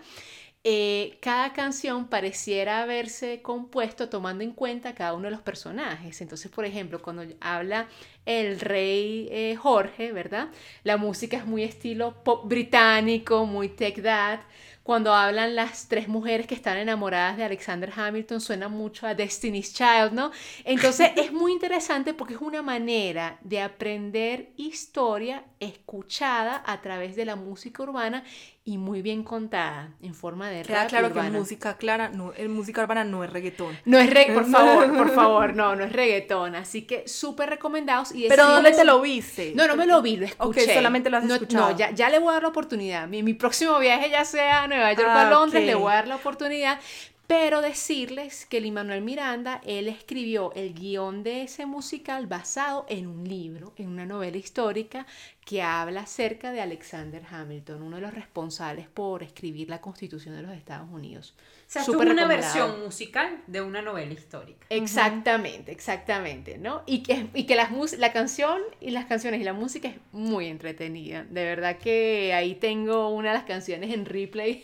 Eh, 0.65 1.17
cada 1.21 1.53
canción 1.53 2.09
pareciera 2.09 2.81
haberse 2.81 3.41
compuesto 3.41 4.09
tomando 4.09 4.43
en 4.43 4.51
cuenta 4.51 4.93
cada 4.93 5.13
uno 5.13 5.25
de 5.25 5.31
los 5.31 5.41
personajes. 5.41 6.19
Entonces, 6.19 6.51
por 6.51 6.65
ejemplo, 6.65 7.01
cuando 7.01 7.23
habla 7.39 7.87
el 8.25 8.59
rey 8.59 9.29
eh, 9.31 9.55
Jorge, 9.55 10.11
¿verdad? 10.11 10.49
La 10.83 10.97
música 10.97 11.37
es 11.37 11.45
muy 11.45 11.63
estilo 11.63 12.23
pop 12.25 12.45
británico, 12.47 13.45
muy 13.45 13.69
tech 13.69 14.01
that. 14.03 14.41
Cuando 14.83 15.13
hablan 15.13 15.55
las 15.55 15.87
tres 15.87 16.07
mujeres 16.07 16.47
que 16.47 16.55
están 16.55 16.75
enamoradas 16.77 17.37
de 17.37 17.43
Alexander 17.43 17.91
Hamilton, 17.95 18.41
suena 18.41 18.67
mucho 18.69 19.05
a 19.05 19.13
Destiny's 19.13 19.73
Child, 19.73 20.13
¿no? 20.13 20.31
Entonces 20.65 21.11
es 21.15 21.31
muy 21.31 21.53
interesante 21.53 22.13
porque 22.13 22.33
es 22.33 22.41
una 22.41 22.61
manera 22.63 23.37
de 23.43 23.61
aprender 23.61 24.49
historia 24.57 25.45
escuchada 25.59 26.63
a 26.65 26.81
través 26.81 27.15
de 27.15 27.25
la 27.25 27.35
música 27.35 27.83
urbana 27.83 28.23
y 28.69 28.77
muy 28.77 29.01
bien 29.01 29.23
contada 29.23 29.89
en 29.99 30.13
forma 30.13 30.47
de 30.47 30.61
Queda 30.61 30.85
claro 30.85 31.11
que 31.11 31.19
música 31.31 31.75
clara, 31.77 32.09
no, 32.09 32.33
en 32.35 32.53
música 32.53 32.83
urbana 32.83 33.03
no 33.03 33.23
es 33.23 33.33
reggaetón. 33.33 33.75
No 33.83 33.97
es 33.97 34.11
reggaetón, 34.11 34.43
por 34.43 34.51
favor, 34.51 34.95
por 34.95 35.09
favor, 35.15 35.55
no, 35.55 35.75
no 35.75 35.85
es 35.85 35.91
reggaetón. 35.91 36.53
Así 36.53 36.83
que 36.83 37.07
súper 37.07 37.49
recomendados. 37.49 38.13
Y 38.13 38.27
Pero 38.27 38.47
¿dónde 38.47 38.71
te 38.71 38.85
lo 38.85 39.01
viste? 39.01 39.53
No, 39.55 39.67
no 39.67 39.75
me 39.75 39.87
lo 39.87 40.03
vi, 40.03 40.17
lo 40.17 40.25
escuché. 40.27 40.71
Solamente 40.71 41.09
lo 41.09 41.17
has 41.17 41.23
escuchado. 41.23 41.71
No, 41.71 41.77
ya, 41.77 41.89
ya, 41.89 42.11
le 42.11 42.19
voy 42.19 42.29
a 42.29 42.33
dar 42.33 42.43
la 42.43 42.49
oportunidad. 42.49 43.07
Mi, 43.07 43.23
mi 43.23 43.33
próximo 43.33 43.79
viaje 43.79 44.11
ya 44.11 44.23
sea 44.23 44.61
a 44.61 44.67
Nueva 44.67 44.93
York 44.93 45.07
o 45.07 45.11
a 45.17 45.27
ah, 45.27 45.31
Londres, 45.31 45.65
le 45.65 45.73
voy 45.73 45.91
a 45.91 45.95
dar 45.95 46.07
la 46.07 46.17
oportunidad. 46.17 46.79
Pero 47.25 47.61
decirles 47.61 48.47
que 48.47 48.57
el 48.57 48.71
Manuel 48.71 49.03
Miranda, 49.03 49.61
él 49.63 49.87
escribió 49.87 50.51
el 50.55 50.73
guion 50.73 51.21
de 51.21 51.43
ese 51.43 51.67
musical 51.67 52.25
basado 52.25 52.87
en 52.89 53.05
un 53.05 53.29
libro, 53.29 53.73
en 53.77 53.87
una 53.89 54.05
novela 54.07 54.37
histórica 54.37 55.05
que 55.49 55.63
habla 55.63 56.01
acerca 56.01 56.51
de 56.51 56.61
Alexander 56.61 57.23
Hamilton, 57.27 57.81
uno 57.81 57.95
de 57.95 58.03
los 58.03 58.13
responsables 58.13 58.87
por 58.87 59.23
escribir 59.23 59.67
la 59.67 59.81
Constitución 59.81 60.35
de 60.35 60.43
los 60.43 60.51
Estados 60.51 60.87
Unidos. 60.91 61.33
O 61.39 61.71
sea, 61.71 61.81
es 61.81 61.87
una 61.87 62.27
versión 62.27 62.83
musical 62.83 63.41
de 63.47 63.59
una 63.61 63.81
novela 63.81 64.13
histórica. 64.13 64.67
Exactamente, 64.69 65.71
exactamente, 65.71 66.59
¿no? 66.59 66.83
Y 66.85 67.01
que, 67.01 67.29
y 67.33 67.47
que 67.47 67.55
las 67.55 67.71
la 67.97 68.13
canción 68.13 68.61
y 68.79 68.91
las 68.91 69.05
canciones 69.07 69.41
y 69.41 69.43
la 69.43 69.53
música 69.53 69.87
es 69.87 69.95
muy 70.11 70.45
entretenida. 70.45 71.23
De 71.23 71.43
verdad 71.43 71.77
que 71.77 72.31
ahí 72.35 72.53
tengo 72.53 73.09
una 73.09 73.29
de 73.29 73.33
las 73.39 73.45
canciones 73.45 73.91
en 73.91 74.05
replay. 74.05 74.63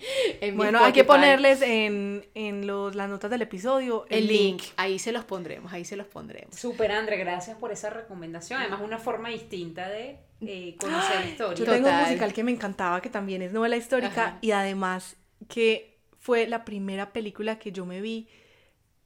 bueno, 0.54 0.82
hay 0.82 0.94
que 0.94 1.04
ponerles 1.04 1.60
en, 1.60 2.26
en 2.34 2.66
los, 2.66 2.94
las 2.94 3.10
notas 3.10 3.30
del 3.30 3.42
episodio 3.42 4.06
el, 4.08 4.28
link. 4.28 4.62
Ahí 4.78 4.98
se 4.98 5.12
los 5.12 5.24
pondremos, 5.26 5.74
ahí 5.74 5.84
se 5.84 5.96
los 5.96 6.06
pondremos. 6.06 6.56
Súper, 6.56 6.90
André, 6.92 7.18
gracias 7.18 7.58
por 7.58 7.70
esa 7.70 7.90
recomendación. 7.90 8.62
Además, 8.62 8.80
una 8.82 8.96
forma 8.96 9.28
distinta 9.28 9.90
de 9.90 10.21
eh, 10.40 10.76
conocer 10.78 11.26
historia. 11.26 11.64
Yo 11.64 11.64
tengo 11.72 11.88
un 11.88 11.96
musical 11.96 12.32
que 12.32 12.44
me 12.44 12.50
encantaba, 12.50 13.00
que 13.00 13.10
también 13.10 13.42
es 13.42 13.52
novela 13.52 13.76
histórica 13.76 14.38
y 14.40 14.50
además 14.50 15.16
que 15.48 15.98
fue 16.18 16.46
la 16.46 16.64
primera 16.64 17.12
película 17.12 17.58
que 17.58 17.72
yo 17.72 17.86
me 17.86 18.00
vi 18.00 18.28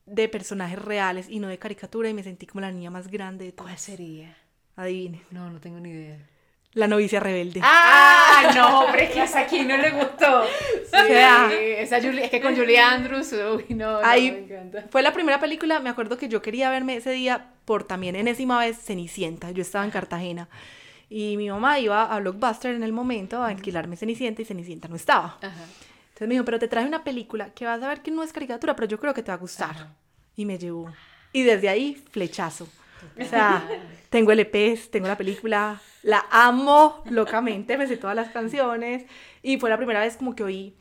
de 0.07 0.29
personajes 0.29 0.79
reales 0.79 1.27
y 1.29 1.41
no 1.41 1.49
de 1.49 1.59
caricatura 1.59 2.09
y 2.09 2.15
me 2.15 2.23
sentí 2.23 2.47
como 2.47 2.61
la 2.61 2.71
niña 2.71 2.91
más 2.91 3.09
grande 3.09 3.47
de 3.47 3.53
todas. 3.53 3.73
¿Cuál 3.73 3.79
sería? 3.79 4.37
Adivine. 4.77 5.23
No, 5.31 5.51
no 5.51 5.61
tengo 5.61 5.81
ni 5.81 5.91
idea. 5.91 6.19
La 6.75 6.87
novicia 6.87 7.21
rebelde. 7.21 7.61
¡Ah! 7.63 8.53
No, 8.55 8.85
pero 8.93 9.03
es 9.03 9.11
que 9.11 9.23
esa 9.23 9.41
aquí 9.41 9.63
no 9.63 9.77
le 9.77 9.91
gustó. 9.91 10.45
Sí, 10.97 11.13
esa 11.13 11.99
es 11.99 12.31
que 12.31 12.41
con 12.41 12.57
Julie 12.57 12.79
Andrews, 12.79 13.33
uy, 13.33 13.75
no, 13.75 13.99
Ahí 14.03 14.31
me 14.31 14.39
encanta. 14.39 14.85
Fue 14.89 15.03
la 15.03 15.13
primera 15.13 15.39
película, 15.41 15.79
me 15.79 15.91
acuerdo 15.91 16.17
que 16.17 16.29
yo 16.29 16.41
quería 16.41 16.71
verme 16.71 16.97
ese 16.97 17.11
día 17.11 17.51
por 17.67 17.85
también 17.85 18.17
enésima 18.17 18.59
vez 18.59 18.79
Cenicienta. 18.79 19.51
Yo 19.51 19.61
estaba 19.61 19.85
en 19.85 19.91
Cartagena. 19.91 20.49
Y 21.09 21.37
mi 21.37 21.49
mamá 21.49 21.79
iba 21.79 22.05
a 22.05 22.21
Blockbuster 22.21 22.75
en 22.75 22.83
el 22.83 22.93
momento 22.93 23.43
a 23.43 23.49
alquilarme 23.49 23.97
Cenicienta 23.97 24.43
y 24.43 24.45
Cenicienta 24.45 24.89
no 24.89 24.97
estaba. 24.97 25.39
Ajá. 25.41 25.65
Entonces 26.09 26.29
me 26.29 26.35
dijo, 26.35 26.45
pero 26.45 26.59
te 26.59 26.67
traje 26.67 26.89
una 26.89 27.05
película 27.05 27.51
que 27.51 27.67
vas 27.67 27.83
a 27.83 27.89
ver 27.89 28.01
que 28.01 28.11
no 28.11 28.23
es 28.23 28.33
caricatura, 28.33 28.75
pero 28.75 28.89
yo 28.89 28.99
creo 28.99 29.13
que 29.13 29.23
te 29.23 29.31
va 29.31 29.35
a 29.35 29.39
gustar. 29.39 29.89
Y 30.35 30.47
me 30.47 30.59
llevó. 30.59 30.91
Y 31.33 31.43
desde 31.43 31.69
ahí, 31.69 32.03
flechazo. 32.11 32.67
O 33.21 33.25
sea, 33.25 33.69
tengo 34.09 34.33
LPs, 34.33 34.91
tengo 34.91 35.07
la 35.07 35.19
película, 35.19 35.81
la 36.03 36.25
amo 36.31 37.03
locamente, 37.11 37.77
me 37.77 37.87
sé 37.87 37.99
todas 37.99 38.17
las 38.17 38.31
canciones. 38.31 39.05
Y 39.43 39.59
fue 39.59 39.69
la 39.69 39.77
primera 39.77 40.01
vez 40.01 40.17
como 40.17 40.35
que 40.35 40.43
oí 40.43 40.75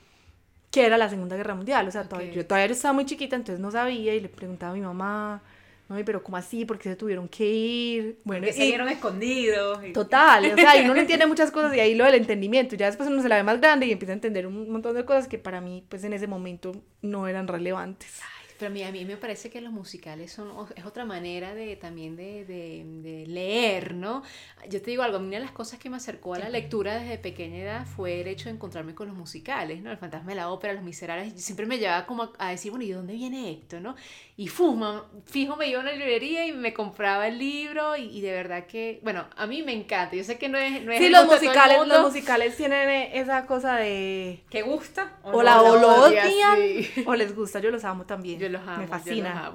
que 0.72 0.86
era 0.86 0.98
la 0.98 1.10
Segunda 1.10 1.36
Guerra 1.36 1.56
Mundial. 1.56 1.88
O 1.88 1.92
sea, 1.92 2.04
todavía, 2.04 2.32
yo 2.32 2.46
todavía 2.46 2.72
estaba 2.74 2.94
muy 2.94 3.06
chiquita, 3.06 3.36
entonces 3.36 3.60
no 3.60 3.72
sabía 3.72 4.16
y 4.16 4.20
le 4.20 4.30
preguntaba 4.30 4.72
a 4.72 4.76
mi 4.76 4.82
mamá, 4.82 5.42
no, 5.88 5.96
pero 6.04 6.24
¿cómo 6.24 6.38
así? 6.38 6.66
¿Por 6.66 6.80
qué 6.80 6.90
se 6.90 6.96
tuvieron 6.96 7.28
que 7.28 7.46
ir? 7.46 8.20
Bueno, 8.24 8.48
se 8.48 8.66
vieron 8.66 8.90
escondidos. 8.90 9.80
Total, 9.94 10.52
o 10.52 10.56
sea, 10.56 10.82
y 10.82 10.82
uno 10.86 10.96
no 10.96 11.00
entiende 11.00 11.28
muchas 11.28 11.52
cosas 11.52 11.76
y 11.76 11.80
ahí 11.80 11.94
lo 11.94 12.06
del 12.06 12.16
entendimiento. 12.16 12.76
Ya 12.76 12.88
después 12.88 13.10
uno 13.10 13.22
se 13.22 13.30
la 13.30 13.36
ve 13.36 13.44
más 13.44 13.60
grande 13.60 13.86
y 13.86 13.92
empieza 13.92 14.12
a 14.14 14.16
entender 14.16 14.48
un 14.48 14.70
montón 14.72 14.96
de 14.96 15.06
cosas 15.06 15.28
que 15.28 15.38
para 15.38 15.62
mí, 15.62 15.86
pues 15.88 16.04
en 16.04 16.14
ese 16.14 16.28
momento 16.28 16.72
no 17.02 17.28
eran 17.28 17.48
relevantes. 17.48 18.22
Pero 18.58 18.72
a 18.72 18.74
mí, 18.74 18.84
a 18.84 18.92
mí 18.92 19.04
me 19.04 19.18
parece 19.18 19.50
que 19.50 19.60
los 19.60 19.74
musicales 19.74 20.32
son, 20.32 20.50
es 20.78 20.86
otra 20.86 21.04
manera 21.04 21.54
de 21.54 21.76
también 21.76 22.16
de, 22.16 22.46
de, 22.46 23.26
leer, 23.28 23.94
¿no? 23.96 24.24
Yo 24.70 24.82
te 24.82 24.92
digo 24.92 25.04
algo, 25.04 25.18
una 25.18 25.38
de 25.38 25.40
las 25.42 25.52
cosas 25.52 25.78
que 25.78 25.90
me 25.90 25.98
acercó 25.98 26.36
a 26.36 26.40
la 26.40 26.50
lectura 26.50 26.98
desde 26.98 27.18
pequeña 27.18 27.58
edad 27.58 27.86
fue 27.86 28.22
el 28.22 28.28
hecho 28.28 28.46
de 28.46 28.56
encontrarme 28.56 28.96
con 28.96 29.08
los 29.10 29.18
musicales, 29.18 29.82
¿no? 29.82 29.92
El 29.92 29.98
fantasma 29.98 30.30
de 30.30 30.36
la 30.36 30.50
ópera, 30.52 30.74
Los 30.74 30.84
Miserables, 30.84 31.34
siempre 31.42 31.66
me 31.66 31.78
llevaba 31.78 32.06
como 32.06 32.32
a, 32.38 32.52
decir, 32.52 32.72
bueno, 32.72 32.86
¿y 32.86 32.90
de 32.90 32.96
dónde 32.96 33.14
viene 33.14 33.52
esto, 33.52 33.82
no? 33.82 33.96
Y 34.38 34.50
fuma, 34.50 35.06
fijo, 35.26 35.56
me 35.56 35.70
iba 35.70 35.80
a 35.80 35.84
una 35.84 35.94
librería 35.94 36.46
y 36.46 36.52
me 36.52 36.74
compraba 36.74 37.26
el 37.30 37.40
libro 37.40 37.96
y, 37.96 38.20
de 38.20 38.34
verdad 38.34 38.66
que, 38.68 39.00
bueno, 39.02 39.26
a 39.38 39.48
mí 39.48 39.64
me 39.64 39.72
encanta, 39.72 40.14
yo 40.14 40.26
sé 40.26 40.38
que 40.38 40.50
no 40.50 40.58
es... 40.58 40.84
No 40.84 40.92
es 40.92 41.00
sí, 41.00 41.08
los 41.10 41.26
musicales, 41.26 41.88
los 41.88 42.02
musicales 42.02 42.58
tienen 42.58 43.12
esa 43.14 43.46
cosa 43.46 43.78
de... 43.78 44.44
¿Que 44.50 44.62
gusta? 44.62 45.14
O, 45.24 45.42
la, 45.42 45.62
o 45.62 45.78
lo 45.78 45.88
odian, 45.88 46.60
o 47.06 47.16
les 47.16 47.34
gusta, 47.34 47.60
yo 47.60 47.72
los 47.72 47.86
amo 47.86 48.06
también 48.06 48.52
los 48.52 48.62
amo. 48.62 48.80
Me 48.80 48.88
fascina. 48.88 49.54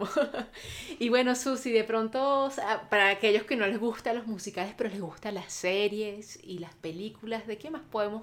y 0.98 1.10
bueno, 1.10 1.34
Susi, 1.34 1.72
de 1.72 1.84
pronto, 1.84 2.50
para 2.88 3.10
aquellos 3.10 3.42
que 3.42 3.56
no 3.56 3.66
les 3.66 3.78
gustan 3.78 4.16
los 4.16 4.26
musicales, 4.26 4.72
pero 4.78 4.88
les 4.88 5.00
gustan 5.00 5.34
las 5.34 5.52
series 5.52 6.38
y 6.42 6.58
las 6.58 6.74
películas, 6.74 7.46
¿de 7.46 7.58
qué 7.58 7.70
más 7.70 7.82
podemos 7.90 8.22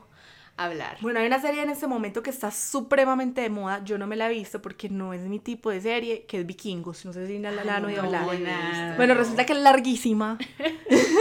hablar? 0.57 0.97
Bueno, 1.01 1.19
hay 1.19 1.27
una 1.27 1.39
serie 1.39 1.61
en 1.61 1.69
este 1.69 1.87
momento 1.87 2.21
que 2.21 2.29
está 2.29 2.51
supremamente 2.51 3.41
de 3.41 3.49
moda. 3.49 3.83
Yo 3.83 3.97
no 3.97 4.07
me 4.07 4.15
la 4.15 4.29
he 4.29 4.33
visto 4.33 4.61
porque 4.61 4.89
no 4.89 5.13
es 5.13 5.21
mi 5.21 5.39
tipo 5.39 5.69
de 5.69 5.79
serie, 5.79 6.25
que 6.25 6.39
es 6.39 6.45
Vikingos. 6.45 7.05
No 7.05 7.13
sé 7.13 7.27
si 7.27 7.39
la, 7.39 7.51
la 7.51 7.77
han 7.77 7.85
oído 7.85 8.01
hablar. 8.01 8.97
Bueno, 8.97 9.13
resulta 9.13 9.45
que 9.45 9.53
es 9.53 9.59
larguísima. 9.59 10.37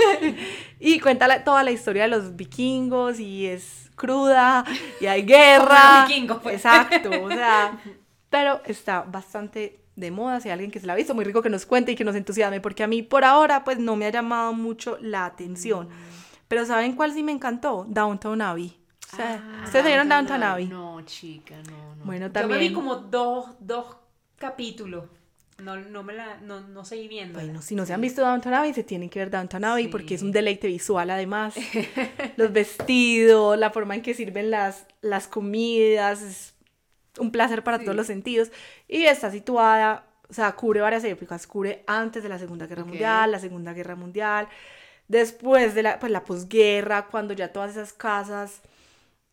y 0.80 1.00
cuenta 1.00 1.44
toda 1.44 1.62
la 1.62 1.70
historia 1.70 2.02
de 2.02 2.08
los 2.08 2.36
vikingos 2.36 3.20
y 3.20 3.46
es 3.46 3.90
cruda 3.94 4.64
y 5.00 5.06
hay 5.06 5.22
guerra. 5.22 6.06
vikingos, 6.06 6.40
pues. 6.42 6.56
Exacto, 6.56 7.10
o 7.22 7.28
sea, 7.28 7.78
pero 8.30 8.60
está 8.64 9.02
bastante 9.02 9.80
de 9.96 10.10
moda, 10.10 10.40
si 10.40 10.48
hay 10.48 10.52
alguien 10.52 10.70
que 10.70 10.78
se 10.78 10.86
la 10.86 10.92
ha 10.92 10.96
visto, 10.96 11.14
muy 11.14 11.24
rico 11.24 11.42
que 11.42 11.48
nos 11.48 11.64
cuente 11.64 11.92
y 11.92 11.96
que 11.96 12.04
nos 12.04 12.14
entusiasme, 12.14 12.60
porque 12.60 12.82
a 12.82 12.86
mí 12.86 13.02
por 13.02 13.24
ahora 13.24 13.64
pues 13.64 13.78
no 13.78 13.96
me 13.96 14.04
ha 14.06 14.10
llamado 14.10 14.52
mucho 14.52 14.98
la 15.00 15.24
atención. 15.24 15.88
Mm. 15.88 15.92
Pero 16.48 16.64
¿saben 16.64 16.94
cuál 16.94 17.12
sí 17.12 17.22
me 17.22 17.32
encantó? 17.32 17.86
Downtown 17.88 18.42
Abbey. 18.42 18.78
O 19.16 19.18
sea, 19.18 19.42
ah, 19.42 19.64
¿Ustedes 19.64 19.86
vieron 19.86 20.10
Downtown 20.10 20.42
Abbey? 20.42 20.66
No, 20.66 21.00
chica, 21.06 21.54
no, 21.70 21.96
no. 21.96 22.04
Bueno, 22.04 22.30
también. 22.30 22.58
Yo 22.58 22.62
me 22.62 22.68
vi 22.68 22.74
como 22.74 22.96
dos, 22.96 23.54
dos 23.60 23.96
capítulos. 24.36 25.04
No, 25.56 25.74
no 25.76 26.02
me 26.02 26.12
la, 26.12 26.36
no, 26.42 26.60
no 26.60 26.84
seguí 26.84 27.08
viendo. 27.08 27.38
Bueno, 27.40 27.62
si 27.62 27.74
no 27.74 27.86
se 27.86 27.94
han 27.94 28.02
visto 28.02 28.20
Downton 28.20 28.52
Abbey, 28.52 28.74
se 28.74 28.84
tienen 28.84 29.08
que 29.08 29.20
ver 29.20 29.30
Downton 29.30 29.64
Abbey 29.64 29.88
porque 29.88 30.14
es 30.16 30.20
un 30.20 30.32
deleite 30.32 30.66
visual 30.66 31.08
además. 31.08 31.54
Los 32.36 32.52
vestidos, 32.52 33.58
la 33.58 33.70
forma 33.70 33.94
en 33.94 34.02
que 34.02 34.12
sirven 34.12 34.50
las, 34.50 34.84
las 35.00 35.28
comidas, 35.28 36.20
es 36.20 36.54
un 37.18 37.30
placer 37.32 37.64
para 37.64 37.78
todos 37.78 37.96
los 37.96 38.06
sentidos. 38.06 38.52
Y 38.86 39.04
está 39.04 39.30
situada, 39.30 40.04
o 40.28 40.34
sea, 40.34 40.52
cubre 40.52 40.82
varias 40.82 41.04
épocas, 41.04 41.46
cubre 41.46 41.84
antes 41.86 42.22
de 42.22 42.28
la 42.28 42.38
Segunda 42.38 42.66
Guerra 42.66 42.84
Mundial, 42.84 43.32
la 43.32 43.38
Segunda 43.38 43.72
Guerra 43.72 43.96
Mundial, 43.96 44.48
después 45.08 45.74
de 45.74 45.84
la, 45.84 45.98
pues, 45.98 46.12
la 46.12 46.22
posguerra, 46.22 47.06
cuando 47.06 47.32
ya 47.32 47.50
todas 47.50 47.70
esas 47.70 47.94
casas 47.94 48.60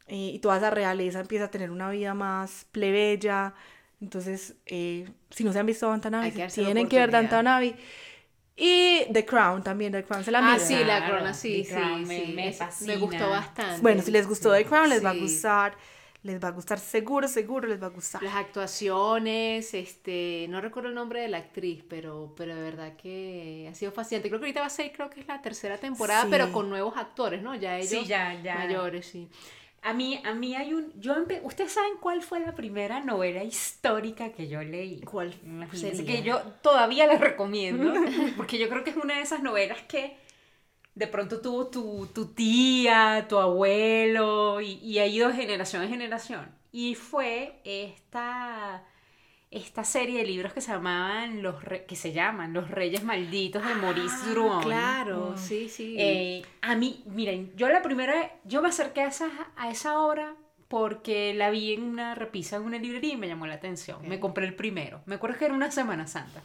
eh, 0.07 0.31
y 0.33 0.39
toda 0.39 0.57
esa 0.57 0.69
realeza 0.69 1.19
empieza 1.19 1.45
a 1.45 1.51
tener 1.51 1.71
una 1.71 1.89
vida 1.89 2.13
más 2.13 2.65
plebeya. 2.71 3.53
Entonces, 4.01 4.55
eh, 4.65 5.09
si 5.29 5.43
no 5.43 5.53
se 5.53 5.59
han 5.59 5.65
visto 5.65 5.89
Abbey, 5.91 6.47
tienen 6.53 6.87
que 6.89 7.05
ver 7.05 7.15
Abbey. 7.15 7.75
Y 8.55 9.05
The 9.11 9.25
Crown 9.25 9.63
también, 9.63 9.91
The 9.91 10.03
Crown 10.03 10.23
se 10.23 10.31
la 10.31 10.53
Ah, 10.53 10.59
sí, 10.59 10.83
la 10.83 11.07
Crown, 11.07 11.33
sí, 11.33 11.63
sí, 11.63 11.73
me, 12.05 12.53
me, 12.85 12.97
gustó 12.97 13.29
bastante. 13.29 13.81
Bueno, 13.81 14.01
si 14.03 14.11
les 14.11 14.27
gustó 14.27 14.53
The 14.53 14.65
Crown, 14.65 14.89
les 14.89 15.03
va 15.03 15.09
a 15.09 15.15
gustar 15.15 15.75
les 16.23 16.41
va 16.41 16.47
a 16.47 16.51
gustar, 16.51 16.79
seguro, 16.79 17.27
seguro 17.27 17.67
les 17.67 17.81
va 17.81 17.87
a 17.87 17.89
gustar. 17.89 18.23
Las 18.23 18.35
actuaciones, 18.35 19.73
este, 19.73 20.47
no 20.49 20.61
recuerdo 20.61 20.87
el 20.87 20.95
nombre 20.95 21.19
de 21.19 21.27
la 21.27 21.37
actriz, 21.37 21.83
pero, 21.87 22.33
pero 22.37 22.55
de 22.55 22.61
verdad 22.61 22.95
que 22.95 23.67
ha 23.69 23.75
sido 23.75 23.91
fascinante. 23.91 24.29
Creo 24.29 24.39
que 24.39 24.45
ahorita 24.45 24.61
va 24.61 24.67
a 24.67 24.69
ser, 24.69 24.93
creo 24.93 25.09
que 25.09 25.19
es 25.19 25.27
la 25.27 25.41
tercera 25.41 25.77
temporada, 25.77 26.25
pero 26.29 26.51
con 26.53 26.69
nuevos 26.69 26.95
actores, 26.95 27.41
¿no? 27.41 27.55
Ya 27.55 27.77
ellos 27.77 28.07
ya, 28.07 28.41
ya. 28.41 28.55
mayores, 28.55 29.05
sí. 29.05 29.27
A 29.83 29.93
mí, 29.93 30.21
a 30.23 30.33
mí 30.33 30.55
hay 30.55 30.73
un... 30.73 30.93
Yo 30.99 31.15
¿Ustedes 31.43 31.73
saben 31.73 31.93
cuál 31.99 32.21
fue 32.21 32.39
la 32.39 32.55
primera 32.55 33.01
novela 33.01 33.43
histórica 33.43 34.31
que 34.31 34.47
yo 34.47 34.63
leí? 34.63 35.01
¿Cuál? 35.01 35.33
Sería? 35.73 36.05
Que 36.05 36.23
yo 36.23 36.39
todavía 36.61 37.05
les 37.05 37.19
recomiendo, 37.19 37.93
porque 38.37 38.57
yo 38.57 38.69
creo 38.69 38.83
que 38.83 38.91
es 38.91 38.97
una 38.97 39.15
de 39.15 39.21
esas 39.21 39.43
novelas 39.43 39.81
que 39.83 40.17
de 40.95 41.07
pronto 41.07 41.41
tuvo 41.41 41.67
tu, 41.67 42.07
tu 42.13 42.27
tía, 42.27 43.25
tu 43.27 43.37
abuelo, 43.37 44.61
y, 44.61 44.73
y, 44.75 44.99
ha 44.99 45.07
ido 45.07 45.31
generación 45.33 45.83
en 45.83 45.89
generación. 45.89 46.49
Y 46.71 46.95
fue 46.95 47.59
esta 47.65 48.83
esta 49.53 49.83
serie 49.83 50.19
de 50.19 50.25
libros 50.25 50.51
que 50.51 50.61
se 50.61 50.71
llamaban 50.71 51.43
los 51.43 51.55
que 51.87 51.95
se 51.95 52.11
llaman 52.11 52.53
Los 52.53 52.71
Reyes 52.71 53.03
Malditos 53.03 53.65
de 53.65 53.75
Maurice 53.75 54.15
ah, 54.21 54.29
Druon. 54.29 54.63
Claro, 54.63 55.33
mm. 55.35 55.37
sí, 55.37 55.69
sí. 55.69 55.95
Eh, 55.97 56.41
a 56.61 56.75
mí, 56.75 57.03
miren, 57.05 57.53
yo 57.55 57.69
la 57.69 57.81
primera, 57.81 58.39
yo 58.43 58.61
me 58.61 58.69
acerqué 58.69 59.01
a 59.01 59.07
esa, 59.07 59.29
a 59.55 59.69
esa 59.69 59.99
obra 59.99 60.35
porque 60.67 61.33
la 61.35 61.51
vi 61.51 61.73
en 61.73 61.83
una 61.83 62.15
repisa 62.15 62.55
en 62.55 62.63
una 62.63 62.79
librería 62.79 63.13
y 63.13 63.17
me 63.17 63.27
llamó 63.27 63.45
la 63.45 63.53
atención. 63.53 63.99
Me 64.07 64.19
compré 64.19 64.45
el 64.45 64.55
primero. 64.55 65.01
Me 65.05 65.15
acuerdo 65.15 65.37
que 65.37 65.45
era 65.45 65.53
una 65.53 65.69
Semana 65.69 66.07
Santa. 66.07 66.41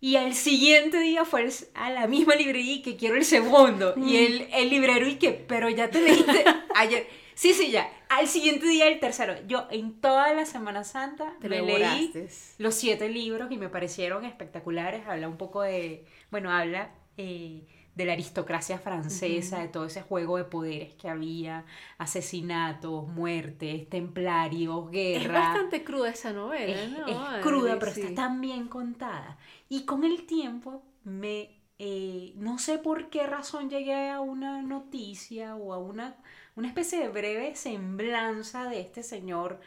Y 0.00 0.16
al 0.16 0.34
siguiente 0.34 0.98
día 1.00 1.24
fue 1.24 1.48
a 1.72 1.88
la 1.88 2.06
misma 2.06 2.34
librería 2.34 2.74
y 2.74 2.82
que 2.82 2.96
quiero 2.96 3.16
el 3.16 3.24
segundo. 3.24 3.94
Y 3.96 4.16
el, 4.16 4.48
el 4.52 4.68
librero 4.68 5.08
y 5.08 5.14
que, 5.14 5.30
pero 5.30 5.70
ya 5.70 5.88
te 5.88 6.02
leíste 6.02 6.44
ayer. 6.74 7.06
Sí, 7.34 7.54
sí, 7.54 7.70
ya. 7.70 7.90
Al 8.14 8.28
siguiente 8.28 8.66
día, 8.66 8.86
el 8.86 9.00
tercero. 9.00 9.34
Yo 9.48 9.66
en 9.70 10.00
toda 10.00 10.32
la 10.34 10.46
Semana 10.46 10.84
Santa 10.84 11.34
me 11.40 11.62
leí 11.62 12.12
los 12.58 12.74
siete 12.74 13.08
libros 13.08 13.50
y 13.50 13.58
me 13.58 13.68
parecieron 13.68 14.24
espectaculares. 14.24 15.04
Habla 15.08 15.28
un 15.28 15.36
poco 15.36 15.62
de, 15.62 16.06
bueno, 16.30 16.52
habla 16.52 16.90
eh, 17.16 17.66
de 17.96 18.04
la 18.04 18.12
aristocracia 18.12 18.78
francesa, 18.78 19.58
de 19.58 19.68
todo 19.68 19.86
ese 19.86 20.02
juego 20.02 20.36
de 20.36 20.44
poderes 20.44 20.94
que 20.94 21.08
había, 21.08 21.64
asesinatos, 21.98 23.08
muertes, 23.08 23.88
templarios, 23.88 24.92
guerra. 24.92 25.24
Es 25.24 25.32
bastante 25.32 25.82
cruda 25.82 26.10
esa 26.10 26.32
novela, 26.32 26.82
es, 26.82 26.90
¿no? 26.90 27.08
Es 27.08 27.42
cruda, 27.42 27.78
pero 27.80 27.90
está 27.90 28.14
tan 28.14 28.40
bien 28.40 28.68
contada. 28.68 29.38
Y 29.68 29.84
con 29.84 30.04
el 30.04 30.24
tiempo 30.24 30.84
me... 31.02 31.62
Eh, 31.80 32.34
no 32.36 32.58
sé 32.58 32.78
por 32.78 33.10
qué 33.10 33.26
razón 33.26 33.68
llegué 33.68 34.08
a 34.08 34.20
una 34.20 34.62
noticia 34.62 35.56
o 35.56 35.72
a 35.72 35.78
una 35.78 36.16
una 36.56 36.68
especie 36.68 36.98
de 37.00 37.08
breve 37.08 37.54
semblanza 37.56 38.68
de 38.68 38.80
este 38.80 39.02
señor 39.02 39.60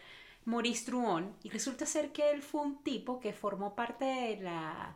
Maurice 0.45 0.89
Druon 0.89 1.35
y 1.43 1.49
resulta 1.49 1.85
ser 1.85 2.11
que 2.11 2.31
él 2.31 2.41
fue 2.41 2.61
un 2.61 2.81
tipo 2.83 3.19
que 3.19 3.33
formó 3.33 3.75
parte 3.75 4.05
de 4.05 4.37
la, 4.41 4.95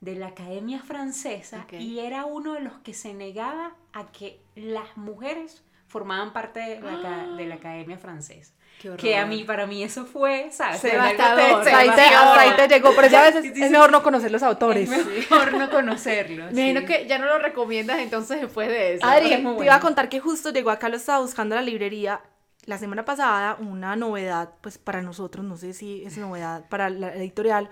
de 0.00 0.16
la 0.16 0.28
Academia 0.28 0.82
Francesa 0.82 1.66
y 1.72 2.00
era 2.00 2.26
uno 2.26 2.54
de 2.54 2.60
los 2.60 2.78
que 2.80 2.92
se 2.92 3.14
negaba 3.14 3.74
a 3.92 4.12
que 4.12 4.42
las 4.54 4.96
mujeres 4.96 5.64
formaban 5.86 6.32
parte 6.32 6.60
de 6.60 6.80
la, 6.80 7.26
de 7.26 7.46
la 7.46 7.54
Academia 7.54 7.98
Francesa. 7.98 8.52
Que 8.98 9.16
a 9.16 9.26
mí, 9.26 9.44
para 9.44 9.66
mí 9.66 9.82
eso 9.82 10.04
fue, 10.06 10.48
¿sabes? 10.50 10.80
Sebastador. 10.80 11.68
Ahí 11.68 11.88
te, 11.90 12.00
ahí 12.00 12.50
te 12.56 12.68
llegó, 12.68 12.90
pero 12.96 13.06
ya 13.06 13.20
a 13.20 13.30
veces 13.30 13.44
es 13.56 13.70
mejor 13.70 13.92
no 13.92 14.02
conocer 14.02 14.32
los 14.32 14.42
autores. 14.42 14.90
Es 14.90 15.06
mejor 15.06 15.52
no 15.54 15.70
conocerlos. 15.70 16.52
Me 16.52 16.70
imagino 16.70 16.86
que 16.86 17.06
ya 17.06 17.18
no 17.18 17.26
lo 17.26 17.38
recomiendas 17.38 18.00
entonces 18.00 18.40
después 18.40 18.68
de 18.68 18.94
eso. 18.94 19.06
Adri, 19.06 19.28
te 19.28 19.64
iba 19.64 19.74
a 19.74 19.80
contar 19.80 20.08
que 20.08 20.18
justo 20.18 20.50
llegó 20.50 20.70
acá, 20.70 20.88
lo 20.88 20.96
estaba 20.96 21.20
buscando 21.20 21.54
a 21.54 21.60
la 21.60 21.62
librería 21.62 22.20
la 22.64 22.78
semana 22.78 23.04
pasada, 23.04 23.56
una 23.60 23.96
novedad, 23.96 24.50
pues 24.60 24.78
para 24.78 25.02
nosotros, 25.02 25.44
no 25.44 25.56
sé 25.56 25.72
si 25.74 26.04
es 26.04 26.16
novedad 26.18 26.68
para 26.68 26.90
la 26.90 27.14
editorial, 27.14 27.68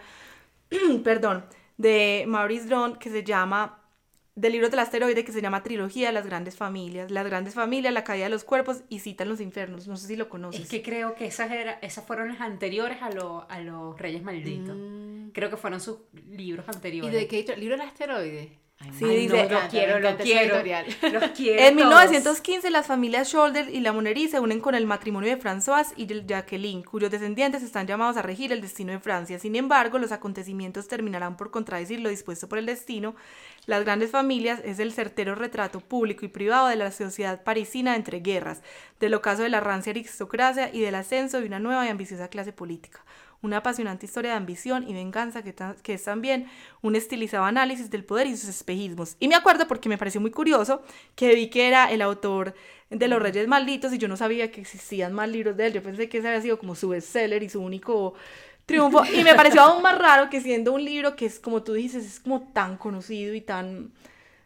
perdón, 1.04 1.44
de 1.76 2.24
Maurice 2.26 2.66
Drone, 2.66 2.98
que 2.98 3.10
se 3.10 3.22
llama 3.22 3.79
del 4.34 4.52
libro 4.52 4.68
del 4.68 4.78
asteroide 4.78 5.24
que 5.24 5.32
se 5.32 5.42
llama 5.42 5.62
Trilogía 5.62 6.08
de 6.08 6.12
las 6.12 6.26
Grandes 6.26 6.56
Familias. 6.56 7.10
Las 7.10 7.26
Grandes 7.26 7.54
Familias, 7.54 7.92
La 7.92 8.04
Caída 8.04 8.24
de 8.24 8.30
los 8.30 8.44
Cuerpos 8.44 8.82
y 8.88 9.00
Cita 9.00 9.24
en 9.24 9.30
los 9.30 9.40
Infernos. 9.40 9.88
No 9.88 9.96
sé 9.96 10.06
si 10.06 10.16
lo 10.16 10.28
conoces. 10.28 10.62
Es 10.62 10.68
que 10.68 10.82
creo 10.82 11.14
que 11.14 11.26
esas, 11.26 11.50
era, 11.50 11.72
esas 11.82 12.06
fueron 12.06 12.28
las 12.28 12.40
anteriores 12.40 12.98
a, 13.02 13.06
a 13.08 13.60
los 13.60 13.98
Reyes 13.98 14.22
Malditos. 14.22 14.76
Mm. 14.76 15.30
Creo 15.30 15.50
que 15.50 15.56
fueron 15.56 15.80
sus 15.80 15.98
libros 16.30 16.68
anteriores. 16.68 17.12
¿Y 17.12 17.16
de 17.16 17.28
qué 17.28 17.56
libro 17.56 17.76
del 17.76 17.86
asteroide? 17.86 18.58
Sí, 18.98 19.04
dice, 19.04 19.48
lo 19.48 19.60
quiero, 19.68 20.00
lo 20.00 20.16
quiero, 20.16 20.56
los 21.12 21.30
quiero. 21.32 21.62
En 21.62 21.76
1915 21.76 22.70
las 22.70 22.86
familias 22.86 23.28
Shoulder 23.28 23.68
y 23.68 23.80
la 23.80 23.92
Monnerie 23.92 24.28
se 24.28 24.40
unen 24.40 24.60
con 24.60 24.74
el 24.74 24.86
matrimonio 24.86 25.28
de 25.28 25.38
François 25.40 25.92
y 25.96 26.06
de 26.06 26.24
Jacqueline, 26.26 26.82
cuyos 26.82 27.10
descendientes 27.10 27.62
están 27.62 27.86
llamados 27.86 28.16
a 28.16 28.22
regir 28.22 28.52
el 28.52 28.62
destino 28.62 28.92
de 28.92 28.98
Francia. 28.98 29.38
Sin 29.38 29.54
embargo, 29.54 29.98
los 29.98 30.12
acontecimientos 30.12 30.88
terminarán 30.88 31.36
por 31.36 31.50
contradecir 31.50 32.00
lo 32.00 32.08
dispuesto 32.08 32.48
por 32.48 32.58
el 32.58 32.66
destino. 32.66 33.14
Las 33.66 33.84
grandes 33.84 34.10
familias 34.10 34.60
es 34.64 34.78
el 34.78 34.92
certero 34.92 35.34
retrato 35.34 35.80
público 35.80 36.24
y 36.24 36.28
privado 36.28 36.68
de 36.68 36.76
la 36.76 36.90
sociedad 36.90 37.42
parisina 37.42 37.96
entre 37.96 38.20
guerras, 38.20 38.62
del 38.98 39.12
ocaso 39.14 39.42
de 39.42 39.50
la 39.50 39.60
rancia 39.60 39.90
aristocracia 39.90 40.70
y 40.72 40.80
del 40.80 40.94
ascenso 40.94 41.40
de 41.40 41.46
una 41.46 41.58
nueva 41.58 41.84
y 41.84 41.90
ambiciosa 41.90 42.28
clase 42.28 42.52
política 42.52 43.00
una 43.42 43.58
apasionante 43.58 44.06
historia 44.06 44.32
de 44.32 44.36
ambición 44.36 44.88
y 44.88 44.92
venganza 44.92 45.42
que, 45.42 45.54
que, 45.82 45.94
es 45.94 46.04
también 46.04 46.46
un 46.82 46.94
estilizado 46.94 47.44
análisis 47.44 47.90
del 47.90 48.04
poder 48.04 48.26
y 48.26 48.36
sus 48.36 48.50
espejismos. 48.50 49.16
Y 49.18 49.28
me 49.28 49.34
acuerdo 49.34 49.66
porque 49.66 49.88
me 49.88 49.96
pareció 49.96 50.20
muy 50.20 50.30
curioso 50.30 50.82
que 51.14 51.34
vi 51.34 51.48
que 51.48 51.68
era 51.68 51.90
el 51.90 52.02
autor 52.02 52.54
de 52.90 53.08
Los 53.08 53.22
Reyes 53.22 53.48
Malditos 53.48 53.92
y 53.92 53.98
yo 53.98 54.08
no 54.08 54.16
sabía 54.16 54.50
que 54.50 54.60
existían 54.60 55.12
más 55.12 55.28
libros 55.28 55.56
de 55.56 55.68
él. 55.68 55.72
Yo 55.72 55.82
pensé 55.82 56.08
que 56.08 56.18
ese 56.18 56.28
había 56.28 56.42
sido 56.42 56.58
como 56.58 56.74
su 56.74 56.90
bestseller 56.90 57.42
y 57.42 57.48
su 57.48 57.62
único 57.62 58.14
triunfo. 58.66 59.04
Y 59.14 59.24
me 59.24 59.34
pareció 59.34 59.62
aún 59.62 59.82
más 59.82 59.96
raro 59.96 60.28
que 60.28 60.40
siendo 60.40 60.72
un 60.72 60.84
libro 60.84 61.16
que 61.16 61.26
es, 61.26 61.38
como 61.38 61.62
tú 61.62 61.72
dices, 61.72 62.04
es 62.04 62.20
como 62.20 62.42
tan 62.52 62.76
conocido 62.76 63.34
y 63.34 63.40
tan, 63.40 63.92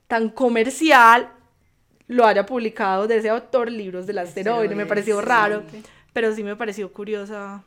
tan 0.07 0.28
comercial, 0.28 1.30
lo 2.07 2.26
haya 2.26 2.47
publicado 2.47 3.09
de 3.09 3.16
ese 3.16 3.30
autor, 3.30 3.72
Libros 3.72 4.07
del 4.07 4.18
Asteroide. 4.18 4.74
Me 4.74 4.86
pareció 4.86 5.20
raro, 5.20 5.64
pero 6.12 6.32
sí 6.34 6.45
me 6.45 6.55
pareció 6.55 6.92
curiosa 6.92 7.64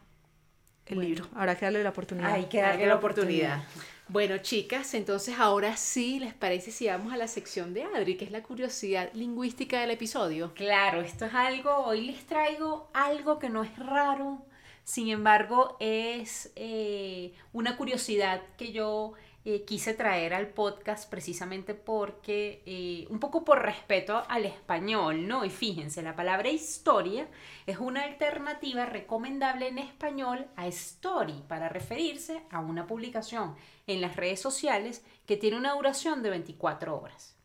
el 0.89 0.99
libro. 0.99 1.27
Habrá 1.35 1.55
que 1.55 1.65
darle 1.65 1.83
la 1.83 1.89
oportunidad. 1.89 2.33
Hay 2.33 2.45
que 2.45 2.61
darle 2.61 2.85
la 2.85 2.95
oportunidad. 2.95 3.63
Bueno, 4.09 4.37
chicas, 4.37 4.93
entonces 4.93 5.35
ahora 5.37 5.75
sí, 5.75 6.19
¿les 6.19 6.33
parece 6.33 6.71
si 6.71 6.87
vamos 6.87 7.11
a 7.11 7.17
la 7.17 7.27
sección 7.27 7.73
de 7.73 7.83
Adri, 7.83 8.15
que 8.15 8.23
es 8.23 8.31
la 8.31 8.41
curiosidad 8.41 9.11
lingüística 9.13 9.81
del 9.81 9.91
episodio? 9.91 10.53
Claro, 10.53 11.01
esto 11.01 11.25
es 11.25 11.33
algo, 11.33 11.75
hoy 11.79 12.01
les 12.01 12.25
traigo 12.25 12.89
algo 12.93 13.37
que 13.37 13.49
no 13.49 13.63
es 13.63 13.77
raro, 13.77 14.45
sin 14.85 15.09
embargo 15.09 15.75
es 15.81 16.53
eh, 16.55 17.33
una 17.51 17.75
curiosidad 17.75 18.41
que 18.57 18.71
yo 18.71 19.11
eh, 19.49 19.63
quise 19.63 19.93
traer 19.93 20.33
al 20.33 20.49
podcast 20.49 21.09
precisamente 21.09 21.73
porque, 21.73 22.61
eh, 22.65 23.07
un 23.09 23.17
poco 23.17 23.45
por 23.45 23.61
respeto 23.61 24.21
al 24.27 24.45
español, 24.45 25.25
¿no? 25.25 25.45
Y 25.45 25.49
fíjense, 25.49 26.01
la 26.01 26.17
palabra 26.17 26.49
historia 26.49 27.29
es 27.65 27.77
una 27.77 28.03
alternativa 28.03 28.85
recomendable 28.85 29.69
en 29.69 29.77
español 29.77 30.47
a 30.57 30.67
story 30.67 31.45
para 31.47 31.69
referirse 31.69 32.41
a 32.51 32.59
una 32.59 32.87
publicación 32.87 33.55
en 33.87 34.01
las 34.01 34.17
redes 34.17 34.41
sociales 34.41 35.05
que 35.25 35.37
tiene 35.37 35.55
una 35.55 35.75
duración 35.75 36.23
de 36.23 36.31
24 36.31 36.99
horas. 37.01 37.37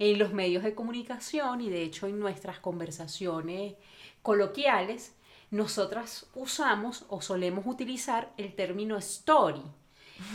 En 0.00 0.18
los 0.18 0.32
medios 0.32 0.64
de 0.64 0.74
comunicación 0.74 1.60
y 1.60 1.70
de 1.70 1.84
hecho 1.84 2.08
en 2.08 2.18
nuestras 2.18 2.58
conversaciones 2.58 3.76
coloquiales, 4.20 5.14
nosotras 5.52 6.26
usamos 6.34 7.04
o 7.08 7.20
solemos 7.20 7.66
utilizar 7.66 8.32
el 8.36 8.56
término 8.56 8.96
story 8.96 9.62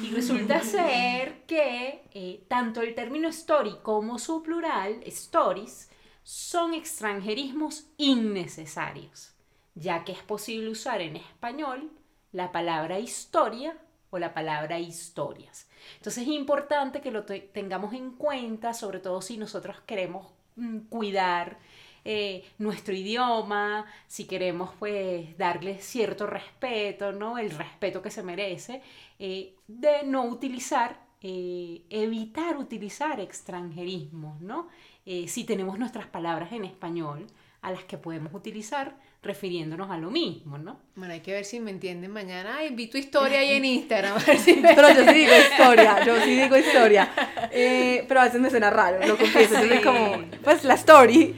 y 0.02 0.12
resulta 0.12 0.62
ser 0.64 1.44
que 1.46 2.04
eh, 2.14 2.44
tanto 2.48 2.82
el 2.82 2.96
término 2.96 3.28
story 3.30 3.78
como 3.82 4.20
su 4.20 4.44
plural, 4.44 5.02
stories, 5.06 5.90
son 6.24 6.74
extranjerismos 6.74 7.88
innecesarios, 7.98 9.34
ya 9.76 10.04
que 10.04 10.12
es 10.12 10.24
posible 10.24 10.70
usar 10.70 11.02
en 11.02 11.16
español 11.16 11.92
la 12.32 12.52
palabra 12.52 13.00
historia 13.00 13.78
o 14.12 14.20
la 14.20 14.34
palabra 14.34 14.80
historias. 14.80 15.68
Entonces 15.98 16.24
es 16.24 16.30
importante 16.30 17.02
que 17.02 17.12
lo 17.12 17.26
tengamos 17.26 17.94
en 17.94 18.12
cuenta, 18.12 18.74
sobre 18.74 19.00
todo 19.00 19.22
si 19.22 19.38
nosotros 19.38 19.78
queremos 19.86 20.32
mm, 20.56 20.80
cuidar 20.90 21.58
eh, 22.04 22.44
nuestro 22.58 22.96
idioma, 22.96 23.86
si 24.08 24.26
queremos 24.26 24.72
pues 24.80 25.38
darle 25.38 25.78
cierto 25.80 26.26
respeto, 26.26 27.12
¿no? 27.12 27.38
El 27.38 27.52
respeto 27.52 28.02
que 28.02 28.10
se 28.10 28.24
merece, 28.24 28.82
eh, 29.20 29.54
de 29.68 30.04
no 30.06 30.24
utilizar, 30.24 31.00
eh, 31.22 31.82
evitar 31.92 32.58
utilizar 32.58 33.20
extranjerismos, 33.20 34.42
¿no? 34.42 34.68
si 35.26 35.44
tenemos 35.46 35.80
nuestras 35.80 36.06
palabras 36.06 36.52
en 36.52 36.64
español, 36.64 37.26
a 37.64 37.72
las 37.72 37.84
que 37.84 37.98
podemos 37.98 38.34
utilizar 38.36 38.96
refiriéndonos 39.24 39.90
a 39.90 39.98
lo 39.98 40.12
mismo, 40.12 40.60
¿no? 40.60 40.80
Bueno, 40.96 41.14
hay 41.14 41.22
que 41.22 41.32
ver 41.32 41.44
si 41.44 41.60
me 41.60 41.72
entienden 41.72 42.12
mañana. 42.12 42.58
Ay, 42.60 42.70
vi 42.70 42.88
tu 42.88 43.00
historia 43.00 43.40
ahí 43.40 43.54
en 43.54 43.66
Instagram. 43.80 44.16
pero 44.24 44.94
yo 44.94 45.04
sí 45.04 45.14
digo 45.14 45.34
historia, 45.36 46.06
yo 46.06 46.22
sí 46.22 46.40
digo 46.40 46.56
historia. 46.56 47.12
pero 48.08 48.22
a 48.22 48.26
veces 48.26 48.40
me 48.40 48.52
suena 48.52 48.70
raro, 48.70 49.06
lo 49.06 49.18
confieso. 49.18 49.56
Sí. 49.60 49.82
como, 49.84 50.24
pues 50.44 50.64
la 50.64 50.76
story. 50.76 51.36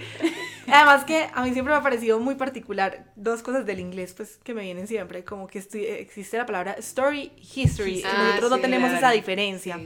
Además 0.68 1.04
que 1.06 1.30
a 1.34 1.44
mí 1.44 1.54
siempre 1.54 1.74
me 1.74 1.80
ha 1.80 1.84
parecido 1.84 2.20
muy 2.20 2.36
particular 2.36 3.06
dos 3.16 3.42
cosas 3.42 3.66
del 3.66 3.80
inglés 3.80 4.14
pues 4.16 4.38
que 4.44 4.54
me 4.54 4.64
vienen 4.64 4.88
siempre, 4.88 5.24
como 5.24 5.48
que 5.48 5.60
existe 5.60 6.38
la 6.38 6.46
palabra 6.46 6.74
story, 6.74 7.32
history, 7.56 8.00
y 8.00 8.04
nosotros 8.04 8.52
no 8.52 8.60
tenemos 8.60 8.92
esa 8.92 9.12
diferencia. 9.12 9.80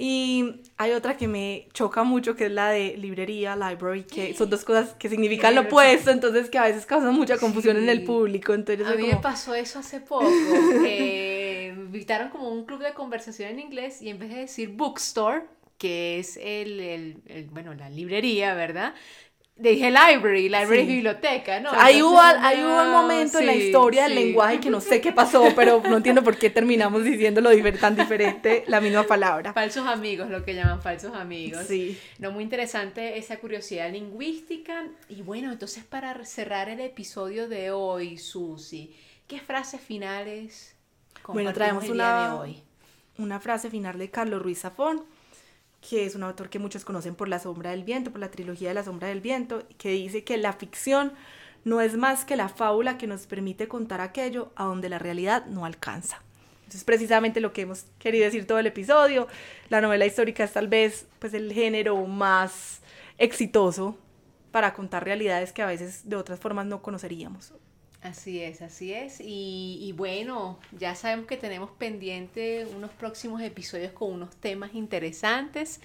Y 0.00 0.62
hay 0.76 0.92
otra 0.92 1.16
que 1.16 1.26
me 1.26 1.66
choca 1.72 2.04
mucho, 2.04 2.36
que 2.36 2.46
es 2.46 2.52
la 2.52 2.70
de 2.70 2.96
librería, 2.96 3.56
library, 3.56 4.04
que 4.04 4.32
son 4.38 4.48
dos 4.48 4.64
cosas 4.64 4.94
que 4.94 5.08
significan 5.08 5.56
lo 5.56 5.62
opuesto, 5.62 6.12
entonces 6.12 6.48
que 6.48 6.56
a 6.56 6.62
veces 6.62 6.86
causan 6.86 7.12
mucha 7.14 7.36
confusión 7.36 7.76
en 7.76 7.88
el 7.88 8.04
público. 8.04 8.54
Entonces 8.54 8.86
a 8.86 8.94
mí 8.94 9.08
me 9.08 9.16
pasó 9.16 9.56
eso 9.56 9.80
hace 9.80 10.00
poco. 10.00 10.30
me 10.80 11.66
invitaron 11.68 12.28
como 12.28 12.48
un 12.48 12.64
club 12.64 12.80
de 12.80 12.94
conversación 12.94 13.50
en 13.50 13.58
inglés 13.58 14.00
y 14.00 14.10
en 14.10 14.20
vez 14.20 14.30
de 14.30 14.36
decir 14.36 14.68
bookstore, 14.68 15.46
que 15.78 16.20
es 16.20 16.36
el, 16.36 17.20
el 17.26 17.48
bueno, 17.50 17.74
la 17.74 17.90
librería, 17.90 18.54
¿verdad? 18.54 18.94
Dije 19.58 19.90
library, 19.90 20.48
library 20.48 20.80
es 20.80 20.86
biblioteca, 20.86 21.60
¿no? 21.60 21.70
Ahí 21.72 22.00
hubo, 22.00 22.18
ahí 22.20 22.62
hubo 22.62 22.82
un 22.82 22.92
momento 22.92 23.40
en 23.40 23.46
la 23.46 23.54
historia 23.54 24.04
del 24.04 24.14
lenguaje 24.14 24.60
que 24.60 24.70
no 24.70 24.80
sé 24.80 25.00
qué 25.00 25.12
pasó, 25.12 25.52
pero 25.56 25.82
no 25.82 25.96
entiendo 25.96 26.22
por 26.22 26.38
qué 26.38 26.48
terminamos 26.48 27.04
diciéndolo 27.04 27.50
tan 27.80 27.96
diferente 27.96 28.64
la 28.68 28.80
misma 28.80 29.02
palabra. 29.02 29.52
Falsos 29.52 29.86
amigos, 29.86 30.30
lo 30.30 30.44
que 30.44 30.54
llaman 30.54 30.80
falsos 30.80 31.14
amigos. 31.14 31.66
Sí. 31.66 31.98
No, 32.18 32.30
muy 32.30 32.44
interesante 32.44 33.18
esa 33.18 33.38
curiosidad 33.38 33.90
lingüística. 33.90 34.86
Y 35.08 35.22
bueno, 35.22 35.50
entonces 35.50 35.84
para 35.84 36.24
cerrar 36.24 36.68
el 36.68 36.80
episodio 36.80 37.48
de 37.48 37.72
hoy, 37.72 38.16
Susi, 38.16 38.94
¿qué 39.26 39.40
frases 39.40 39.80
finales 39.80 40.76
bueno, 41.26 41.52
traemos 41.52 41.88
una, 41.88 42.28
de 42.28 42.34
hoy? 42.38 42.62
Una 43.18 43.40
frase 43.40 43.70
final 43.70 43.98
de 43.98 44.08
Carlos 44.10 44.40
Ruiz 44.40 44.60
Zafón 44.60 45.04
que 45.80 46.04
es 46.04 46.14
un 46.14 46.22
autor 46.22 46.48
que 46.48 46.58
muchos 46.58 46.84
conocen 46.84 47.14
por 47.14 47.28
La 47.28 47.38
Sombra 47.38 47.70
del 47.70 47.84
Viento, 47.84 48.10
por 48.10 48.20
la 48.20 48.30
trilogía 48.30 48.68
de 48.68 48.74
La 48.74 48.84
Sombra 48.84 49.08
del 49.08 49.20
Viento, 49.20 49.62
que 49.78 49.90
dice 49.90 50.24
que 50.24 50.36
la 50.36 50.52
ficción 50.52 51.12
no 51.64 51.80
es 51.80 51.96
más 51.96 52.24
que 52.24 52.36
la 52.36 52.48
fábula 52.48 52.98
que 52.98 53.06
nos 53.06 53.26
permite 53.26 53.68
contar 53.68 54.00
aquello 54.00 54.50
a 54.56 54.64
donde 54.64 54.88
la 54.88 54.98
realidad 54.98 55.46
no 55.46 55.64
alcanza. 55.64 56.22
Eso 56.68 56.76
es 56.76 56.84
precisamente 56.84 57.40
lo 57.40 57.52
que 57.52 57.62
hemos 57.62 57.86
querido 57.98 58.24
decir 58.24 58.46
todo 58.46 58.58
el 58.58 58.66
episodio. 58.66 59.26
La 59.70 59.80
novela 59.80 60.04
histórica 60.04 60.44
es 60.44 60.52
tal 60.52 60.68
vez 60.68 61.06
pues, 61.18 61.32
el 61.32 61.52
género 61.52 61.96
más 62.06 62.80
exitoso 63.16 63.96
para 64.50 64.74
contar 64.74 65.04
realidades 65.04 65.52
que 65.52 65.62
a 65.62 65.66
veces 65.66 66.08
de 66.08 66.16
otras 66.16 66.38
formas 66.38 66.66
no 66.66 66.82
conoceríamos. 66.82 67.52
Así 68.02 68.40
es, 68.40 68.62
así 68.62 68.92
es. 68.92 69.20
Y, 69.20 69.92
bueno, 69.96 70.58
ya 70.78 70.94
sabemos 70.94 71.26
que 71.26 71.36
tenemos 71.36 71.70
pendiente 71.70 72.66
unos 72.76 72.90
próximos 72.92 73.42
episodios 73.42 73.92
con 73.92 74.12
unos 74.12 74.36
temas 74.36 74.74
interesantes, 74.74 75.80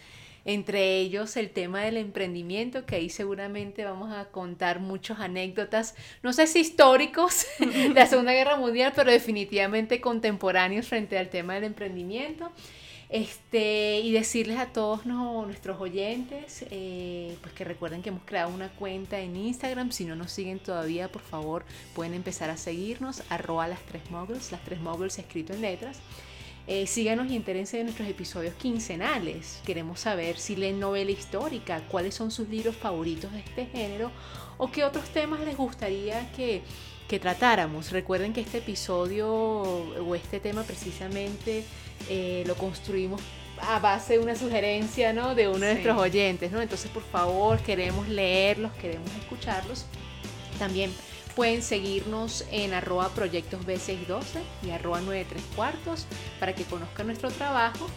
entre 0.46 0.98
ellos 0.98 1.38
el 1.38 1.50
tema 1.50 1.82
del 1.82 1.98
emprendimiento, 1.98 2.86
que 2.86 2.98
ahí 2.98 3.10
seguramente 3.10 3.84
vamos 3.84 4.12
a 4.14 4.26
contar 4.26 4.80
muchas 4.80 5.20
anécdotas, 5.20 5.96
no 6.22 6.34
sé 6.34 6.48
si 6.48 6.60
históricos 6.60 7.48
de 7.60 7.90
la 7.90 8.06
Segunda 8.06 8.34
Guerra 8.34 8.58
Mundial, 8.58 8.94
pero 8.96 9.10
definitivamente 9.10 10.00
contemporáneos 10.00 10.88
frente 10.88 11.18
al 11.18 11.30
tema 11.30 11.56
del 11.56 11.64
emprendimiento. 11.64 12.52
Este, 13.14 14.00
y 14.00 14.12
decirles 14.12 14.58
a 14.58 14.74
todos 14.74 15.06
nuestros 15.06 15.80
oyentes, 15.80 16.66
eh, 16.72 17.38
pues 17.42 17.54
que 17.54 17.64
recuerden 17.64 18.02
que 18.02 18.10
hemos 18.10 18.24
creado 18.26 18.52
una 18.52 18.70
cuenta 18.70 19.20
en 19.20 19.36
Instagram. 19.36 19.92
Si 19.92 20.04
no 20.04 20.16
nos 20.16 20.32
siguen 20.32 20.58
todavía, 20.58 21.12
por 21.12 21.22
favor, 21.22 21.64
pueden 21.94 22.16
empezar 22.16 22.50
a 22.50 22.58
seguirnos, 22.58 23.22
arroba 23.30 23.68
las 23.68 23.82
tres 23.82 24.10
moguls, 24.10 24.52
las 24.52 24.64
tres 24.64 24.82
moguls 24.82 25.20
escrito 25.20 25.54
en 25.54 25.62
letras. 25.62 26.00
Eh, 26.66 26.88
síganos 26.88 27.30
y 27.30 27.36
entérense 27.36 27.78
de 27.78 27.84
nuestros 27.84 28.08
episodios 28.08 28.56
quincenales. 28.56 29.62
Queremos 29.64 30.00
saber 30.00 30.40
si 30.40 30.56
leen 30.56 30.80
novela 30.80 31.12
histórica, 31.12 31.84
cuáles 31.92 32.16
son 32.16 32.32
sus 32.32 32.50
libros 32.50 32.76
favoritos 32.76 33.32
de 33.32 33.42
este 33.42 33.68
género 33.68 34.12
o 34.58 34.72
qué 34.72 34.84
otros 34.84 35.08
temas 35.10 35.40
les 35.42 35.56
gustaría 35.56 36.32
que, 36.32 36.64
que 37.08 37.20
tratáramos. 37.20 37.92
Recuerden 37.92 38.34
que 38.34 38.42
este 38.42 38.58
episodio 38.58 39.32
o 39.32 40.16
este 40.16 40.40
tema 40.40 40.64
precisamente 40.64 41.64
eh, 42.10 42.44
lo 42.48 42.56
construimos 42.56 43.22
a 43.62 43.80
base 43.80 44.14
de 44.14 44.20
una 44.20 44.36
sugerencia 44.36 45.14
¿no? 45.14 45.36
de 45.36 45.48
uno 45.48 45.60
de 45.60 45.74
nuestros 45.74 45.98
oyentes. 45.98 46.52
¿no? 46.52 46.62
Entonces, 46.62 46.90
por 46.92 47.04
favor, 47.04 47.60
queremos 47.60 48.08
leerlos, 48.08 48.72
queremos 48.74 49.10
escucharlos. 49.22 49.86
También 50.60 50.92
pueden 51.36 51.62
seguirnos 51.62 52.46
en 52.52 52.74
arroba 52.74 53.10
proyectos 53.10 53.66
B612 53.66 54.24
y 54.66 54.70
arroba 54.72 55.02
93 55.02 55.44
cuartos 55.56 56.06
para 56.40 56.54
que 56.54 56.64
conozcan 56.64 57.08
nuestro 57.08 57.32
trabajo. 57.32 57.88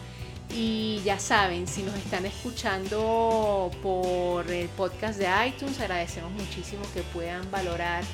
Y 0.54 1.00
ya 1.04 1.18
saben, 1.18 1.66
si 1.66 1.82
nos 1.82 1.94
están 1.96 2.24
escuchando 2.24 3.70
por 3.82 4.48
el 4.50 4.68
podcast 4.68 5.18
de 5.18 5.26
iTunes, 5.46 5.80
agradecemos 5.80 6.30
muchísimo 6.32 6.82
que 6.94 7.02
puedan 7.02 7.50
valorar 7.50 8.04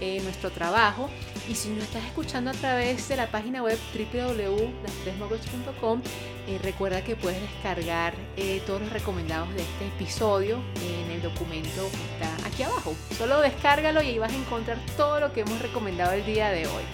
eh, 0.00 0.20
nuestro 0.22 0.50
trabajo. 0.50 1.10
Y 1.50 1.54
si 1.56 1.68
nos 1.70 1.82
estás 1.82 2.04
escuchando 2.04 2.50
a 2.50 2.52
través 2.52 3.08
de 3.08 3.16
la 3.16 3.26
página 3.26 3.60
web 3.60 3.76
www.lastresmogos.com, 3.92 6.00
eh, 6.46 6.60
recuerda 6.62 7.02
que 7.02 7.16
puedes 7.16 7.42
descargar 7.42 8.14
eh, 8.36 8.62
todos 8.68 8.82
los 8.82 8.92
recomendados 8.92 9.52
de 9.54 9.62
este 9.62 9.88
episodio 9.88 10.62
en 10.80 11.10
el 11.10 11.20
documento 11.20 11.90
que 11.90 12.04
está 12.14 12.32
aquí 12.46 12.62
abajo. 12.62 12.94
Solo 13.18 13.40
descárgalo 13.40 14.00
y 14.00 14.10
ahí 14.10 14.18
vas 14.20 14.32
a 14.32 14.36
encontrar 14.36 14.78
todo 14.96 15.18
lo 15.18 15.32
que 15.32 15.40
hemos 15.40 15.60
recomendado 15.60 16.12
el 16.12 16.24
día 16.24 16.50
de 16.50 16.68
hoy. 16.68 16.84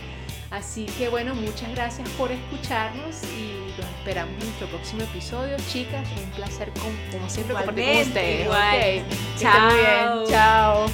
Así 0.51 0.87
que 0.87 1.11
bueno, 1.11 1.35
muchas 1.35 1.71
gracias 1.75 2.09
por 2.11 2.31
escucharnos 2.33 3.25
y 3.25 3.53
los 3.77 3.85
esperamos 3.99 4.41
en 4.41 4.47
nuestro 4.47 4.69
próximo 4.69 5.03
episodio. 5.03 5.59
Chicas, 5.71 6.09
un 6.17 6.31
placer 6.31 6.73
como 7.13 7.29
siempre 7.29 7.57
compartir 7.57 7.85
con 7.85 7.99
ustedes. 8.05 8.49
Chao. 9.39 10.25
Chao. 10.27 10.87